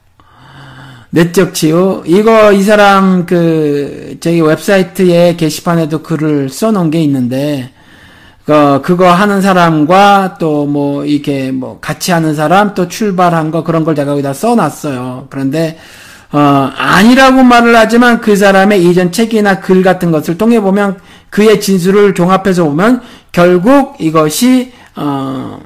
[1.09, 2.03] 내적 치유.
[2.05, 7.71] 이거 이 사람 그 저희 웹사이트에 게시판에도 글을 써놓은 게 있는데
[8.47, 13.83] 어, 그거 하는 사람과 또 뭐 이렇게 뭐 같이 하는 사람 또 출발한 거 그런
[13.85, 15.27] 걸 제가 여기다 써놨어요.
[15.29, 15.77] 그런데
[16.31, 22.15] 어, 아니라고 말을 하지만 그 사람의 이전 책이나 글 같은 것을 통해 보면 그의 진술을
[22.15, 23.01] 종합해서 보면
[23.31, 25.59] 결국 이것이 어,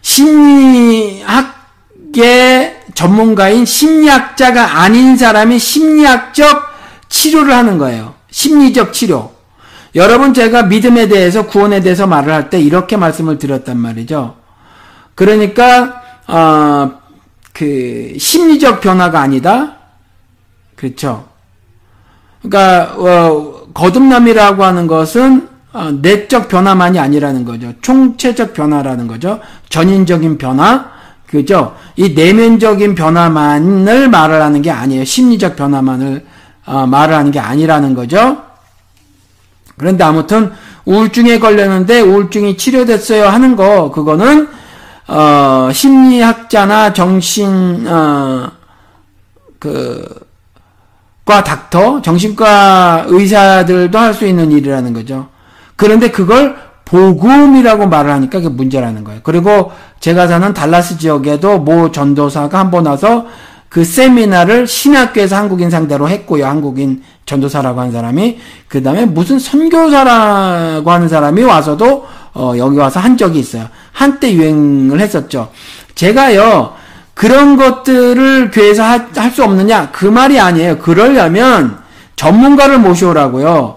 [0.00, 6.70] 심리학의 전문가인 심리학자가 아닌 사람이 심리학적
[7.08, 8.14] 치료를 하는 거예요.
[8.30, 9.32] 심리적 치료.
[9.94, 14.36] 여러분 제가 믿음에 대해서 구원에 대해서 말을 할 때 이렇게 말씀을 드렸단 말이죠.
[15.14, 16.92] 그러니까 어,
[17.52, 19.76] 그 심리적 변화가 아니다.
[20.76, 21.26] 그렇죠.
[22.40, 27.74] 그러니까 어, 거듭남이라고 하는 것은 어, 내적 변화만이 아니라는 거죠.
[27.82, 29.40] 총체적 변화라는 거죠.
[29.68, 30.90] 전인적인 변화,
[31.32, 31.74] 그죠?
[31.96, 35.04] 이 내면적인 변화만을 말을 하는 게 아니에요.
[35.04, 36.24] 심리적 변화만을
[36.66, 38.42] 어, 말을 하는 게 아니라는 거죠.
[39.78, 40.52] 그런데 아무튼
[40.84, 44.46] 우울증에 걸렸는데 우울증이 치료됐어요 하는 거 그거는
[45.08, 48.50] 어, 심리학자나 정신 어,
[51.24, 55.28] 그과 닥터 정신과 의사들도 할 수 있는 일이라는 거죠.
[55.76, 59.20] 그런데 그걸 복음이라고 말을 하니까 그게 문제라는 거예요.
[59.22, 63.26] 그리고 제가 사는 달라스 지역에도 모 전도사가 한 번 와서
[63.68, 66.46] 그 세미나를 신학교에서 한국인 상대로 했고요.
[66.46, 68.38] 한국인 전도사라고 한 사람이.
[68.68, 73.66] 그 다음에 무슨 선교사라고 하는 사람이 와서도, 어, 여기 와서 한 적이 있어요.
[73.92, 75.50] 한때 유행을 했었죠.
[75.94, 76.72] 제가요,
[77.14, 79.02] 그런 것들을 교회에서 할
[79.32, 79.90] 수 없느냐?
[79.92, 80.78] 그 말이 아니에요.
[80.78, 81.78] 그러려면
[82.16, 83.76] 전문가를 모셔오라고요.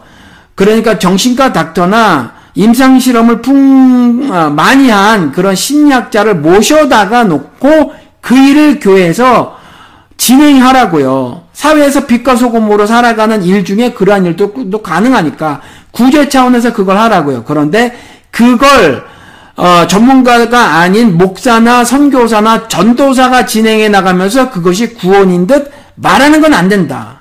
[0.56, 8.80] 그러니까 정신과 닥터나 임상 실험을 풍 어, 많이 한 그런 심리학자를 모셔다가 놓고 그 일을
[8.80, 9.57] 교회에서
[10.18, 11.44] 진행하라고요.
[11.53, 15.61] 사회에서 빛과 소금으로 살아가는 일 중에 그러한 일도 가능하니까
[15.91, 17.44] 구제 차원에서 그걸 하라고요.
[17.44, 17.98] 그런데
[18.32, 19.03] 그걸
[19.57, 27.14] 어, 전문가가 아닌 목사나 선교사나 전도사가 진행해 나가면서 그것이 구원인 듯 말하는 건 안 된다.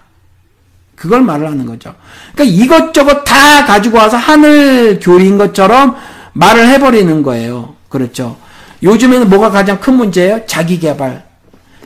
[1.05, 1.95] 그걸 말을 하는 거죠.
[2.35, 5.97] 그러니까 이것저것 다 가지고 와서 하늘 교리인 것처럼
[6.33, 7.75] 말을 해버리는 거예요.
[7.91, 8.39] 그렇죠.
[8.83, 10.47] 요즘에는 뭐가 가장 큰 문제예요?
[10.47, 11.23] 자기 개발.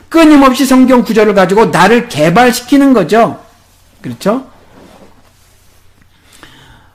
[0.07, 3.39] 끊임없이 성경 구절을 가지고 나를 개발시키는 거죠.
[4.01, 4.45] 그렇죠?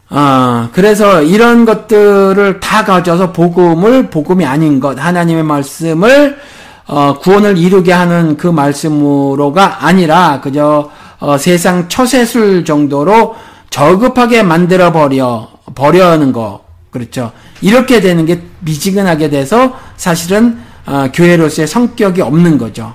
[0.09, 6.39] 아, 그래서 이런 것들을 다 가져서 복음을 복음이 아닌 것, 하나님의 말씀을
[6.87, 10.91] 어, 구원을 이루게 하는 그 말씀으로가 아니라 그저
[11.27, 13.35] 어, 세상 처세술 정도로
[13.71, 17.33] 저급하게 만들어 버려 버려는 거 그렇죠.
[17.63, 22.93] 이렇게 되는 게 미지근하게 돼서 사실은 어, 교회로서의 성격이 없는 거죠.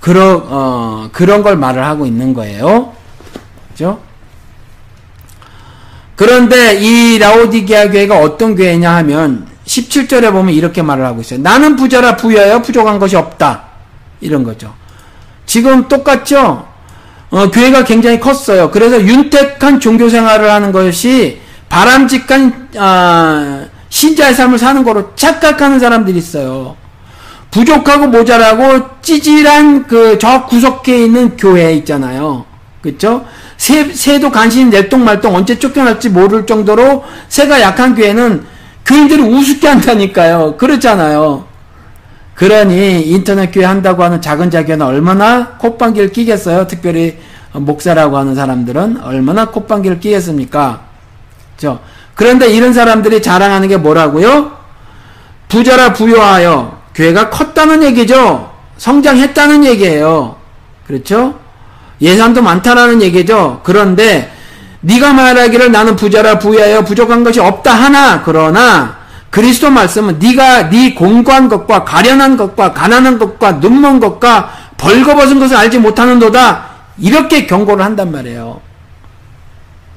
[0.00, 2.92] 그러, 어, 그런 걸 말을 하고 있는 거예요.
[3.70, 4.00] 그죠?
[6.16, 11.40] 그런데 이 라오디게아 교회가 어떤 교회냐 하면 17절에 보면 이렇게 말을 하고 있어요.
[11.40, 13.62] 나는 부자라 부여여 부족한 것이 없다.
[14.20, 14.74] 이런 거죠.
[15.46, 16.65] 지금 똑같죠?
[17.30, 18.70] 어, 교회가 굉장히 컸어요.
[18.70, 21.38] 그래서 윤택한 종교 생활을 하는 것이
[21.68, 26.76] 바람직한 아, 신자의 삶을 사는 거로 착각하는 사람들이 있어요.
[27.50, 32.44] 부족하고 모자라고 찌질한 그 저 구석에 있는 교회 있잖아요.
[32.82, 33.24] 그렇죠?
[33.56, 38.44] 새, 도 간신히 내똥말똥 언제 쫓겨날지 모를 정도로 새가 약한 교회는
[38.86, 40.56] 교인들이 우습게 한다니까요.
[40.58, 41.45] 그렇잖아요.
[42.36, 46.66] 그러니 인터넷 교회 한다고 하는 작은 자교는 얼마나 콧방귀를 끼겠어요?
[46.66, 47.18] 특별히
[47.52, 50.82] 목사라고 하는 사람들은 얼마나 콧방귀를 끼겠습니까?
[51.56, 51.80] 그죠?
[52.14, 54.52] 그런데 이런 사람들이 자랑하는 게 뭐라고요?
[55.48, 58.52] 부자라 부여하여 교회가 컸다는 얘기죠.
[58.76, 60.36] 성장했다는 얘기예요.
[60.86, 61.38] 그렇죠?
[62.02, 63.60] 예산도 많다라는 얘기죠.
[63.64, 64.30] 그런데
[64.82, 68.95] 네가 말하기를 나는 부자라 부여하여 부족한 것이 없다 하나 그러나
[69.36, 75.78] 그리스도 말씀은 네가 네 공고한 것과 가련한 것과 가난한 것과 눈먼 것과 벌거벗은 것을 알지
[75.78, 76.64] 못하는도다.
[76.96, 78.62] 이렇게 경고를 한단 말이에요.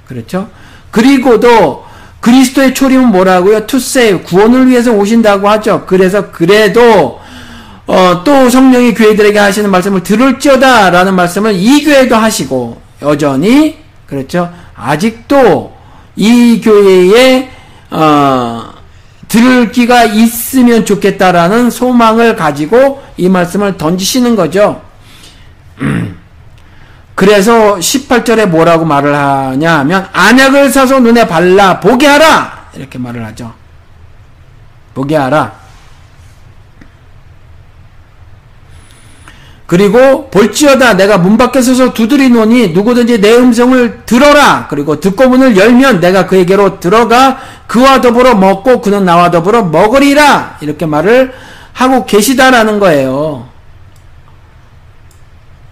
[0.10, 0.50] 그렇죠?
[0.92, 1.86] 그리고도
[2.20, 3.66] 그리스도의 초림은 뭐라고요?
[3.66, 5.86] 투세 구원을 위해서 오신다고 하죠.
[5.88, 7.22] 그래서 그래도
[7.88, 14.52] 어, 또 성령이 교회들에게 하시는 말씀을 들을지어다라는 말씀을 이 교회도 하시고 여전히 그렇죠.
[14.76, 15.72] 아직도
[16.18, 17.52] 이 교회의
[17.92, 18.69] 어,
[19.30, 24.82] 들을 기가 있으면 좋겠다라는 소망을 가지고 이 말씀을 던지시는 거죠.
[27.14, 33.54] 그래서 18절에 뭐라고 말을 하냐 하면 안약을 사서 눈에 발라 보게 하라 이렇게 말을 하죠.
[34.96, 35.59] 보게 하라.
[39.70, 44.66] 그리고 볼지어다 내가 문 밖에 서서 두드리노니 누구든지 내 음성을 들어라.
[44.68, 47.38] 그리고 듣고 문을 열면 내가 그에게로 들어가
[47.68, 50.58] 그와 더불어 먹고 그는 나와 더불어 먹으리라.
[50.62, 51.34] 이렇게 말을
[51.74, 53.46] 하고 계시다라는 거예요.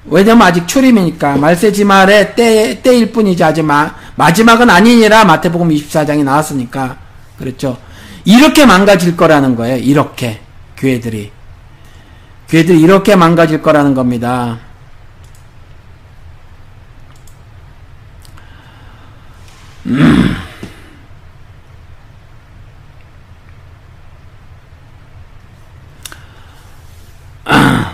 [0.06, 6.98] 왜냐면 아직 출입이니까 말세지 말의 때, 때일 뿐이지 아직 마, 마지막은 아니니라 마태복음 24장이 나왔으니까
[7.40, 7.78] 그렇죠.
[8.26, 9.78] 이렇게 망가질 거라는 거예요.
[9.78, 10.40] 이렇게
[10.78, 11.32] 교회들이.
[12.50, 14.58] 교회들이 이렇게 망가질 거라는 겁니다.
[19.86, 20.36] 음.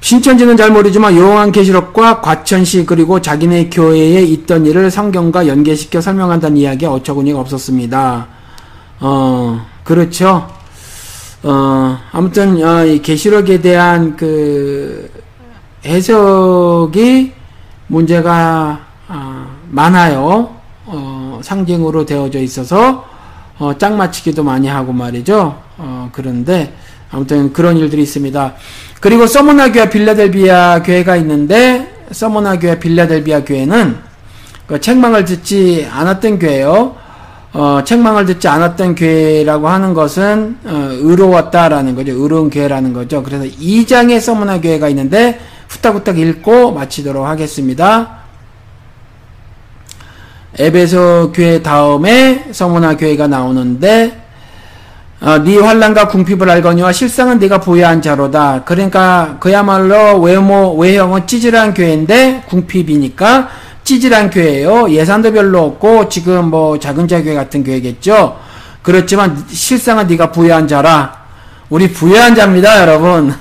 [0.00, 6.88] 신천지는 잘 모르지만 요한 계시록과 과천시 그리고 자기네 교회에 있던 일을 성경과 연계시켜 설명한다는 이야기에
[6.88, 8.28] 어처구니가 없었습니다.
[9.00, 10.48] 어, 그렇죠.
[11.44, 15.10] 어, 아무튼, 어, 이 계시록에 대한 그
[15.84, 17.32] 해석이
[17.86, 20.54] 문제가 어, 많아요.
[20.86, 23.04] 어, 상징으로 되어져 있어서
[23.58, 25.60] 어, 짝 맞추기도 많이 하고 말이죠.
[25.76, 26.74] 어, 그런데
[27.10, 28.54] 아무튼 그런 일들이 있습니다.
[29.00, 33.98] 그리고 서머나 교회 빌라델비아 교회가 있는데 서머나 교회 빌라델비아 교회는
[34.66, 37.03] 그 책망을 듣지 않았던 교회예요.
[37.54, 42.10] 어, 책망을 듣지 않았던 교회라고 하는 것은 어, 의로웠다라는 거죠.
[42.12, 43.22] 의로운 교회라는 거죠.
[43.22, 48.24] 그래서 2장의 서문화 교회가 있는데 후딱후딱 읽고 마치도록 하겠습니다.
[50.58, 54.20] 에베소 교회 다음에 서문화 교회가 나오는데
[55.20, 58.64] 어, 네 환란과 궁핍을 알거니와 실상은 네가 보유한 자로다.
[58.64, 63.48] 그러니까 그야말로 외모 외형은 찌질한 교회인데 궁핍이니까
[63.84, 64.90] 찌질한 교회예요.
[64.90, 68.38] 예산도 별로 없고 지금 뭐 작은 자교회 같은 교회겠죠.
[68.82, 71.12] 그렇지만 실상은 네가 부여한 자라.
[71.68, 73.32] 우리 부여한 자입니다, 여러분.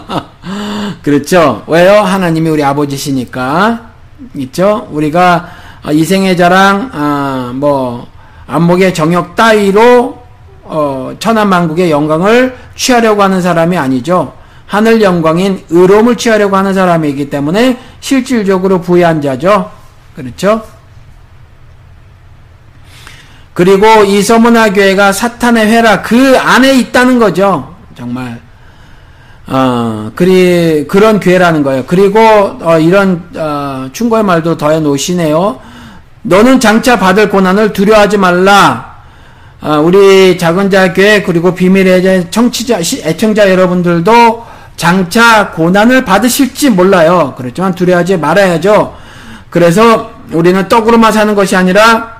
[1.02, 1.62] 그렇죠.
[1.66, 2.00] 왜요?
[2.00, 3.90] 하나님이 우리 아버지시니까.
[4.36, 4.88] 있죠?
[4.90, 5.48] 우리가
[5.86, 8.06] 어, 이생의 자랑 아, 뭐
[8.46, 10.18] 안목의 정욕 따위로
[10.64, 14.32] 어, 천안만국의 영광을 취하려고 하는 사람이 아니죠.
[14.66, 19.70] 하늘 영광인 의로움을 취하려고 하는 사람이기 때문에 실질적으로 부유한 자죠.
[20.14, 20.62] 그렇죠?
[23.54, 27.74] 그리고 이 서문화 교회가 사탄의 회라 그 안에 있다는 거죠.
[27.96, 28.40] 정말
[29.46, 31.84] 어, 그리 그런 교회라는 거예요.
[31.86, 35.60] 그리고 어, 이런 어, 충고의 말도 더해 놓으시네요.
[36.22, 38.96] 너는 장차 받을 고난을 두려워하지 말라.
[39.62, 44.44] 어, 우리 작은 자 교회 그리고 비밀의 청취자 애청자 여러분들도
[44.76, 47.34] 장차 고난을 받으실지 몰라요.
[47.36, 48.94] 그렇지만 두려워하지 말아야죠.
[49.50, 52.14] 그래서 우리는 떡으로만 사는 것이 아니라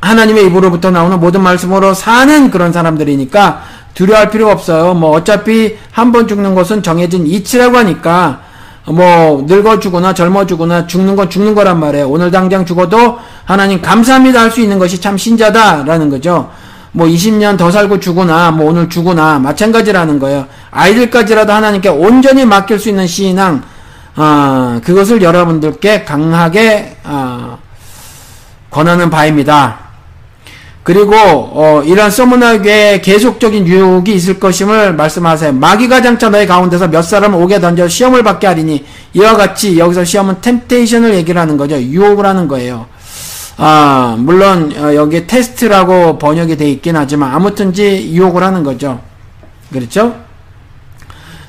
[0.00, 3.62] 하나님의 입으로부터 나오는 모든 말씀으로 사는 그런 사람들이니까
[3.94, 4.94] 두려워할 필요가 없어요.
[4.94, 8.40] 뭐 어차피 한 번 죽는 것은 정해진 이치라고 하니까
[8.86, 12.08] 뭐 늙어 죽거나 젊어 죽거나 죽는 건 죽는 거란 말이에요.
[12.08, 16.50] 오늘 당장 죽어도 하나님 감사합니다 할 수 있는 것이 참 신자다라는 거죠.
[16.92, 20.46] 뭐 20년 더 살고 죽거나 뭐 오늘 죽거나 마찬가지라는 거예요.
[20.70, 23.62] 아이들까지라도 하나님께 온전히 맡길 수 있는 신앙
[24.16, 27.58] 어, 그것을 여러분들께 강하게 어,
[28.70, 29.88] 권하는 바입니다.
[30.82, 35.52] 그리고 어, 이런 서문학에 계속적인 유혹이 있을 것임을 말씀하세요.
[35.52, 38.84] 마귀가 장차 너희 가운데서 몇 사람 오게 던져 시험을 받게 하리니
[39.14, 41.76] 이와 같이 여기서 시험은 템테이션을 얘기를 하는 거죠.
[41.80, 42.86] 유혹을 하는 거예요.
[43.56, 49.00] 아, 물론 어, 여기 테스트라고 번역이 돼 있긴 하지만 아무튼지 유혹을 하는 거죠.
[49.72, 50.14] 그렇죠?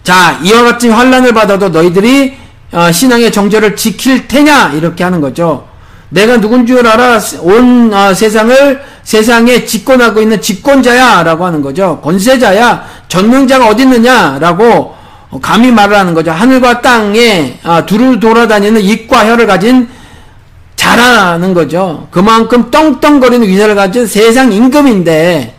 [0.04, 2.36] 자 이와 같이 환란을 받아도 너희들이
[2.72, 5.68] 어, 신앙의 정절을 지킬 테냐 이렇게 하는 거죠.
[6.10, 12.00] 내가 누군 줄 알아 온 어, 세상을 세상에 집권하고 있는 집권자야라고 하는 거죠.
[12.04, 14.96] 권세자야 전능자가 어디 있느냐라고
[15.42, 16.32] 감히 말을 하는 거죠.
[16.32, 19.88] 하늘과 땅에 어, 두루 돌아다니는 입과 혀를 가진
[20.76, 22.08] 자라는 거죠.
[22.10, 25.58] 그만큼 떵떵거리는 위세를 가진 세상 임금인데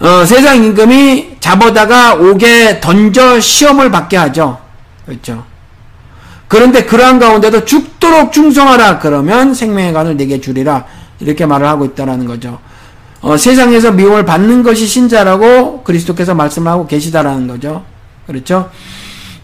[0.00, 4.58] 어, 세상 임금이 잡아다가 옥에 던져 시험을 받게 하죠.
[5.04, 5.44] 그렇죠.
[6.46, 10.84] 그런데 그러한 가운데도 죽도록 충성하라 그러면 생명의 관을 내게 주리라
[11.20, 12.58] 이렇게 말을 하고 있다라는 거죠.
[13.20, 17.84] 어, 세상에서 미움을 받는 것이 신자라고 그리스도께서 말씀하고 계시다라는 거죠.
[18.28, 18.70] 그렇죠?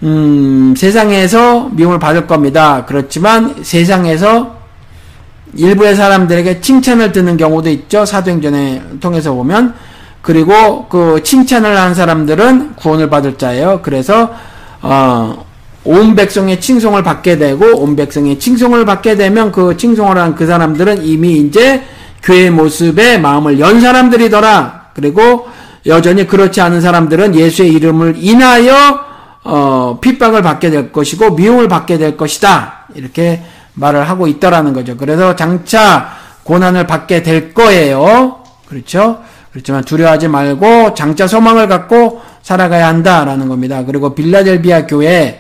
[0.05, 2.85] 음, 세상에서 미움을 받을 겁니다.
[2.87, 4.57] 그렇지만 세상에서
[5.55, 8.05] 일부의 사람들에게 칭찬을 듣는 경우도 있죠.
[8.07, 9.75] 사도행전에 통해서 보면
[10.25, 13.81] 그리고 그 칭찬을 한 사람들은 구원을 받을 자예요.
[13.83, 14.33] 그래서
[14.81, 15.45] 어,
[15.85, 21.05] 온 백성의 칭송을 받게 되고 온 백성의 칭송을 받게 되면 그 칭송을 한 그 사람들은
[21.05, 21.83] 이미 이제
[22.23, 24.87] 교회 모습에 마음을 연 사람들이더라.
[24.95, 25.47] 그리고
[25.85, 28.99] 여전히 그렇지 않은 사람들은 예수의 이름을 인하여
[29.45, 32.87] 어, 핍박을 받게 될 것이고 미움을 받게 될 것이다.
[32.95, 33.43] 이렇게
[33.75, 34.97] 말을 하고 있다라는 거죠.
[34.97, 36.13] 그래서 장차
[36.45, 38.39] 고난을 받게 될 거예요.
[38.71, 39.19] 그렇죠?
[39.55, 43.85] 그렇지만 두려워하지 말고 장차 소망을 갖고 살아가야 한다라는 겁니다.
[43.87, 45.39] 그리고 빌라델비아 교회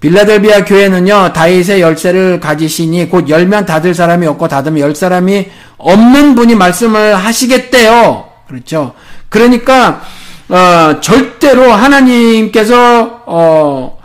[0.00, 5.48] 빌라델비아 교회는요 다윗의 열쇠를 가지시니 곧 열면 닫을 사람이 없고 닫으면 열 사람이
[5.78, 8.26] 없는 분이 말씀을 하시겠대요.
[8.48, 8.92] 그렇죠.
[9.30, 10.02] 그러니까
[10.50, 13.98] 어, 절대로 하나님께서 어,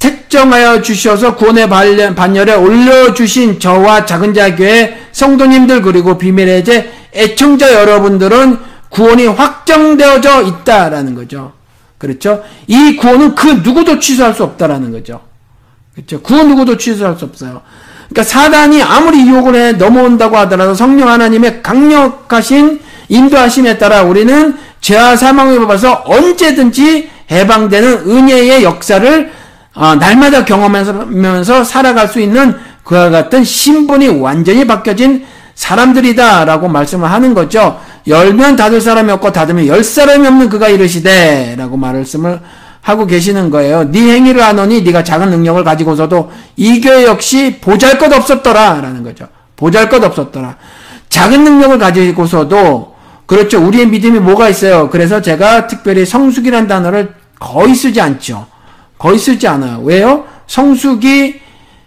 [0.00, 1.68] 택정하여 주셔서 구원의
[2.16, 11.52] 반열에 올려주신 저와 작은 자교회 성도님들 그리고 비밀의 제 애청자 여러분들은 구원이 확정되어져 있다라는 거죠.
[11.98, 12.42] 그렇죠?
[12.66, 15.20] 이 구원은 그 누구도 취소할 수 없다라는 거죠.
[15.94, 16.20] 그렇죠?
[16.22, 17.62] 그 누구도 취소할 수 없어요.
[18.08, 25.58] 그러니까 사단이 아무리 유혹을 해 넘어온다고 하더라도 성령 하나님의 강력하신 인도하심에 따라 우리는 죄와 사망을
[25.60, 29.32] 뽑아서 언제든지 해방되는 은혜의 역사를
[29.74, 37.78] 어, 날마다 경험하면서 살아갈 수 있는 그와 같은 신분이 완전히 바뀌어진 사람들이다라고 말씀을 하는 거죠.
[38.06, 42.40] 열면 닫을 사람이 없고 닫으면 열 사람이 없는 그가 이르시되 라고 말씀을
[42.80, 43.90] 하고 계시는 거예요.
[43.92, 49.28] 네 행위를 하노니 네가 작은 능력을 가지고서도 이 교회 역시 보잘것 없었더라라는 거죠.
[49.56, 50.56] 보잘것 없었더라.
[51.10, 52.94] 작은 능력을 가지고서도
[53.26, 53.64] 그렇죠.
[53.64, 54.88] 우리의 믿음이 뭐가 있어요.
[54.90, 58.46] 그래서 제가 특별히 성숙이란 단어를 거의 쓰지 않죠.
[58.98, 59.80] 거의 쓰지 않아요.
[59.84, 60.24] 왜요?
[60.46, 61.40] 성숙이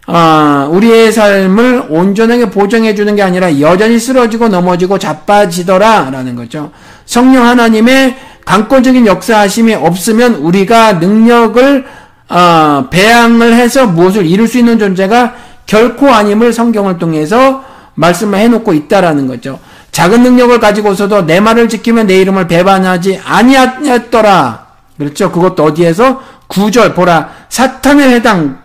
[0.05, 6.71] 아, 우리의 삶을 온전하게 보정해 주는 게 아니라 여전히 쓰러지고 넘어지고 자빠지더라라는 거죠.
[7.05, 11.85] 성령 하나님의 강권적인 역사하심이 없으면 우리가 능력을
[12.27, 15.35] 아, 배양을 해서 무엇을 이룰 수 있는 존재가
[15.65, 17.63] 결코 아님을 성경을 통해서
[17.95, 19.59] 말씀을 해놓고 있다라는 거죠.
[19.91, 24.65] 작은 능력을 가지고서도 내 말을 지키면 내 이름을 배반하지 아니었더라
[24.97, 25.31] 그렇죠.
[25.31, 28.62] 그것도 어디에서 구절 보라 사탄에 해당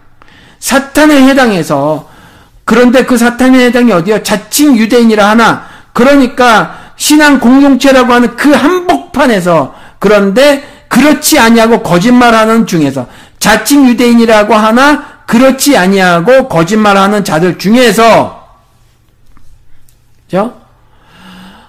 [0.61, 2.09] 사탄에 해당해서
[2.65, 4.23] 그런데 그 사탄에 해당이 어디야?
[4.23, 13.07] 자칭 유대인이라 하나 그러니까 신앙 공동체라고 하는 그 한복판에서 그런데 그렇지 아니하고 거짓말하는 중에서
[13.39, 18.37] 자칭 유대인이라고 하나 그렇지 아니하고 거짓말하는 자들 중에서
[20.27, 20.53] 그죠?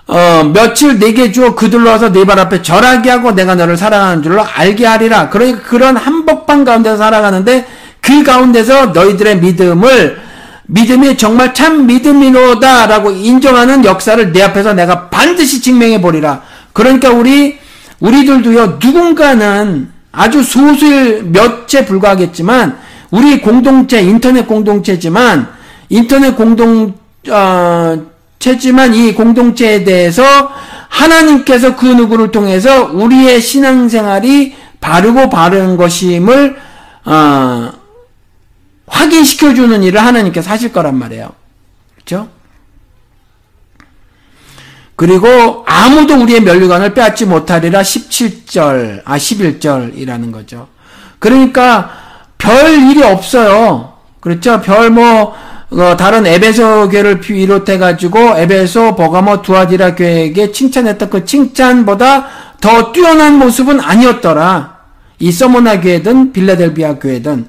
[0.08, 4.44] 어, 며칠 내게 주어 그들로 와서 네 발 앞에 절하게 하고 내가 너를 사랑하는 줄로
[4.44, 5.30] 알게 하리라.
[5.30, 7.66] 그러니까 그런 한복판 가운데서 살아가는데
[8.10, 10.20] 그 가운데서 너희들의 믿음을
[10.66, 16.42] 믿음이 정말 참 믿음이로다라고 인정하는 역사를 내 앞에서 내가 반드시 증명해 보리라.
[16.74, 17.60] 그러니까 우리
[18.00, 22.78] 우리들도요 누군가는 아주 소수일 몇채 불과하겠지만
[23.12, 25.48] 우리 공동체 인터넷 공동체지만
[25.90, 26.96] 인터넷 공동
[27.30, 28.02] 어,
[28.40, 30.24] 체지만 이 공동체에 대해서
[30.88, 36.56] 하나님께서 그 누구를 통해서 우리의 신앙생활이 바르고 바른 것임을
[37.06, 37.72] 어,
[38.90, 41.32] 확인시켜주는 일을 하나님께서 하실 거란 말이에요.
[41.96, 42.28] 그렇죠?
[44.96, 50.68] 그리고 아무도 우리의 멸류관을 빼앗지 못하리라 17절, 아 11절이라는 거죠.
[51.20, 51.90] 그러니까
[52.38, 53.94] 별 일이 없어요.
[54.20, 54.60] 그렇죠?
[54.62, 55.34] 별 뭐,
[55.72, 62.28] 어, 다른 에베소 교회를 비롯해 가지고 에베소 버가모 두아디라 교회에게 칭찬했던 그 칭찬보다
[62.60, 64.80] 더 뛰어난 모습은 아니었더라.
[65.20, 67.48] 이 서모나 교회든 빌라델비아 교회든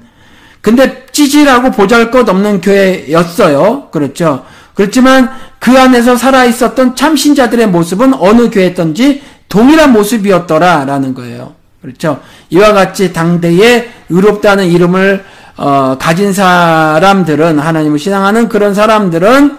[0.61, 3.87] 근데 찌질하고 보잘것없는 교회였어요.
[3.91, 4.43] 그렇죠.
[4.75, 5.29] 그렇지만
[5.59, 11.53] 그 안에서 살아 있었던 참 신자들의 모습은 어느 교회든지 동일한 모습이었더라라는 거예요.
[11.81, 12.19] 그렇죠.
[12.51, 15.25] 이와 같이 당대에 의롭다는 이름을
[15.57, 19.57] 어, 가진 사람들은 하나님을 신앙하는 그런 사람들은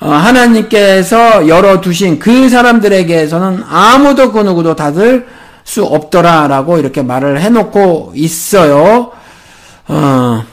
[0.00, 5.26] 어, 하나님께서 열어 두신 그 사람들에게서는 아무도 그 누구도 닫을
[5.64, 9.12] 수 없더라라고 이렇게 말을 해놓고 있어요.
[9.90, 10.44] 어.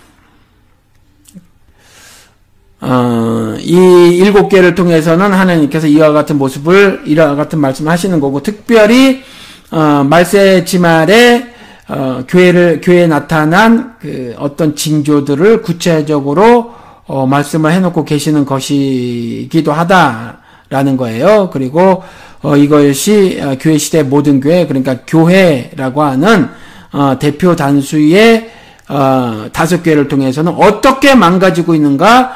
[2.80, 3.74] 어, 이
[4.18, 9.22] 일곱 개를 통해서는 하나님께서 이와 같은 모습을 이와 같은 말씀하시는 거고 특별히
[9.72, 11.52] 어, 말세 지말에
[11.88, 16.74] 어, 교회를 교회에 나타난 그 어떤 징조들을 구체적으로
[17.06, 21.50] 어, 말씀을 해놓고 계시는 것이기도 하다라는 거예요.
[21.52, 22.04] 그리고
[22.44, 26.50] 어, 이것이 어, 교회 시대 모든 교회 그러니까 교회라고 하는
[27.20, 28.52] 대표 단수의
[28.90, 32.32] 어, 다섯 개를 통해서는 어떻게 망가지고 있는가?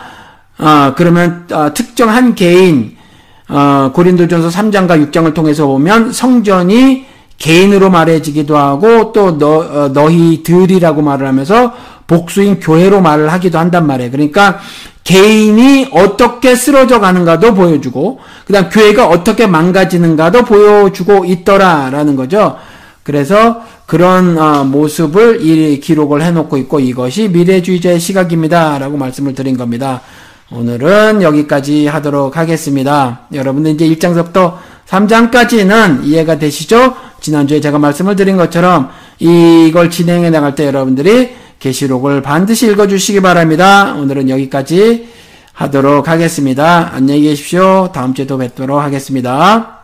[0.60, 2.98] 어, 그러면 어, 아, 특정 한 개인
[3.94, 7.06] 고린도전서 3장과 6장을 통해서 보면 성전이
[7.38, 11.74] 개인으로 말해지기도 하고 또 너, 어, 너희들이라고 말을 하면서
[12.08, 14.12] 복수인 교회로 말을 하기도 한단 말이에요.
[14.12, 14.60] 그러니까
[15.04, 22.58] 개인이 어떻게 쓰러져 가는가도 보여주고 그다음 교회가 어떻게 망가지는가도 보여주고 있더라라는 거죠.
[23.04, 30.02] 그래서 그런 어, 모습을 이 기록을 해놓고 있고 이것이 미래주의자의 시각입니다라고 말씀을 드린 겁니다.
[30.52, 33.22] 오늘은 여기까지 하도록 하겠습니다.
[33.34, 34.56] 여러분들 이제 1장서부터
[34.88, 36.96] 3장까지는 이해가 되시죠?
[37.22, 43.94] 지난주에 제가 말씀을 드린 것처럼 이걸 진행해 나갈 때 여러분들이 계시록을 반드시 읽어주시기 바랍니다.
[43.98, 45.08] 오늘은 여기까지
[45.54, 46.92] 하도록 하겠습니다.
[46.94, 47.90] 안녕히 계십시오.
[47.94, 49.81] 다음 주에 또 뵙도록 하겠습니다.